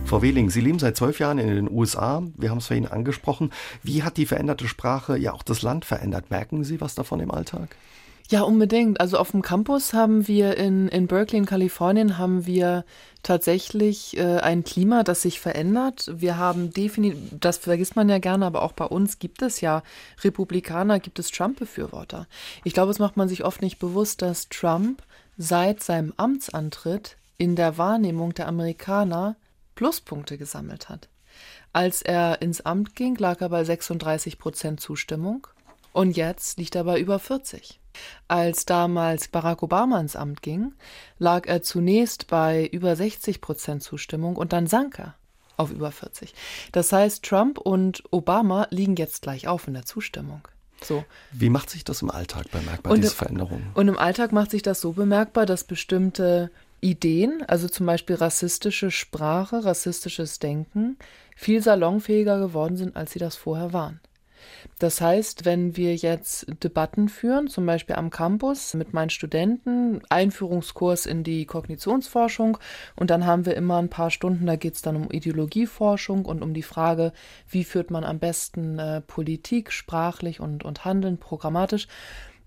Frau 0.04 0.20
Wehling, 0.22 0.50
Sie 0.50 0.60
leben 0.60 0.78
seit 0.78 0.96
zwölf 0.96 1.18
Jahren 1.18 1.38
in 1.38 1.48
den 1.48 1.70
USA. 1.70 2.22
Wir 2.36 2.50
haben 2.50 2.58
es 2.58 2.66
vorhin 2.66 2.86
angesprochen. 2.86 3.50
Wie 3.82 4.02
hat 4.02 4.18
die 4.18 4.26
veränderte 4.26 4.68
Sprache 4.68 5.16
ja 5.16 5.32
auch 5.32 5.42
das 5.42 5.62
Land 5.62 5.86
verändert? 5.86 6.30
Merken 6.30 6.64
Sie 6.64 6.80
was 6.80 6.94
davon 6.94 7.20
im 7.20 7.30
Alltag? 7.30 7.76
Ja, 8.30 8.42
unbedingt. 8.42 9.00
Also 9.00 9.18
auf 9.18 9.32
dem 9.32 9.42
Campus 9.42 9.92
haben 9.92 10.26
wir 10.26 10.56
in, 10.56 10.88
in 10.88 11.06
Berkeley 11.06 11.38
in 11.38 11.46
Kalifornien 11.46 12.16
haben 12.16 12.46
wir 12.46 12.84
tatsächlich 13.22 14.16
äh, 14.16 14.38
ein 14.38 14.64
Klima, 14.64 15.02
das 15.02 15.22
sich 15.22 15.40
verändert. 15.40 16.10
Wir 16.14 16.38
haben 16.38 16.72
definitiv, 16.72 17.20
das 17.38 17.58
vergisst 17.58 17.96
man 17.96 18.08
ja 18.08 18.18
gerne, 18.18 18.46
aber 18.46 18.62
auch 18.62 18.72
bei 18.72 18.86
uns 18.86 19.18
gibt 19.18 19.42
es 19.42 19.60
ja 19.60 19.82
Republikaner, 20.22 21.00
gibt 21.00 21.18
es 21.18 21.30
Trump-Befürworter. 21.30 22.26
Ich 22.64 22.72
glaube, 22.72 22.90
es 22.92 22.98
macht 22.98 23.18
man 23.18 23.28
sich 23.28 23.44
oft 23.44 23.60
nicht 23.60 23.78
bewusst, 23.78 24.22
dass 24.22 24.48
Trump 24.48 25.02
seit 25.36 25.82
seinem 25.82 26.14
Amtsantritt 26.16 27.16
in 27.36 27.56
der 27.56 27.76
Wahrnehmung 27.76 28.32
der 28.32 28.48
Amerikaner 28.48 29.36
Pluspunkte 29.74 30.38
gesammelt 30.38 30.88
hat. 30.88 31.08
Als 31.74 32.00
er 32.00 32.40
ins 32.40 32.62
Amt 32.62 32.94
ging, 32.94 33.16
lag 33.16 33.40
er 33.42 33.50
bei 33.50 33.64
36 33.64 34.38
Prozent 34.38 34.80
Zustimmung 34.80 35.46
und 35.92 36.16
jetzt 36.16 36.56
liegt 36.58 36.74
er 36.74 36.84
bei 36.84 36.98
über 36.98 37.18
40. 37.18 37.80
Als 38.28 38.64
damals 38.64 39.28
Barack 39.28 39.62
Obama 39.62 40.00
ins 40.00 40.16
Amt 40.16 40.42
ging, 40.42 40.74
lag 41.18 41.46
er 41.46 41.62
zunächst 41.62 42.26
bei 42.28 42.66
über 42.66 42.96
60 42.96 43.40
Prozent 43.40 43.82
Zustimmung 43.82 44.36
und 44.36 44.52
dann 44.52 44.66
sank 44.66 44.98
er 44.98 45.14
auf 45.56 45.70
über 45.70 45.92
40. 45.92 46.34
Das 46.72 46.92
heißt, 46.92 47.22
Trump 47.22 47.58
und 47.58 48.02
Obama 48.10 48.66
liegen 48.70 48.96
jetzt 48.96 49.22
gleich 49.22 49.46
auf 49.46 49.68
in 49.68 49.74
der 49.74 49.84
Zustimmung. 49.84 50.46
So. 50.82 51.04
Wie 51.32 51.50
macht 51.50 51.70
sich 51.70 51.84
das 51.84 52.02
im 52.02 52.10
Alltag 52.10 52.50
bemerkbar, 52.50 52.92
und, 52.92 53.02
diese 53.02 53.14
Veränderung? 53.14 53.62
Und 53.74 53.88
im 53.88 53.98
Alltag 53.98 54.32
macht 54.32 54.50
sich 54.50 54.62
das 54.62 54.80
so 54.80 54.92
bemerkbar, 54.92 55.46
dass 55.46 55.64
bestimmte 55.64 56.50
Ideen, 56.80 57.42
also 57.46 57.68
zum 57.68 57.86
Beispiel 57.86 58.16
rassistische 58.16 58.90
Sprache, 58.90 59.64
rassistisches 59.64 60.38
Denken, 60.38 60.98
viel 61.34 61.62
salonfähiger 61.62 62.38
geworden 62.38 62.76
sind, 62.76 62.96
als 62.96 63.12
sie 63.12 63.18
das 63.18 63.36
vorher 63.36 63.72
waren. 63.72 64.00
Das 64.78 65.00
heißt, 65.00 65.44
wenn 65.44 65.76
wir 65.76 65.94
jetzt 65.94 66.46
Debatten 66.62 67.08
führen, 67.08 67.48
zum 67.48 67.64
Beispiel 67.66 67.96
am 67.96 68.10
Campus 68.10 68.74
mit 68.74 68.92
meinen 68.92 69.10
Studenten, 69.10 70.02
Einführungskurs 70.08 71.06
in 71.06 71.22
die 71.22 71.46
Kognitionsforschung 71.46 72.58
und 72.96 73.10
dann 73.10 73.26
haben 73.26 73.46
wir 73.46 73.56
immer 73.56 73.78
ein 73.78 73.88
paar 73.88 74.10
Stunden, 74.10 74.46
da 74.46 74.56
geht 74.56 74.74
es 74.74 74.82
dann 74.82 74.96
um 74.96 75.10
Ideologieforschung 75.10 76.24
und 76.24 76.42
um 76.42 76.54
die 76.54 76.62
Frage, 76.62 77.12
wie 77.48 77.64
führt 77.64 77.90
man 77.90 78.04
am 78.04 78.18
besten 78.18 78.78
äh, 78.78 79.00
Politik 79.00 79.72
sprachlich 79.72 80.40
und, 80.40 80.64
und 80.64 80.84
Handeln 80.84 81.18
programmatisch, 81.18 81.86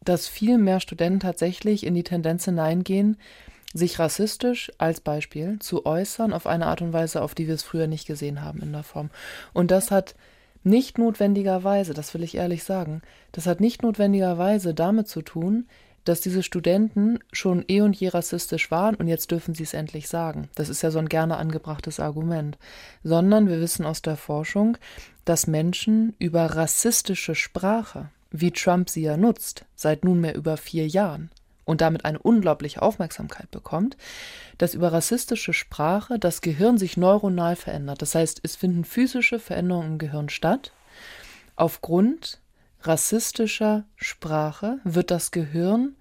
dass 0.04 0.28
viel 0.28 0.58
mehr 0.58 0.80
Studenten 0.80 1.20
tatsächlich 1.20 1.86
in 1.86 1.96
die 1.96 2.04
Tendenz 2.04 2.46
hineingehen, 2.46 3.18
sich 3.74 4.00
rassistisch 4.00 4.72
als 4.78 5.02
Beispiel 5.02 5.60
zu 5.60 5.86
äußern 5.86 6.34
auf 6.34 6.48
eine 6.48 6.68
Art 6.68 6.82
und 6.82 6.94
Weise, 6.94 7.22
auf 7.22 7.36
die 7.36 7.48
wir 7.48 7.56
es 7.56 7.64
früher 7.64 7.88
nicht 7.88 8.08
gesehen 8.08 8.42
haben 8.42 8.62
in 8.62 8.72
der 8.72 8.84
Form. 8.84 9.10
Und 9.54 9.72
das 9.72 9.92
hat 9.92 10.16
nicht 10.64 10.98
notwendigerweise, 10.98 11.94
das 11.94 12.14
will 12.14 12.24
ich 12.24 12.36
ehrlich 12.36 12.64
sagen, 12.64 13.02
das 13.32 13.46
hat 13.46 13.60
nicht 13.60 13.84
notwendigerweise 13.84 14.74
damit 14.74 15.08
zu 15.08 15.22
tun, 15.22 15.68
dass 16.08 16.22
diese 16.22 16.42
Studenten 16.42 17.20
schon 17.34 17.66
eh 17.68 17.82
und 17.82 17.96
je 17.96 18.08
rassistisch 18.10 18.72
waren 18.72 18.96
und 18.96 19.08
jetzt 19.08 19.32
dürfen 19.32 19.54
sie 19.54 19.64
es 19.64 19.74
endlich 19.74 20.08
sagen. 20.08 20.50
Das 20.56 20.70
ist 20.70 20.82
ja 20.82 20.90
so 20.90 21.00
ein 21.00 21.10
gerne 21.10 21.38
angebrachtes 21.38 22.00
Argument. 22.00 22.58
Sondern 23.04 23.50
wir 23.50 23.60
wissen 23.60 23.86
aus 23.86 24.02
der 24.02 24.16
Forschung, 24.16 24.78
dass 25.26 25.48
Menschen 25.48 26.16
über 26.18 26.46
rassistische 26.46 27.36
Sprache, 27.36 28.10
wie 28.32 28.52
Trump 28.52 28.90
sie 28.90 29.02
ja 29.02 29.18
nutzt, 29.18 29.66
seit 29.76 30.06
nunmehr 30.06 30.36
über 30.36 30.56
vier 30.56 30.88
Jahren, 30.88 31.30
und 31.68 31.82
damit 31.82 32.06
eine 32.06 32.18
unglaubliche 32.18 32.82
Aufmerksamkeit 32.82 33.52
bekommt, 33.52 33.98
dass 34.58 34.74
über 34.74 34.94
rassistische 34.94 35.54
Sprache 35.54 36.18
das 36.18 36.42
Gehirn 36.42 36.78
sich 36.78 36.96
neuronal 36.96 37.58
verändert. 37.58 38.02
Das 38.02 38.16
heißt, 38.16 38.40
es 38.42 38.56
finden 38.56 38.86
physische 38.86 39.38
Veränderungen 39.38 39.94
im 39.94 39.98
Gehirn 39.98 40.30
statt. 40.30 40.72
Aufgrund 41.58 42.40
rassistischer 42.82 43.84
Sprache 43.98 44.80
wird 44.86 45.12
das 45.12 45.32
Gehirn 45.32 45.98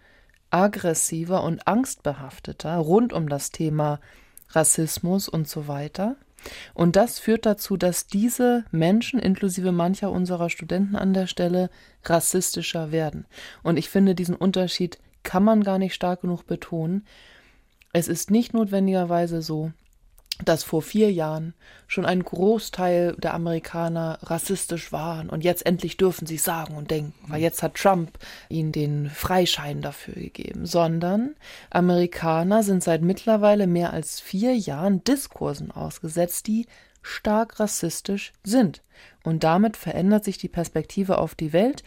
aggressiver 0.51 1.43
und 1.43 1.67
angstbehafteter 1.67 2.77
rund 2.77 3.13
um 3.13 3.29
das 3.29 3.51
Thema 3.51 4.01
Rassismus 4.51 5.29
und 5.29 5.49
so 5.49 5.67
weiter. 5.67 6.15
Und 6.75 6.95
das 6.95 7.19
führt 7.19 7.45
dazu, 7.45 7.77
dass 7.77 8.07
diese 8.07 8.65
Menschen, 8.71 9.19
inklusive 9.19 9.73
mancher 9.73 10.13
unserer 10.13 10.49
Studenten 10.49 10.95
an 10.95 11.13
der 11.13 11.27
Stelle, 11.27 11.71
rassistischer 12.05 12.93
werden. 12.93 13.27
Und 13.65 13.79
ich 13.79 13.89
finde 13.89 14.15
diesen 14.15 14.37
Unterschied 14.37 14.99
kann 15.27 15.45
man 15.45 15.63
gar 15.63 15.79
nicht 15.79 15.93
stark 15.93 16.23
genug 16.23 16.47
betonen. 16.47 17.05
Es 17.93 18.09
ist 18.09 18.31
nicht 18.31 18.55
notwendigerweise 18.55 19.43
so, 19.43 19.73
dass 20.45 20.63
vor 20.63 20.83
vier 20.83 21.11
Jahren 21.13 21.55
schon 21.87 22.05
ein 22.05 22.23
Großteil 22.23 23.17
der 23.17 23.35
Amerikaner 23.35 24.19
rassistisch 24.23 24.93
waren 24.93 25.29
und 25.29 25.45
jetzt 25.45 25.67
endlich 25.67 25.97
dürfen 25.97 26.27
sie 26.27 26.37
sagen 26.37 26.77
und 26.77 26.91
denken, 26.91 27.15
weil 27.27 27.41
jetzt 27.41 27.63
hat 27.63 27.75
Trump 27.75 28.19
ihnen 28.49 28.71
den 28.71 29.11
Freischein 29.11 29.81
dafür 29.81 30.15
gegeben, 30.15 30.67
sondern 30.67 31.35
Amerikaner 31.71 32.63
sind 32.63 32.85
seit 32.85 33.03
mittlerweile 33.03 33.67
mehr 33.67 33.93
als 33.93 34.21
vier 34.21 34.55
Jahren 34.55 35.03
Diskursen 35.05 35.71
ausgesetzt, 35.71 36.47
die 36.47 36.67
stark 37.03 37.59
rassistisch 37.59 38.33
sind. 38.45 38.83
Und 39.25 39.43
damit 39.43 39.77
verändert 39.77 40.25
sich 40.25 40.39
die 40.39 40.49
Perspektive 40.49 41.19
auf 41.19 41.35
die 41.35 41.53
Welt, 41.53 41.83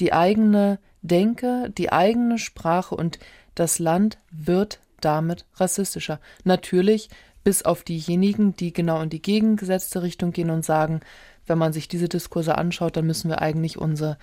die 0.00 0.12
eigene 0.12 0.78
Denke, 1.02 1.70
die 1.76 1.92
eigene 1.92 2.38
Sprache 2.38 2.94
und 2.94 3.18
das 3.54 3.78
Land 3.78 4.18
wird 4.30 4.80
damit 5.00 5.44
rassistischer. 5.56 6.20
Natürlich 6.44 7.10
bis 7.44 7.64
auf 7.64 7.82
diejenigen, 7.82 8.54
die 8.56 8.72
genau 8.72 9.02
in 9.02 9.10
die 9.10 9.20
gegengesetzte 9.20 10.02
Richtung 10.02 10.32
gehen 10.32 10.50
und 10.50 10.64
sagen, 10.64 11.00
wenn 11.46 11.58
man 11.58 11.72
sich 11.72 11.88
diese 11.88 12.08
Diskurse 12.08 12.56
anschaut, 12.56 12.96
dann 12.96 13.06
müssen 13.06 13.28
wir 13.28 13.42
eigentlich 13.42 13.78
unsere, 13.78 14.16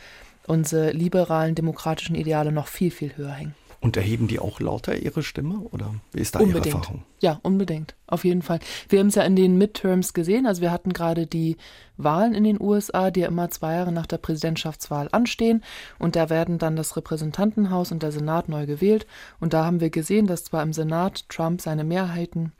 unsere 0.47 0.91
liberalen 0.91 1.53
demokratischen 1.53 2.15
Ideale 2.15 2.51
noch 2.51 2.67
viel, 2.67 2.91
viel 2.91 3.15
höher 3.17 3.33
hängen. 3.33 3.55
Und 3.81 3.95
erheben 3.95 4.27
die 4.27 4.39
auch 4.39 4.59
lauter 4.59 4.97
ihre 4.97 5.23
Stimme 5.23 5.59
oder 5.71 5.95
wie 6.11 6.19
ist 6.19 6.35
da 6.35 6.39
unbedingt. 6.39 6.65
Ihre 6.65 6.75
Erfahrung? 6.75 7.03
Ja, 7.21 7.39
unbedingt. 7.43 7.95
Auf 8.07 8.25
jeden 8.25 8.41
Fall. 8.41 8.59
Wir 8.89 8.99
haben 8.99 9.07
es 9.07 9.15
ja 9.15 9.23
in 9.23 9.37
den 9.37 9.57
Midterms 9.57 10.13
gesehen. 10.13 10.45
Also 10.45 10.61
wir 10.61 10.71
hatten 10.71 10.91
gerade 10.91 11.27
die 11.27 11.55
Wahlen 11.95 12.33
in 12.33 12.43
den 12.43 12.59
USA, 12.59 13.09
die 13.09 13.21
ja 13.21 13.27
immer 13.27 13.49
zwei 13.51 13.75
Jahre 13.75 13.93
nach 13.93 14.05
der 14.05 14.17
Präsidentschaftswahl 14.17 15.07
anstehen. 15.13 15.63
Und 15.97 16.17
da 16.17 16.29
werden 16.29 16.57
dann 16.57 16.75
das 16.75 16.97
Repräsentantenhaus 16.97 17.93
und 17.93 18.03
der 18.03 18.11
Senat 18.11 18.49
neu 18.49 18.65
gewählt. 18.65 19.07
Und 19.39 19.53
da 19.53 19.63
haben 19.63 19.79
wir 19.79 19.89
gesehen, 19.89 20.27
dass 20.27 20.43
zwar 20.43 20.61
im 20.61 20.73
Senat 20.73 21.29
Trump 21.29 21.61
seine 21.61 21.85
Mehrheiten 21.85 22.51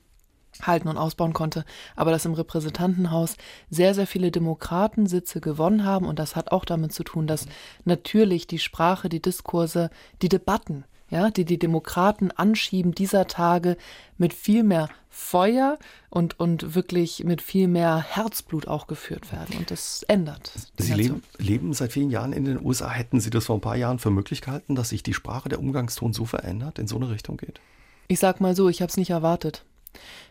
halten 0.62 0.88
und 0.88 0.98
ausbauen 0.98 1.34
konnte, 1.34 1.64
aber 1.96 2.12
dass 2.12 2.26
im 2.26 2.34
Repräsentantenhaus 2.34 3.36
sehr, 3.70 3.94
sehr 3.94 4.08
viele 4.08 4.32
Demokraten 4.32 5.08
Sitze 5.08 5.42
gewonnen 5.42 5.86
haben 5.86 6.06
und 6.06 6.20
das 6.20 6.36
hat 6.36 6.52
auch 6.52 6.66
damit 6.66 6.92
zu 6.92 7.04
tun, 7.04 7.28
dass 7.28 7.46
natürlich 7.86 8.48
die 8.48 8.60
Sprache, 8.60 9.10
die 9.10 9.22
Diskurse, 9.22 9.90
die 10.22 10.30
Debatten, 10.30 10.86
ja, 11.10 11.32
die 11.32 11.46
die 11.46 11.60
Demokraten 11.60 12.32
anschieben 12.32 12.94
dieser 12.94 13.28
Tage 13.28 13.78
mit 14.18 14.34
viel 14.34 14.64
mehr 14.64 14.90
Feuer 15.10 15.80
und, 16.10 16.40
und 16.40 16.76
wirklich 16.76 17.24
mit 17.24 17.42
viel 17.42 17.68
mehr 17.68 17.98
Herzblut 17.98 18.68
auch 18.68 18.88
geführt 18.88 19.32
werden. 19.32 19.58
Und 19.58 19.72
das 19.72 20.04
ändert. 20.04 20.52
Sie 20.78 20.94
leben, 20.94 21.24
leben 21.38 21.74
seit 21.74 21.94
vielen 21.94 22.12
Jahren 22.12 22.32
in 22.32 22.46
den 22.46 22.64
USA. 22.64 22.90
Hätten 22.90 23.20
Sie 23.20 23.30
das 23.30 23.46
vor 23.46 23.58
ein 23.58 23.62
paar 23.62 23.76
Jahren 23.76 24.00
für 24.00 24.12
möglich 24.12 24.42
gehalten, 24.42 24.76
dass 24.76 24.90
sich 24.90 25.04
die 25.04 25.14
Sprache, 25.14 25.50
der 25.50 25.60
Umgangston 25.60 26.14
so 26.14 26.26
verändert, 26.26 26.80
in 26.80 26.88
so 26.88 26.96
eine 26.96 27.10
Richtung 27.10 27.38
geht? 27.38 27.60
Ich 28.08 28.20
sag 28.20 28.40
mal 28.40 28.56
so, 28.56 28.70
ich 28.70 28.82
habe 28.82 28.90
es 28.90 28.98
nicht 28.98 29.10
erwartet. 29.10 29.66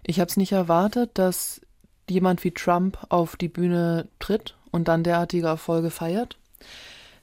Ich 0.05 0.21
habe 0.21 0.31
es 0.31 0.37
nicht 0.37 0.53
erwartet, 0.53 1.11
dass 1.15 1.61
jemand 2.09 2.45
wie 2.45 2.53
Trump 2.53 2.99
auf 3.09 3.37
die 3.37 3.49
Bühne 3.49 4.09
tritt 4.19 4.57
und 4.71 4.89
dann 4.89 5.03
derartige 5.03 5.47
Erfolge 5.47 5.91
feiert. 5.91 6.37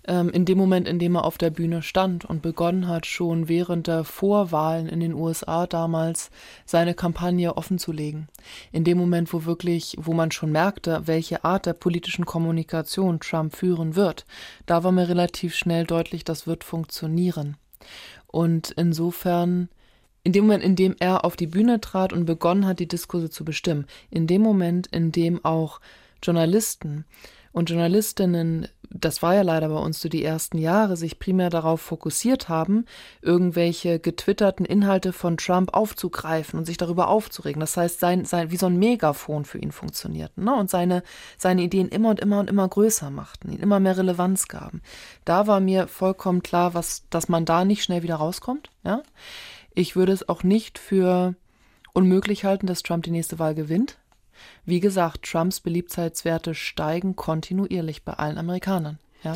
Ähm, 0.08 0.30
in 0.30 0.46
dem 0.46 0.58
Moment, 0.58 0.88
in 0.88 1.00
dem 1.00 1.16
er 1.16 1.26
auf 1.26 1.38
der 1.38 1.50
Bühne 1.50 1.82
stand 1.82 2.26
und 2.26 2.42
begonnen 2.42 2.88
hat, 2.88 3.06
schon 3.06 3.48
während 3.48 3.88
der 3.88 4.04
Vorwahlen 4.04 4.88
in 4.88 5.00
den 5.00 5.14
USA 5.14 5.66
damals 5.68 6.30
seine 6.66 6.94
Kampagne 6.94 7.58
offenzulegen. 7.58 8.28
In 8.72 8.84
dem 8.84 8.98
Moment, 8.98 9.34
wo 9.34 9.46
wirklich, 9.46 9.96
wo 10.00 10.14
man 10.14 10.32
schon 10.32 10.52
merkte, 10.52 11.02
welche 11.06 11.44
Art 11.44 11.66
der 11.66 11.74
politischen 11.74 12.26
Kommunikation 12.26 13.20
Trump 13.20 13.56
führen 13.56 13.96
wird, 13.96 14.26
da 14.66 14.84
war 14.84 14.92
mir 14.92 15.10
relativ 15.10 15.56
schnell 15.56 15.86
deutlich, 15.86 16.24
das 16.24 16.46
wird 16.46 16.64
funktionieren. 16.64 17.58
Und 18.28 18.72
insofern 18.72 19.70
in 20.24 20.34
dem 20.34 20.46
Moment, 20.46 20.64
in 20.64 20.76
dem 20.76 20.96
er 21.00 21.24
auf 21.24 21.36
die 21.36 21.46
Bühne 21.46 21.80
trat 21.80 22.12
und 22.12 22.26
begonnen 22.26 22.66
hat, 22.66 22.80
die 22.80 22.88
Diskurse 22.88 23.30
zu 23.30 23.46
bestimmen, 23.46 23.86
in 24.10 24.26
dem 24.26 24.42
Moment, 24.42 24.88
in 24.88 25.12
dem 25.12 25.46
auch 25.46 25.80
Journalisten 26.22 27.06
und 27.56 27.70
Journalistinnen, 27.70 28.68
das 28.90 29.22
war 29.22 29.34
ja 29.34 29.42
leider 29.42 29.70
bei 29.70 29.78
uns 29.78 30.02
so 30.02 30.10
die 30.10 30.26
ersten 30.26 30.58
Jahre, 30.58 30.98
sich 30.98 31.20
primär 31.20 31.50
darauf 31.50 31.80
fokussiert 31.80 32.50
haben, 32.50 32.84
irgendwelche 33.22 33.98
getwitterten 33.98 34.66
Inhalte 34.66 35.14
von 35.14 35.38
Trump 35.38 35.74
aufzugreifen 35.74 36.60
und 36.60 36.66
sich 36.66 36.76
darüber 36.76 37.08
aufzuregen. 37.08 37.62
Das 37.62 37.78
heißt, 37.78 38.02
sein, 38.02 38.26
sein, 38.26 38.52
wie 38.52 38.58
so 38.58 38.66
ein 38.66 38.78
Megafon 38.78 39.46
für 39.46 39.58
ihn 39.58 39.72
funktionierten 39.72 40.44
ne? 40.44 40.54
und 40.54 40.70
seine, 40.70 41.02
seine 41.38 41.62
Ideen 41.62 41.88
immer 41.88 42.10
und 42.10 42.20
immer 42.20 42.42
und 42.42 42.50
immer 42.50 42.68
größer 42.68 43.10
machten, 43.10 43.54
ihn 43.54 43.60
immer 43.60 43.80
mehr 43.80 43.96
Relevanz 43.96 44.50
gaben. 44.50 44.82
Da 45.24 45.48
war 45.48 45.62
mir 45.62 45.88
vollkommen 45.88 46.44
klar, 46.44 46.74
was, 46.74 47.04
dass 47.10 47.30
man 47.30 47.46
da 47.46 47.64
nicht 47.64 47.84
schnell 47.84 48.04
wieder 48.04 48.16
rauskommt. 48.16 48.70
Ja? 48.84 49.02
Ich 49.74 49.96
würde 49.96 50.12
es 50.12 50.28
auch 50.28 50.44
nicht 50.44 50.78
für 50.78 51.36
unmöglich 51.94 52.44
halten, 52.44 52.68
dass 52.68 52.84
Trump 52.84 53.06
die 53.06 53.12
nächste 53.12 53.40
Wahl 53.40 53.56
gewinnt. 53.56 53.98
Wie 54.66 54.80
gesagt, 54.80 55.24
Trumps 55.24 55.60
Beliebtheitswerte 55.60 56.54
steigen 56.54 57.16
kontinuierlich 57.16 58.04
bei 58.04 58.14
allen 58.14 58.38
Amerikanern. 58.38 59.00
Ja. 59.24 59.36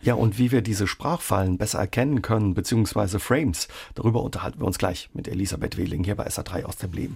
Ja, 0.00 0.14
und 0.14 0.36
wie 0.36 0.50
wir 0.50 0.62
diese 0.62 0.88
Sprachfallen 0.88 1.58
besser 1.58 1.78
erkennen 1.78 2.22
können, 2.22 2.54
beziehungsweise 2.54 3.20
Frames, 3.20 3.68
darüber 3.94 4.22
unterhalten 4.24 4.58
wir 4.60 4.66
uns 4.66 4.78
gleich 4.78 5.10
mit 5.14 5.28
Elisabeth 5.28 5.76
Wehling 5.76 6.02
hier 6.02 6.16
bei 6.16 6.26
SA3 6.26 6.64
aus 6.64 6.76
dem 6.76 6.92
Leben. 6.92 7.14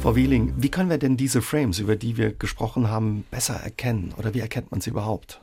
Frau 0.00 0.16
Wehling, 0.16 0.52
wie 0.58 0.68
können 0.68 0.90
wir 0.90 0.98
denn 0.98 1.16
diese 1.16 1.40
Frames, 1.40 1.78
über 1.78 1.96
die 1.96 2.16
wir 2.16 2.32
gesprochen 2.32 2.90
haben, 2.90 3.24
besser 3.30 3.54
erkennen? 3.54 4.12
Oder 4.18 4.34
wie 4.34 4.40
erkennt 4.40 4.70
man 4.70 4.80
sie 4.80 4.90
überhaupt? 4.90 5.40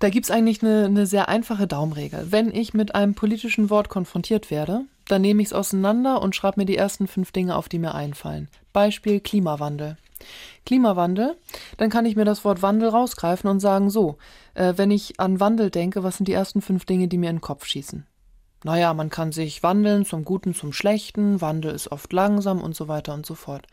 Da 0.00 0.08
gibt 0.08 0.24
es 0.24 0.30
eigentlich 0.30 0.62
eine, 0.62 0.86
eine 0.86 1.06
sehr 1.06 1.28
einfache 1.28 1.66
Daumenregel. 1.66 2.28
Wenn 2.32 2.54
ich 2.54 2.72
mit 2.72 2.94
einem 2.94 3.14
politischen 3.14 3.68
Wort 3.68 3.90
konfrontiert 3.90 4.50
werde, 4.50 4.86
dann 5.10 5.22
nehme 5.22 5.42
ich 5.42 5.48
es 5.48 5.52
auseinander 5.52 6.22
und 6.22 6.36
schreibe 6.36 6.60
mir 6.60 6.66
die 6.66 6.76
ersten 6.76 7.06
fünf 7.06 7.32
Dinge 7.32 7.56
auf, 7.56 7.68
die 7.68 7.78
mir 7.78 7.94
einfallen. 7.94 8.48
Beispiel 8.72 9.20
Klimawandel. 9.20 9.96
Klimawandel, 10.66 11.36
dann 11.78 11.90
kann 11.90 12.04
ich 12.04 12.14
mir 12.14 12.26
das 12.26 12.44
Wort 12.44 12.62
Wandel 12.62 12.90
rausgreifen 12.90 13.48
und 13.48 13.60
sagen, 13.60 13.88
so, 13.88 14.18
äh, 14.54 14.74
wenn 14.76 14.90
ich 14.90 15.18
an 15.18 15.40
Wandel 15.40 15.70
denke, 15.70 16.02
was 16.02 16.18
sind 16.18 16.26
die 16.26 16.34
ersten 16.34 16.60
fünf 16.60 16.84
Dinge, 16.84 17.08
die 17.08 17.16
mir 17.16 17.30
in 17.30 17.36
den 17.36 17.42
Kopf 17.42 17.64
schießen? 17.64 18.06
Naja, 18.62 18.92
man 18.92 19.08
kann 19.08 19.32
sich 19.32 19.62
wandeln 19.62 20.04
zum 20.04 20.24
Guten, 20.24 20.54
zum 20.54 20.74
Schlechten, 20.74 21.40
Wandel 21.40 21.72
ist 21.72 21.90
oft 21.90 22.12
langsam 22.12 22.60
und 22.60 22.76
so 22.76 22.88
weiter 22.88 23.14
und 23.14 23.24
so 23.24 23.34
fort 23.34 23.66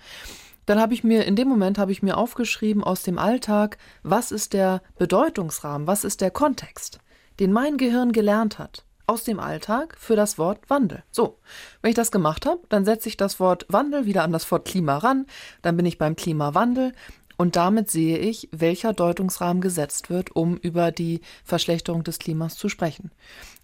dann 0.68 0.82
habe 0.82 0.94
ich 0.94 1.02
mir, 1.02 1.24
in 1.24 1.38
dem 1.38 1.48
Moment 1.48 1.78
habe 1.78 1.94
ich 1.94 2.04
mir 2.04 2.18
aufgeschrieben 2.18 2.84
aus 2.84 3.02
dem 3.02 3.18
Alltag, 3.18 3.78
was 4.04 4.34
ist 4.34 4.52
der 4.52 4.82
Bedeutungsrahmen, 4.98 5.88
was 5.88 6.04
ist 6.04 6.20
der 6.20 6.30
Kontext, 6.30 7.00
den 7.40 7.54
mein 7.54 7.78
Gehirn 7.78 8.12
gelernt 8.12 8.60
hat 8.60 8.84
aus 9.08 9.24
dem 9.24 9.39
Alltag 9.39 9.95
für 9.97 10.16
das 10.16 10.38
Wort 10.38 10.70
Wandel. 10.70 11.03
So, 11.12 11.39
wenn 11.82 11.89
ich 11.89 11.95
das 11.95 12.12
gemacht 12.12 12.45
habe, 12.45 12.60
dann 12.70 12.86
setze 12.86 13.10
ich 13.10 13.18
das 13.18 13.39
Wort 13.39 13.66
Wandel 13.70 14.05
wieder 14.05 14.24
an 14.24 14.34
das 14.34 14.49
Wort 14.51 14.66
Klima 14.66 14.97
ran, 14.97 15.26
dann 15.62 15.78
bin 15.78 15.86
ich 15.86 15.97
beim 15.97 16.16
Klimawandel 16.16 16.93
und 17.38 17.55
damit 17.55 17.89
sehe 17.89 18.18
ich, 18.18 18.49
welcher 18.51 18.93
Deutungsrahmen 18.93 19.62
gesetzt 19.62 20.10
wird, 20.10 20.36
um 20.36 20.58
über 20.58 20.91
die 20.91 21.22
Verschlechterung 21.45 22.03
des 22.03 22.20
Klimas 22.20 22.55
zu 22.55 22.68
sprechen. 22.68 23.12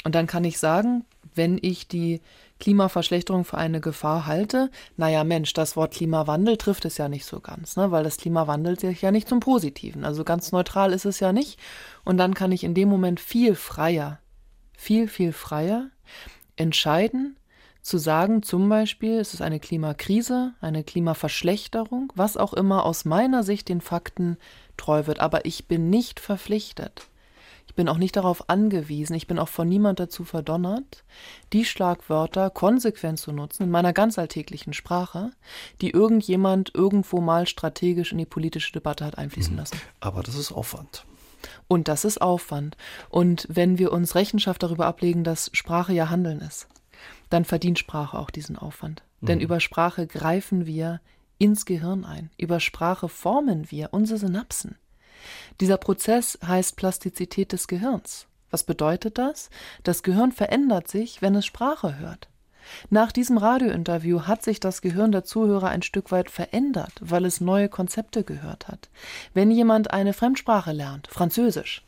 Und 0.03 0.15
dann 0.15 0.27
kann 0.27 0.43
ich 0.43 0.59
sagen, 0.59 1.05
wenn 1.33 1.57
ich 1.61 1.87
die 1.87 2.21
Klimaverschlechterung 2.59 3.43
für 3.43 3.57
eine 3.57 3.81
Gefahr 3.81 4.27
halte, 4.27 4.69
naja 4.95 5.23
Mensch, 5.23 5.53
das 5.53 5.75
Wort 5.75 5.95
Klimawandel 5.95 6.57
trifft 6.57 6.85
es 6.85 6.97
ja 6.97 7.09
nicht 7.09 7.25
so 7.25 7.39
ganz, 7.39 7.75
ne? 7.75 7.91
weil 7.91 8.03
das 8.03 8.17
Klima 8.17 8.47
wandelt 8.47 8.79
sich 8.79 9.01
ja 9.01 9.11
nicht 9.11 9.27
zum 9.27 9.39
Positiven. 9.39 10.05
Also 10.05 10.23
ganz 10.23 10.51
neutral 10.51 10.93
ist 10.93 11.05
es 11.05 11.19
ja 11.19 11.33
nicht. 11.33 11.59
Und 12.05 12.17
dann 12.17 12.35
kann 12.35 12.51
ich 12.51 12.63
in 12.63 12.75
dem 12.75 12.89
Moment 12.89 13.19
viel 13.19 13.55
freier, 13.55 14.19
viel, 14.76 15.07
viel 15.07 15.34
freier 15.34 15.89
entscheiden, 16.55 17.38
zu 17.84 17.97
sagen, 17.97 18.43
zum 18.43 18.69
Beispiel, 18.69 19.19
es 19.19 19.34
ist 19.34 19.41
eine 19.41 19.59
Klimakrise, 19.59 20.53
eine 20.61 20.84
Klimaverschlechterung, 20.84 22.13
was 22.15 22.38
auch 22.38 22.53
immer 22.53 22.86
aus 22.86 23.03
meiner 23.03 23.43
Sicht 23.43 23.67
den 23.67 23.82
Fakten 23.82 24.38
treu 24.78 25.05
wird. 25.05 25.19
Aber 25.19 25.45
ich 25.45 25.67
bin 25.67 25.89
nicht 25.89 26.21
verpflichtet, 26.21 27.09
ich 27.67 27.76
bin 27.76 27.89
auch 27.89 27.97
nicht 27.97 28.15
darauf 28.15 28.49
angewiesen, 28.49 29.15
ich 29.15 29.28
bin 29.28 29.38
auch 29.38 29.49
von 29.49 29.67
niemand 29.67 29.99
dazu 29.99 30.24
verdonnert, 30.24 31.03
die 31.51 31.65
Schlagwörter 31.65 32.49
konsequent 32.49 33.19
zu 33.19 33.34
nutzen 33.34 33.63
in 33.63 33.69
meiner 33.69 33.93
ganz 33.93 34.17
alltäglichen 34.17 34.74
Sprache, 34.74 35.32
die 35.82 35.89
irgendjemand 35.89 36.71
irgendwo 36.74 37.19
mal 37.19 37.47
strategisch 37.47 38.13
in 38.13 38.17
die 38.17 38.26
politische 38.26 38.71
Debatte 38.71 39.05
hat 39.05 39.17
einfließen 39.17 39.53
mhm. 39.53 39.59
lassen. 39.59 39.82
Aber 39.99 40.24
das 40.24 40.36
ist 40.36 40.51
Aufwand. 40.51 41.05
Und 41.67 41.87
das 41.87 42.05
ist 42.05 42.21
Aufwand. 42.21 42.77
Und 43.09 43.47
wenn 43.49 43.77
wir 43.77 43.91
uns 43.91 44.15
Rechenschaft 44.15 44.63
darüber 44.63 44.85
ablegen, 44.85 45.23
dass 45.23 45.49
Sprache 45.53 45.93
ja 45.93 46.09
Handeln 46.09 46.39
ist, 46.39 46.67
dann 47.29 47.45
verdient 47.45 47.79
Sprache 47.79 48.17
auch 48.17 48.29
diesen 48.29 48.57
Aufwand. 48.57 49.03
Mhm. 49.21 49.27
Denn 49.27 49.39
über 49.39 49.59
Sprache 49.59 50.07
greifen 50.07 50.65
wir 50.65 51.01
ins 51.37 51.65
Gehirn 51.65 52.05
ein. 52.05 52.29
Über 52.37 52.59
Sprache 52.59 53.09
formen 53.09 53.69
wir 53.71 53.89
unsere 53.91 54.19
Synapsen. 54.19 54.77
Dieser 55.59 55.77
Prozess 55.77 56.37
heißt 56.45 56.75
Plastizität 56.75 57.51
des 57.51 57.67
Gehirns. 57.67 58.27
Was 58.49 58.63
bedeutet 58.63 59.17
das? 59.17 59.49
Das 59.83 60.03
Gehirn 60.03 60.31
verändert 60.31 60.87
sich, 60.87 61.21
wenn 61.21 61.35
es 61.35 61.45
Sprache 61.45 61.97
hört. 61.97 62.29
Nach 62.89 63.11
diesem 63.11 63.38
Radiointerview 63.38 64.22
hat 64.22 64.43
sich 64.43 64.59
das 64.59 64.82
Gehirn 64.82 65.11
der 65.11 65.24
Zuhörer 65.24 65.70
ein 65.70 65.82
Stück 65.82 66.11
weit 66.11 66.30
verändert, 66.30 66.93
weil 67.01 67.26
es 67.26 67.41
neue 67.41 67.70
Konzepte 67.70 68.24
gehört 68.24 68.68
hat. 68.68 68.89
Wenn 69.34 69.51
jemand 69.51 69.91
eine 69.91 70.14
Fremdsprache 70.14 70.72
lernt, 70.72 71.07
Französisch, 71.07 71.84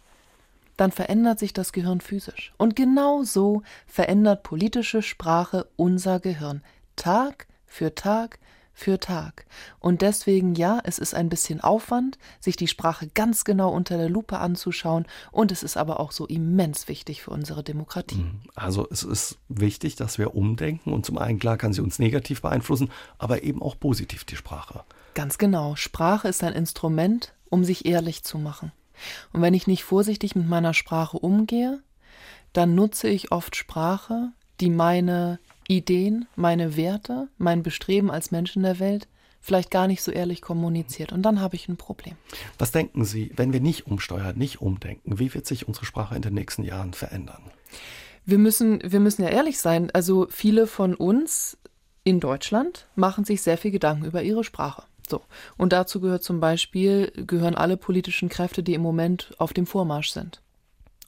dann 0.77 0.91
verändert 0.91 1.39
sich 1.39 1.53
das 1.53 1.71
Gehirn 1.71 2.01
physisch. 2.01 2.53
Und 2.57 2.75
genau 2.75 3.23
so 3.23 3.63
verändert 3.87 4.43
politische 4.43 5.01
Sprache 5.01 5.67
unser 5.75 6.19
Gehirn 6.19 6.61
Tag 6.95 7.47
für 7.65 7.95
Tag 7.95 8.39
für 8.75 8.99
Tag. 8.99 9.45
Und 9.79 10.01
deswegen 10.01 10.53
ja, 10.53 10.79
es 10.83 10.99
ist 10.99 11.15
ein 11.15 11.29
bisschen 11.29 11.61
Aufwand, 11.61 12.19
sich 12.39 12.57
die 12.57 12.67
Sprache 12.67 13.07
ganz 13.07 13.45
genau 13.45 13.71
unter 13.71 13.97
der 13.97 14.09
Lupe 14.09 14.37
anzuschauen. 14.37 15.07
Und 15.31 15.51
es 15.51 15.63
ist 15.63 15.77
aber 15.77 15.99
auch 15.99 16.11
so 16.11 16.27
immens 16.27 16.87
wichtig 16.87 17.23
für 17.23 17.31
unsere 17.31 17.63
Demokratie. 17.63 18.17
Mhm. 18.17 18.41
Also 18.53 18.87
es 18.91 19.03
ist 19.03 19.37
wichtig, 19.47 19.95
dass 19.95 20.17
wir 20.17 20.35
umdenken. 20.35 20.93
Und 20.93 21.05
zum 21.05 21.17
einen, 21.17 21.39
klar, 21.39 21.57
kann 21.57 21.73
sie 21.73 21.81
uns 21.81 21.97
negativ 21.97 22.41
beeinflussen, 22.41 22.91
aber 23.17 23.43
eben 23.43 23.61
auch 23.61 23.79
positiv 23.79 24.25
die 24.25 24.35
Sprache. 24.35 24.83
Ganz 25.13 25.37
genau. 25.37 25.75
Sprache 25.77 26.27
ist 26.27 26.43
ein 26.43 26.53
Instrument, 26.53 27.33
um 27.49 27.63
sich 27.63 27.85
ehrlich 27.85 28.23
zu 28.23 28.37
machen. 28.37 28.73
Und 29.31 29.41
wenn 29.41 29.53
ich 29.53 29.67
nicht 29.67 29.85
vorsichtig 29.85 30.35
mit 30.35 30.47
meiner 30.47 30.73
Sprache 30.73 31.17
umgehe, 31.17 31.81
dann 32.51 32.75
nutze 32.75 33.07
ich 33.07 33.31
oft 33.31 33.55
Sprache, 33.55 34.31
die 34.59 34.69
meine 34.69 35.39
Ideen, 35.67 36.27
meine 36.35 36.75
Werte, 36.75 37.27
mein 37.37 37.63
Bestreben 37.63 38.11
als 38.11 38.31
Mensch 38.31 38.55
in 38.55 38.63
der 38.63 38.79
Welt 38.79 39.07
vielleicht 39.45 39.69
gar 39.69 39.87
nicht 39.87 40.01
so 40.01 40.11
ehrlich 40.11 40.41
kommuniziert. 40.41 41.11
Und 41.11 41.21
dann 41.21 41.39
habe 41.39 41.55
ich 41.55 41.69
ein 41.69 41.77
Problem. 41.77 42.15
Was 42.57 42.71
denken 42.71 43.05
Sie, 43.05 43.31
wenn 43.35 43.53
wir 43.53 43.59
nicht 43.59 43.85
umsteuern, 43.85 44.37
nicht 44.37 44.59
umdenken, 44.59 45.19
wie 45.19 45.33
wird 45.35 45.45
sich 45.45 45.67
unsere 45.67 45.85
Sprache 45.85 46.15
in 46.15 46.23
den 46.23 46.33
nächsten 46.33 46.63
Jahren 46.63 46.93
verändern? 46.93 47.43
Wir 48.25 48.39
müssen, 48.39 48.81
wir 48.83 48.99
müssen 48.99 49.21
ja 49.21 49.29
ehrlich 49.29 49.59
sein. 49.59 49.91
Also 49.93 50.27
viele 50.31 50.65
von 50.65 50.95
uns 50.95 51.59
in 52.03 52.19
Deutschland 52.19 52.87
machen 52.95 53.23
sich 53.23 53.43
sehr 53.43 53.59
viel 53.59 53.69
Gedanken 53.69 54.05
über 54.05 54.23
ihre 54.23 54.43
Sprache. 54.43 54.83
So. 55.07 55.21
Und 55.57 55.73
dazu 55.73 56.01
gehört 56.01 56.23
zum 56.23 56.39
Beispiel, 56.39 57.11
gehören 57.15 57.53
alle 57.53 57.77
politischen 57.77 58.29
Kräfte, 58.29 58.63
die 58.63 58.73
im 58.73 58.81
Moment 58.81 59.35
auf 59.37 59.53
dem 59.53 59.67
Vormarsch 59.67 60.09
sind 60.09 60.41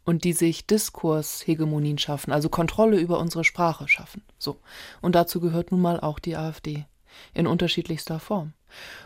und 0.08 0.24
die 0.24 0.32
sich 0.32 0.66
Diskurshegemonien 0.66 1.98
schaffen, 1.98 2.32
also 2.32 2.48
Kontrolle 2.48 2.98
über 2.98 3.20
unsere 3.20 3.44
Sprache 3.44 3.90
schaffen. 3.90 4.24
So. 4.40 4.58
Und 5.02 5.16
dazu 5.16 5.42
gehört 5.42 5.72
nun 5.72 5.82
mal 5.82 6.00
auch 6.00 6.20
die 6.20 6.38
AfD 6.38 6.86
in 7.34 7.46
unterschiedlichster 7.46 8.22
Form. 8.22 8.54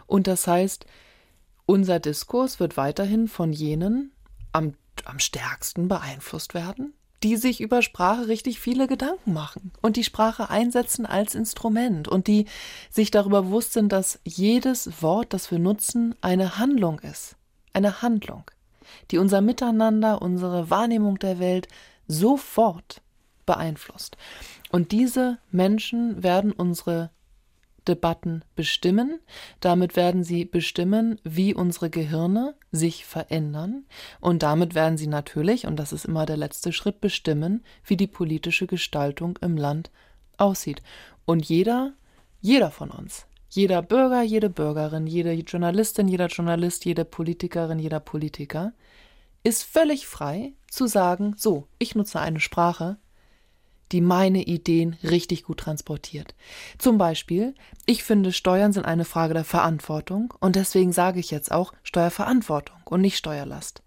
Und 0.06 0.28
das 0.28 0.46
heißt, 0.46 0.86
unser 1.66 2.00
Diskurs 2.00 2.60
wird 2.60 2.78
weiterhin 2.78 3.28
von 3.28 3.52
jenen 3.52 4.12
am, 4.52 4.76
am 5.04 5.18
stärksten 5.18 5.88
beeinflusst 5.88 6.54
werden, 6.54 6.94
die 7.24 7.36
sich 7.36 7.62
über 7.62 7.82
Sprache 7.82 8.28
richtig 8.28 8.60
viele 8.60 8.86
Gedanken 8.86 9.34
machen 9.34 9.72
und 9.82 9.96
die 9.96 10.04
Sprache 10.04 10.52
einsetzen 10.52 11.08
als 11.08 11.34
Instrument 11.34 12.10
und 12.10 12.28
die 12.28 12.46
sich 12.92 13.10
darüber 13.10 13.42
bewusst 13.42 13.74
sind, 13.74 13.92
dass 13.92 14.20
jedes 14.24 15.02
Wort, 15.02 15.34
das 15.34 15.50
wir 15.50 15.58
nutzen, 15.58 16.14
eine 16.22 16.60
Handlung 16.60 17.00
ist. 17.00 17.38
Eine 17.74 18.04
Handlung 18.04 18.44
die 19.12 19.18
unser 19.18 19.42
Miteinander, 19.42 20.22
unsere 20.22 20.70
Wahrnehmung 20.70 21.20
der 21.20 21.40
Welt 21.40 21.68
sofort 22.08 23.02
beeinflusst. 23.46 24.18
Und 24.72 24.92
diese 24.92 25.38
Menschen 25.52 26.24
werden 26.24 26.52
unsere 26.52 27.12
Debatten 27.88 28.44
bestimmen. 28.56 29.20
Damit 29.60 29.96
werden 29.96 30.24
sie 30.24 30.46
bestimmen, 30.46 31.20
wie 31.24 31.54
unsere 31.54 31.90
Gehirne 31.90 32.56
sich 32.72 33.06
verändern. 33.06 33.86
Und 34.20 34.44
damit 34.44 34.76
werden 34.76 34.98
sie 34.98 35.08
natürlich, 35.08 35.66
und 35.66 35.78
das 35.78 35.92
ist 35.92 36.06
immer 36.06 36.26
der 36.26 36.38
letzte 36.38 36.74
Schritt, 36.74 37.02
bestimmen, 37.02 37.64
wie 37.84 37.98
die 37.98 38.08
politische 38.08 38.68
Gestaltung 38.68 39.38
im 39.42 39.58
Land 39.58 39.90
aussieht. 40.38 40.82
Und 41.26 41.48
jeder, 41.48 41.94
jeder 42.40 42.72
von 42.72 42.92
uns, 42.92 43.26
jeder 43.52 43.82
Bürger, 43.82 44.22
jede 44.22 44.50
Bürgerin, 44.50 45.08
jede 45.08 45.34
Journalistin, 45.34 46.08
jeder 46.08 46.28
Journalist, 46.28 46.86
jede 46.86 47.06
Politikerin, 47.06 47.80
jeder 47.80 48.00
Politiker 48.00 48.74
ist 49.44 49.64
völlig 49.64 50.08
frei 50.08 50.54
zu 50.70 50.88
sagen, 50.88 51.36
so, 51.38 51.68
ich 51.78 51.96
nutze 51.96 52.20
eine 52.20 52.40
Sprache, 52.40 52.98
die 53.92 54.02
meine 54.02 54.44
Ideen 54.44 54.96
richtig 55.04 55.44
gut 55.44 55.60
transportiert. 55.60 56.34
Zum 56.78 56.98
Beispiel, 56.98 57.56
ich 57.86 58.04
finde, 58.04 58.32
Steuern 58.32 58.72
sind 58.72 58.86
eine 58.86 59.04
Frage 59.04 59.34
der 59.34 59.44
Verantwortung 59.44 60.34
und 60.40 60.56
deswegen 60.56 60.94
sage 60.94 61.20
ich 61.20 61.30
jetzt 61.32 61.52
auch 61.52 61.74
Steuerverantwortung 61.84 62.78
und 62.86 63.02
nicht 63.02 63.18
Steuerlast. 63.18 63.82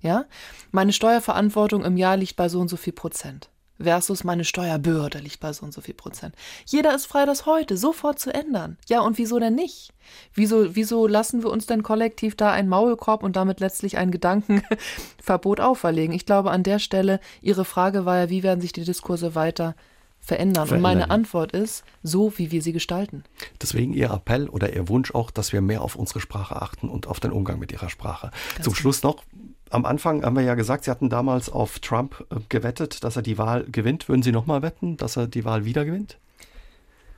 Ja? 0.00 0.26
Meine 0.70 0.92
Steuerverantwortung 0.92 1.84
im 1.84 1.96
Jahr 1.96 2.16
liegt 2.16 2.36
bei 2.36 2.48
so 2.48 2.60
und 2.60 2.68
so 2.68 2.76
viel 2.76 2.92
Prozent 2.92 3.50
versus 3.80 4.24
meine 4.24 4.44
Steuerbürde 4.44 5.18
liegt 5.18 5.40
bei 5.40 5.52
so 5.52 5.64
und 5.64 5.72
so 5.72 5.80
viel 5.80 5.94
Prozent. 5.94 6.34
Jeder 6.66 6.94
ist 6.94 7.06
frei, 7.06 7.24
das 7.24 7.46
heute 7.46 7.76
sofort 7.76 8.18
zu 8.18 8.32
ändern. 8.32 8.76
Ja, 8.88 9.00
und 9.00 9.18
wieso 9.18 9.38
denn 9.38 9.54
nicht? 9.54 9.92
Wieso, 10.34 10.74
wieso 10.74 11.06
lassen 11.06 11.42
wir 11.42 11.50
uns 11.50 11.66
denn 11.66 11.82
kollektiv 11.82 12.36
da 12.36 12.50
einen 12.52 12.68
Maulkorb 12.68 13.22
und 13.22 13.36
damit 13.36 13.60
letztlich 13.60 13.96
ein 13.96 14.10
Gedankenverbot 14.10 15.60
auferlegen? 15.60 16.14
Ich 16.14 16.26
glaube, 16.26 16.50
an 16.50 16.62
der 16.62 16.78
Stelle, 16.78 17.20
Ihre 17.42 17.64
Frage 17.64 18.04
war 18.04 18.18
ja, 18.18 18.30
wie 18.30 18.42
werden 18.42 18.60
sich 18.60 18.72
die 18.72 18.84
Diskurse 18.84 19.34
weiter 19.34 19.74
verändern? 20.18 20.66
verändern. 20.66 20.70
Und 20.70 20.82
meine 20.82 21.10
Antwort 21.10 21.52
ist, 21.52 21.84
so 22.02 22.36
wie 22.38 22.50
wir 22.50 22.62
sie 22.62 22.72
gestalten. 22.72 23.24
Deswegen 23.60 23.92
Ihr 23.92 24.10
Appell 24.10 24.48
oder 24.48 24.74
Ihr 24.74 24.88
Wunsch 24.88 25.14
auch, 25.14 25.30
dass 25.30 25.52
wir 25.52 25.60
mehr 25.60 25.82
auf 25.82 25.96
unsere 25.96 26.20
Sprache 26.20 26.60
achten 26.60 26.88
und 26.88 27.06
auf 27.06 27.20
den 27.20 27.32
Umgang 27.32 27.58
mit 27.58 27.72
Ihrer 27.72 27.88
Sprache. 27.88 28.30
Ganz 28.54 28.64
Zum 28.64 28.74
Schluss 28.74 29.02
noch, 29.02 29.22
am 29.70 29.86
Anfang 29.86 30.24
haben 30.24 30.36
wir 30.36 30.42
ja 30.42 30.54
gesagt, 30.54 30.84
Sie 30.84 30.90
hatten 30.90 31.08
damals 31.08 31.48
auf 31.48 31.78
Trump 31.78 32.26
äh, 32.30 32.36
gewettet, 32.48 33.02
dass 33.04 33.16
er 33.16 33.22
die 33.22 33.38
Wahl 33.38 33.64
gewinnt. 33.64 34.08
Würden 34.08 34.22
Sie 34.22 34.32
nochmal 34.32 34.62
wetten, 34.62 34.96
dass 34.96 35.16
er 35.16 35.26
die 35.26 35.44
Wahl 35.44 35.64
wieder 35.64 35.84
gewinnt? 35.84 36.18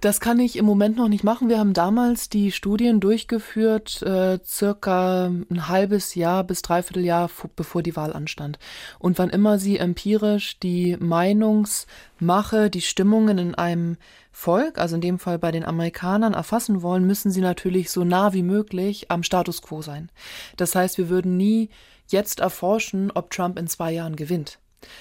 Das 0.02 0.18
kann 0.18 0.40
ich 0.40 0.56
im 0.56 0.64
Moment 0.64 0.96
noch 0.96 1.06
nicht 1.06 1.22
machen. 1.22 1.48
Wir 1.48 1.60
haben 1.60 1.74
damals 1.74 2.28
die 2.28 2.50
Studien 2.50 2.98
durchgeführt, 2.98 4.02
äh, 4.02 4.40
circa 4.44 5.26
ein 5.26 5.68
halbes 5.68 6.16
Jahr 6.16 6.42
bis 6.42 6.60
dreiviertel 6.60 7.04
Jahr 7.04 7.30
bevor 7.54 7.84
die 7.84 7.94
Wahl 7.94 8.12
anstand. 8.12 8.58
Und 8.98 9.20
wann 9.20 9.30
immer 9.30 9.60
Sie 9.60 9.78
empirisch 9.78 10.58
die 10.58 10.96
Meinungsmache, 10.98 12.68
die 12.68 12.80
Stimmungen 12.80 13.38
in 13.38 13.54
einem 13.54 13.96
Volk, 14.32 14.78
also 14.78 14.96
in 14.96 15.02
dem 15.02 15.20
Fall 15.20 15.38
bei 15.38 15.52
den 15.52 15.64
Amerikanern, 15.64 16.34
erfassen 16.34 16.82
wollen, 16.82 17.06
müssen 17.06 17.30
Sie 17.30 17.40
natürlich 17.40 17.88
so 17.90 18.02
nah 18.02 18.32
wie 18.32 18.42
möglich 18.42 19.08
am 19.08 19.22
Status 19.22 19.62
quo 19.62 19.82
sein. 19.82 20.10
Das 20.56 20.74
heißt, 20.74 20.98
wir 20.98 21.10
würden 21.10 21.36
nie 21.36 21.68
jetzt 22.12 22.40
erforschen, 22.40 23.10
ob 23.10 23.30
Trump 23.30 23.58
in 23.58 23.66
zwei 23.66 23.92
Jahren 23.92 24.16
gewinnt, 24.16 24.58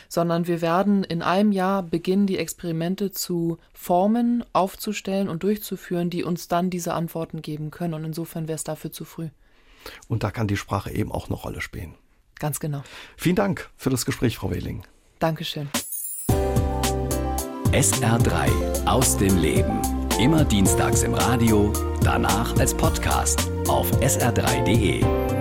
sondern 0.10 0.48
wir 0.48 0.62
werden 0.62 1.04
in 1.04 1.22
einem 1.22 1.52
Jahr 1.52 1.84
beginnen, 1.84 2.28
die 2.28 2.38
Experimente 2.38 3.12
zu 3.12 3.58
formen, 3.74 4.44
aufzustellen 4.54 5.30
und 5.30 5.44
durchzuführen, 5.44 6.10
die 6.10 6.24
uns 6.24 6.48
dann 6.48 6.70
diese 6.70 6.94
Antworten 6.94 7.42
geben 7.42 7.72
können. 7.72 7.94
Und 7.94 8.06
insofern 8.06 8.48
wäre 8.48 8.56
es 8.56 8.64
dafür 8.64 8.92
zu 8.92 9.06
früh. 9.06 9.30
Und 10.08 10.24
da 10.24 10.32
kann 10.32 10.48
die 10.48 10.58
Sprache 10.58 10.92
eben 10.92 11.12
auch 11.12 11.28
eine 11.28 11.36
Rolle 11.36 11.62
spielen. 11.62 11.96
Ganz 12.40 12.60
genau. 12.60 12.84
Vielen 13.18 13.36
Dank 13.36 13.70
für 13.76 13.90
das 13.90 14.06
Gespräch, 14.06 14.38
Frau 14.38 14.52
Wehling. 14.52 14.84
Dankeschön. 15.20 15.70
SR3 17.72 18.86
aus 18.86 19.18
dem 19.18 19.38
Leben. 19.38 19.82
Immer 20.20 20.44
dienstags 20.44 21.04
im 21.04 21.14
Radio, 21.14 21.72
danach 22.04 22.58
als 22.58 22.76
Podcast 22.76 23.50
auf 23.68 23.90
sr3.de. 24.02 25.41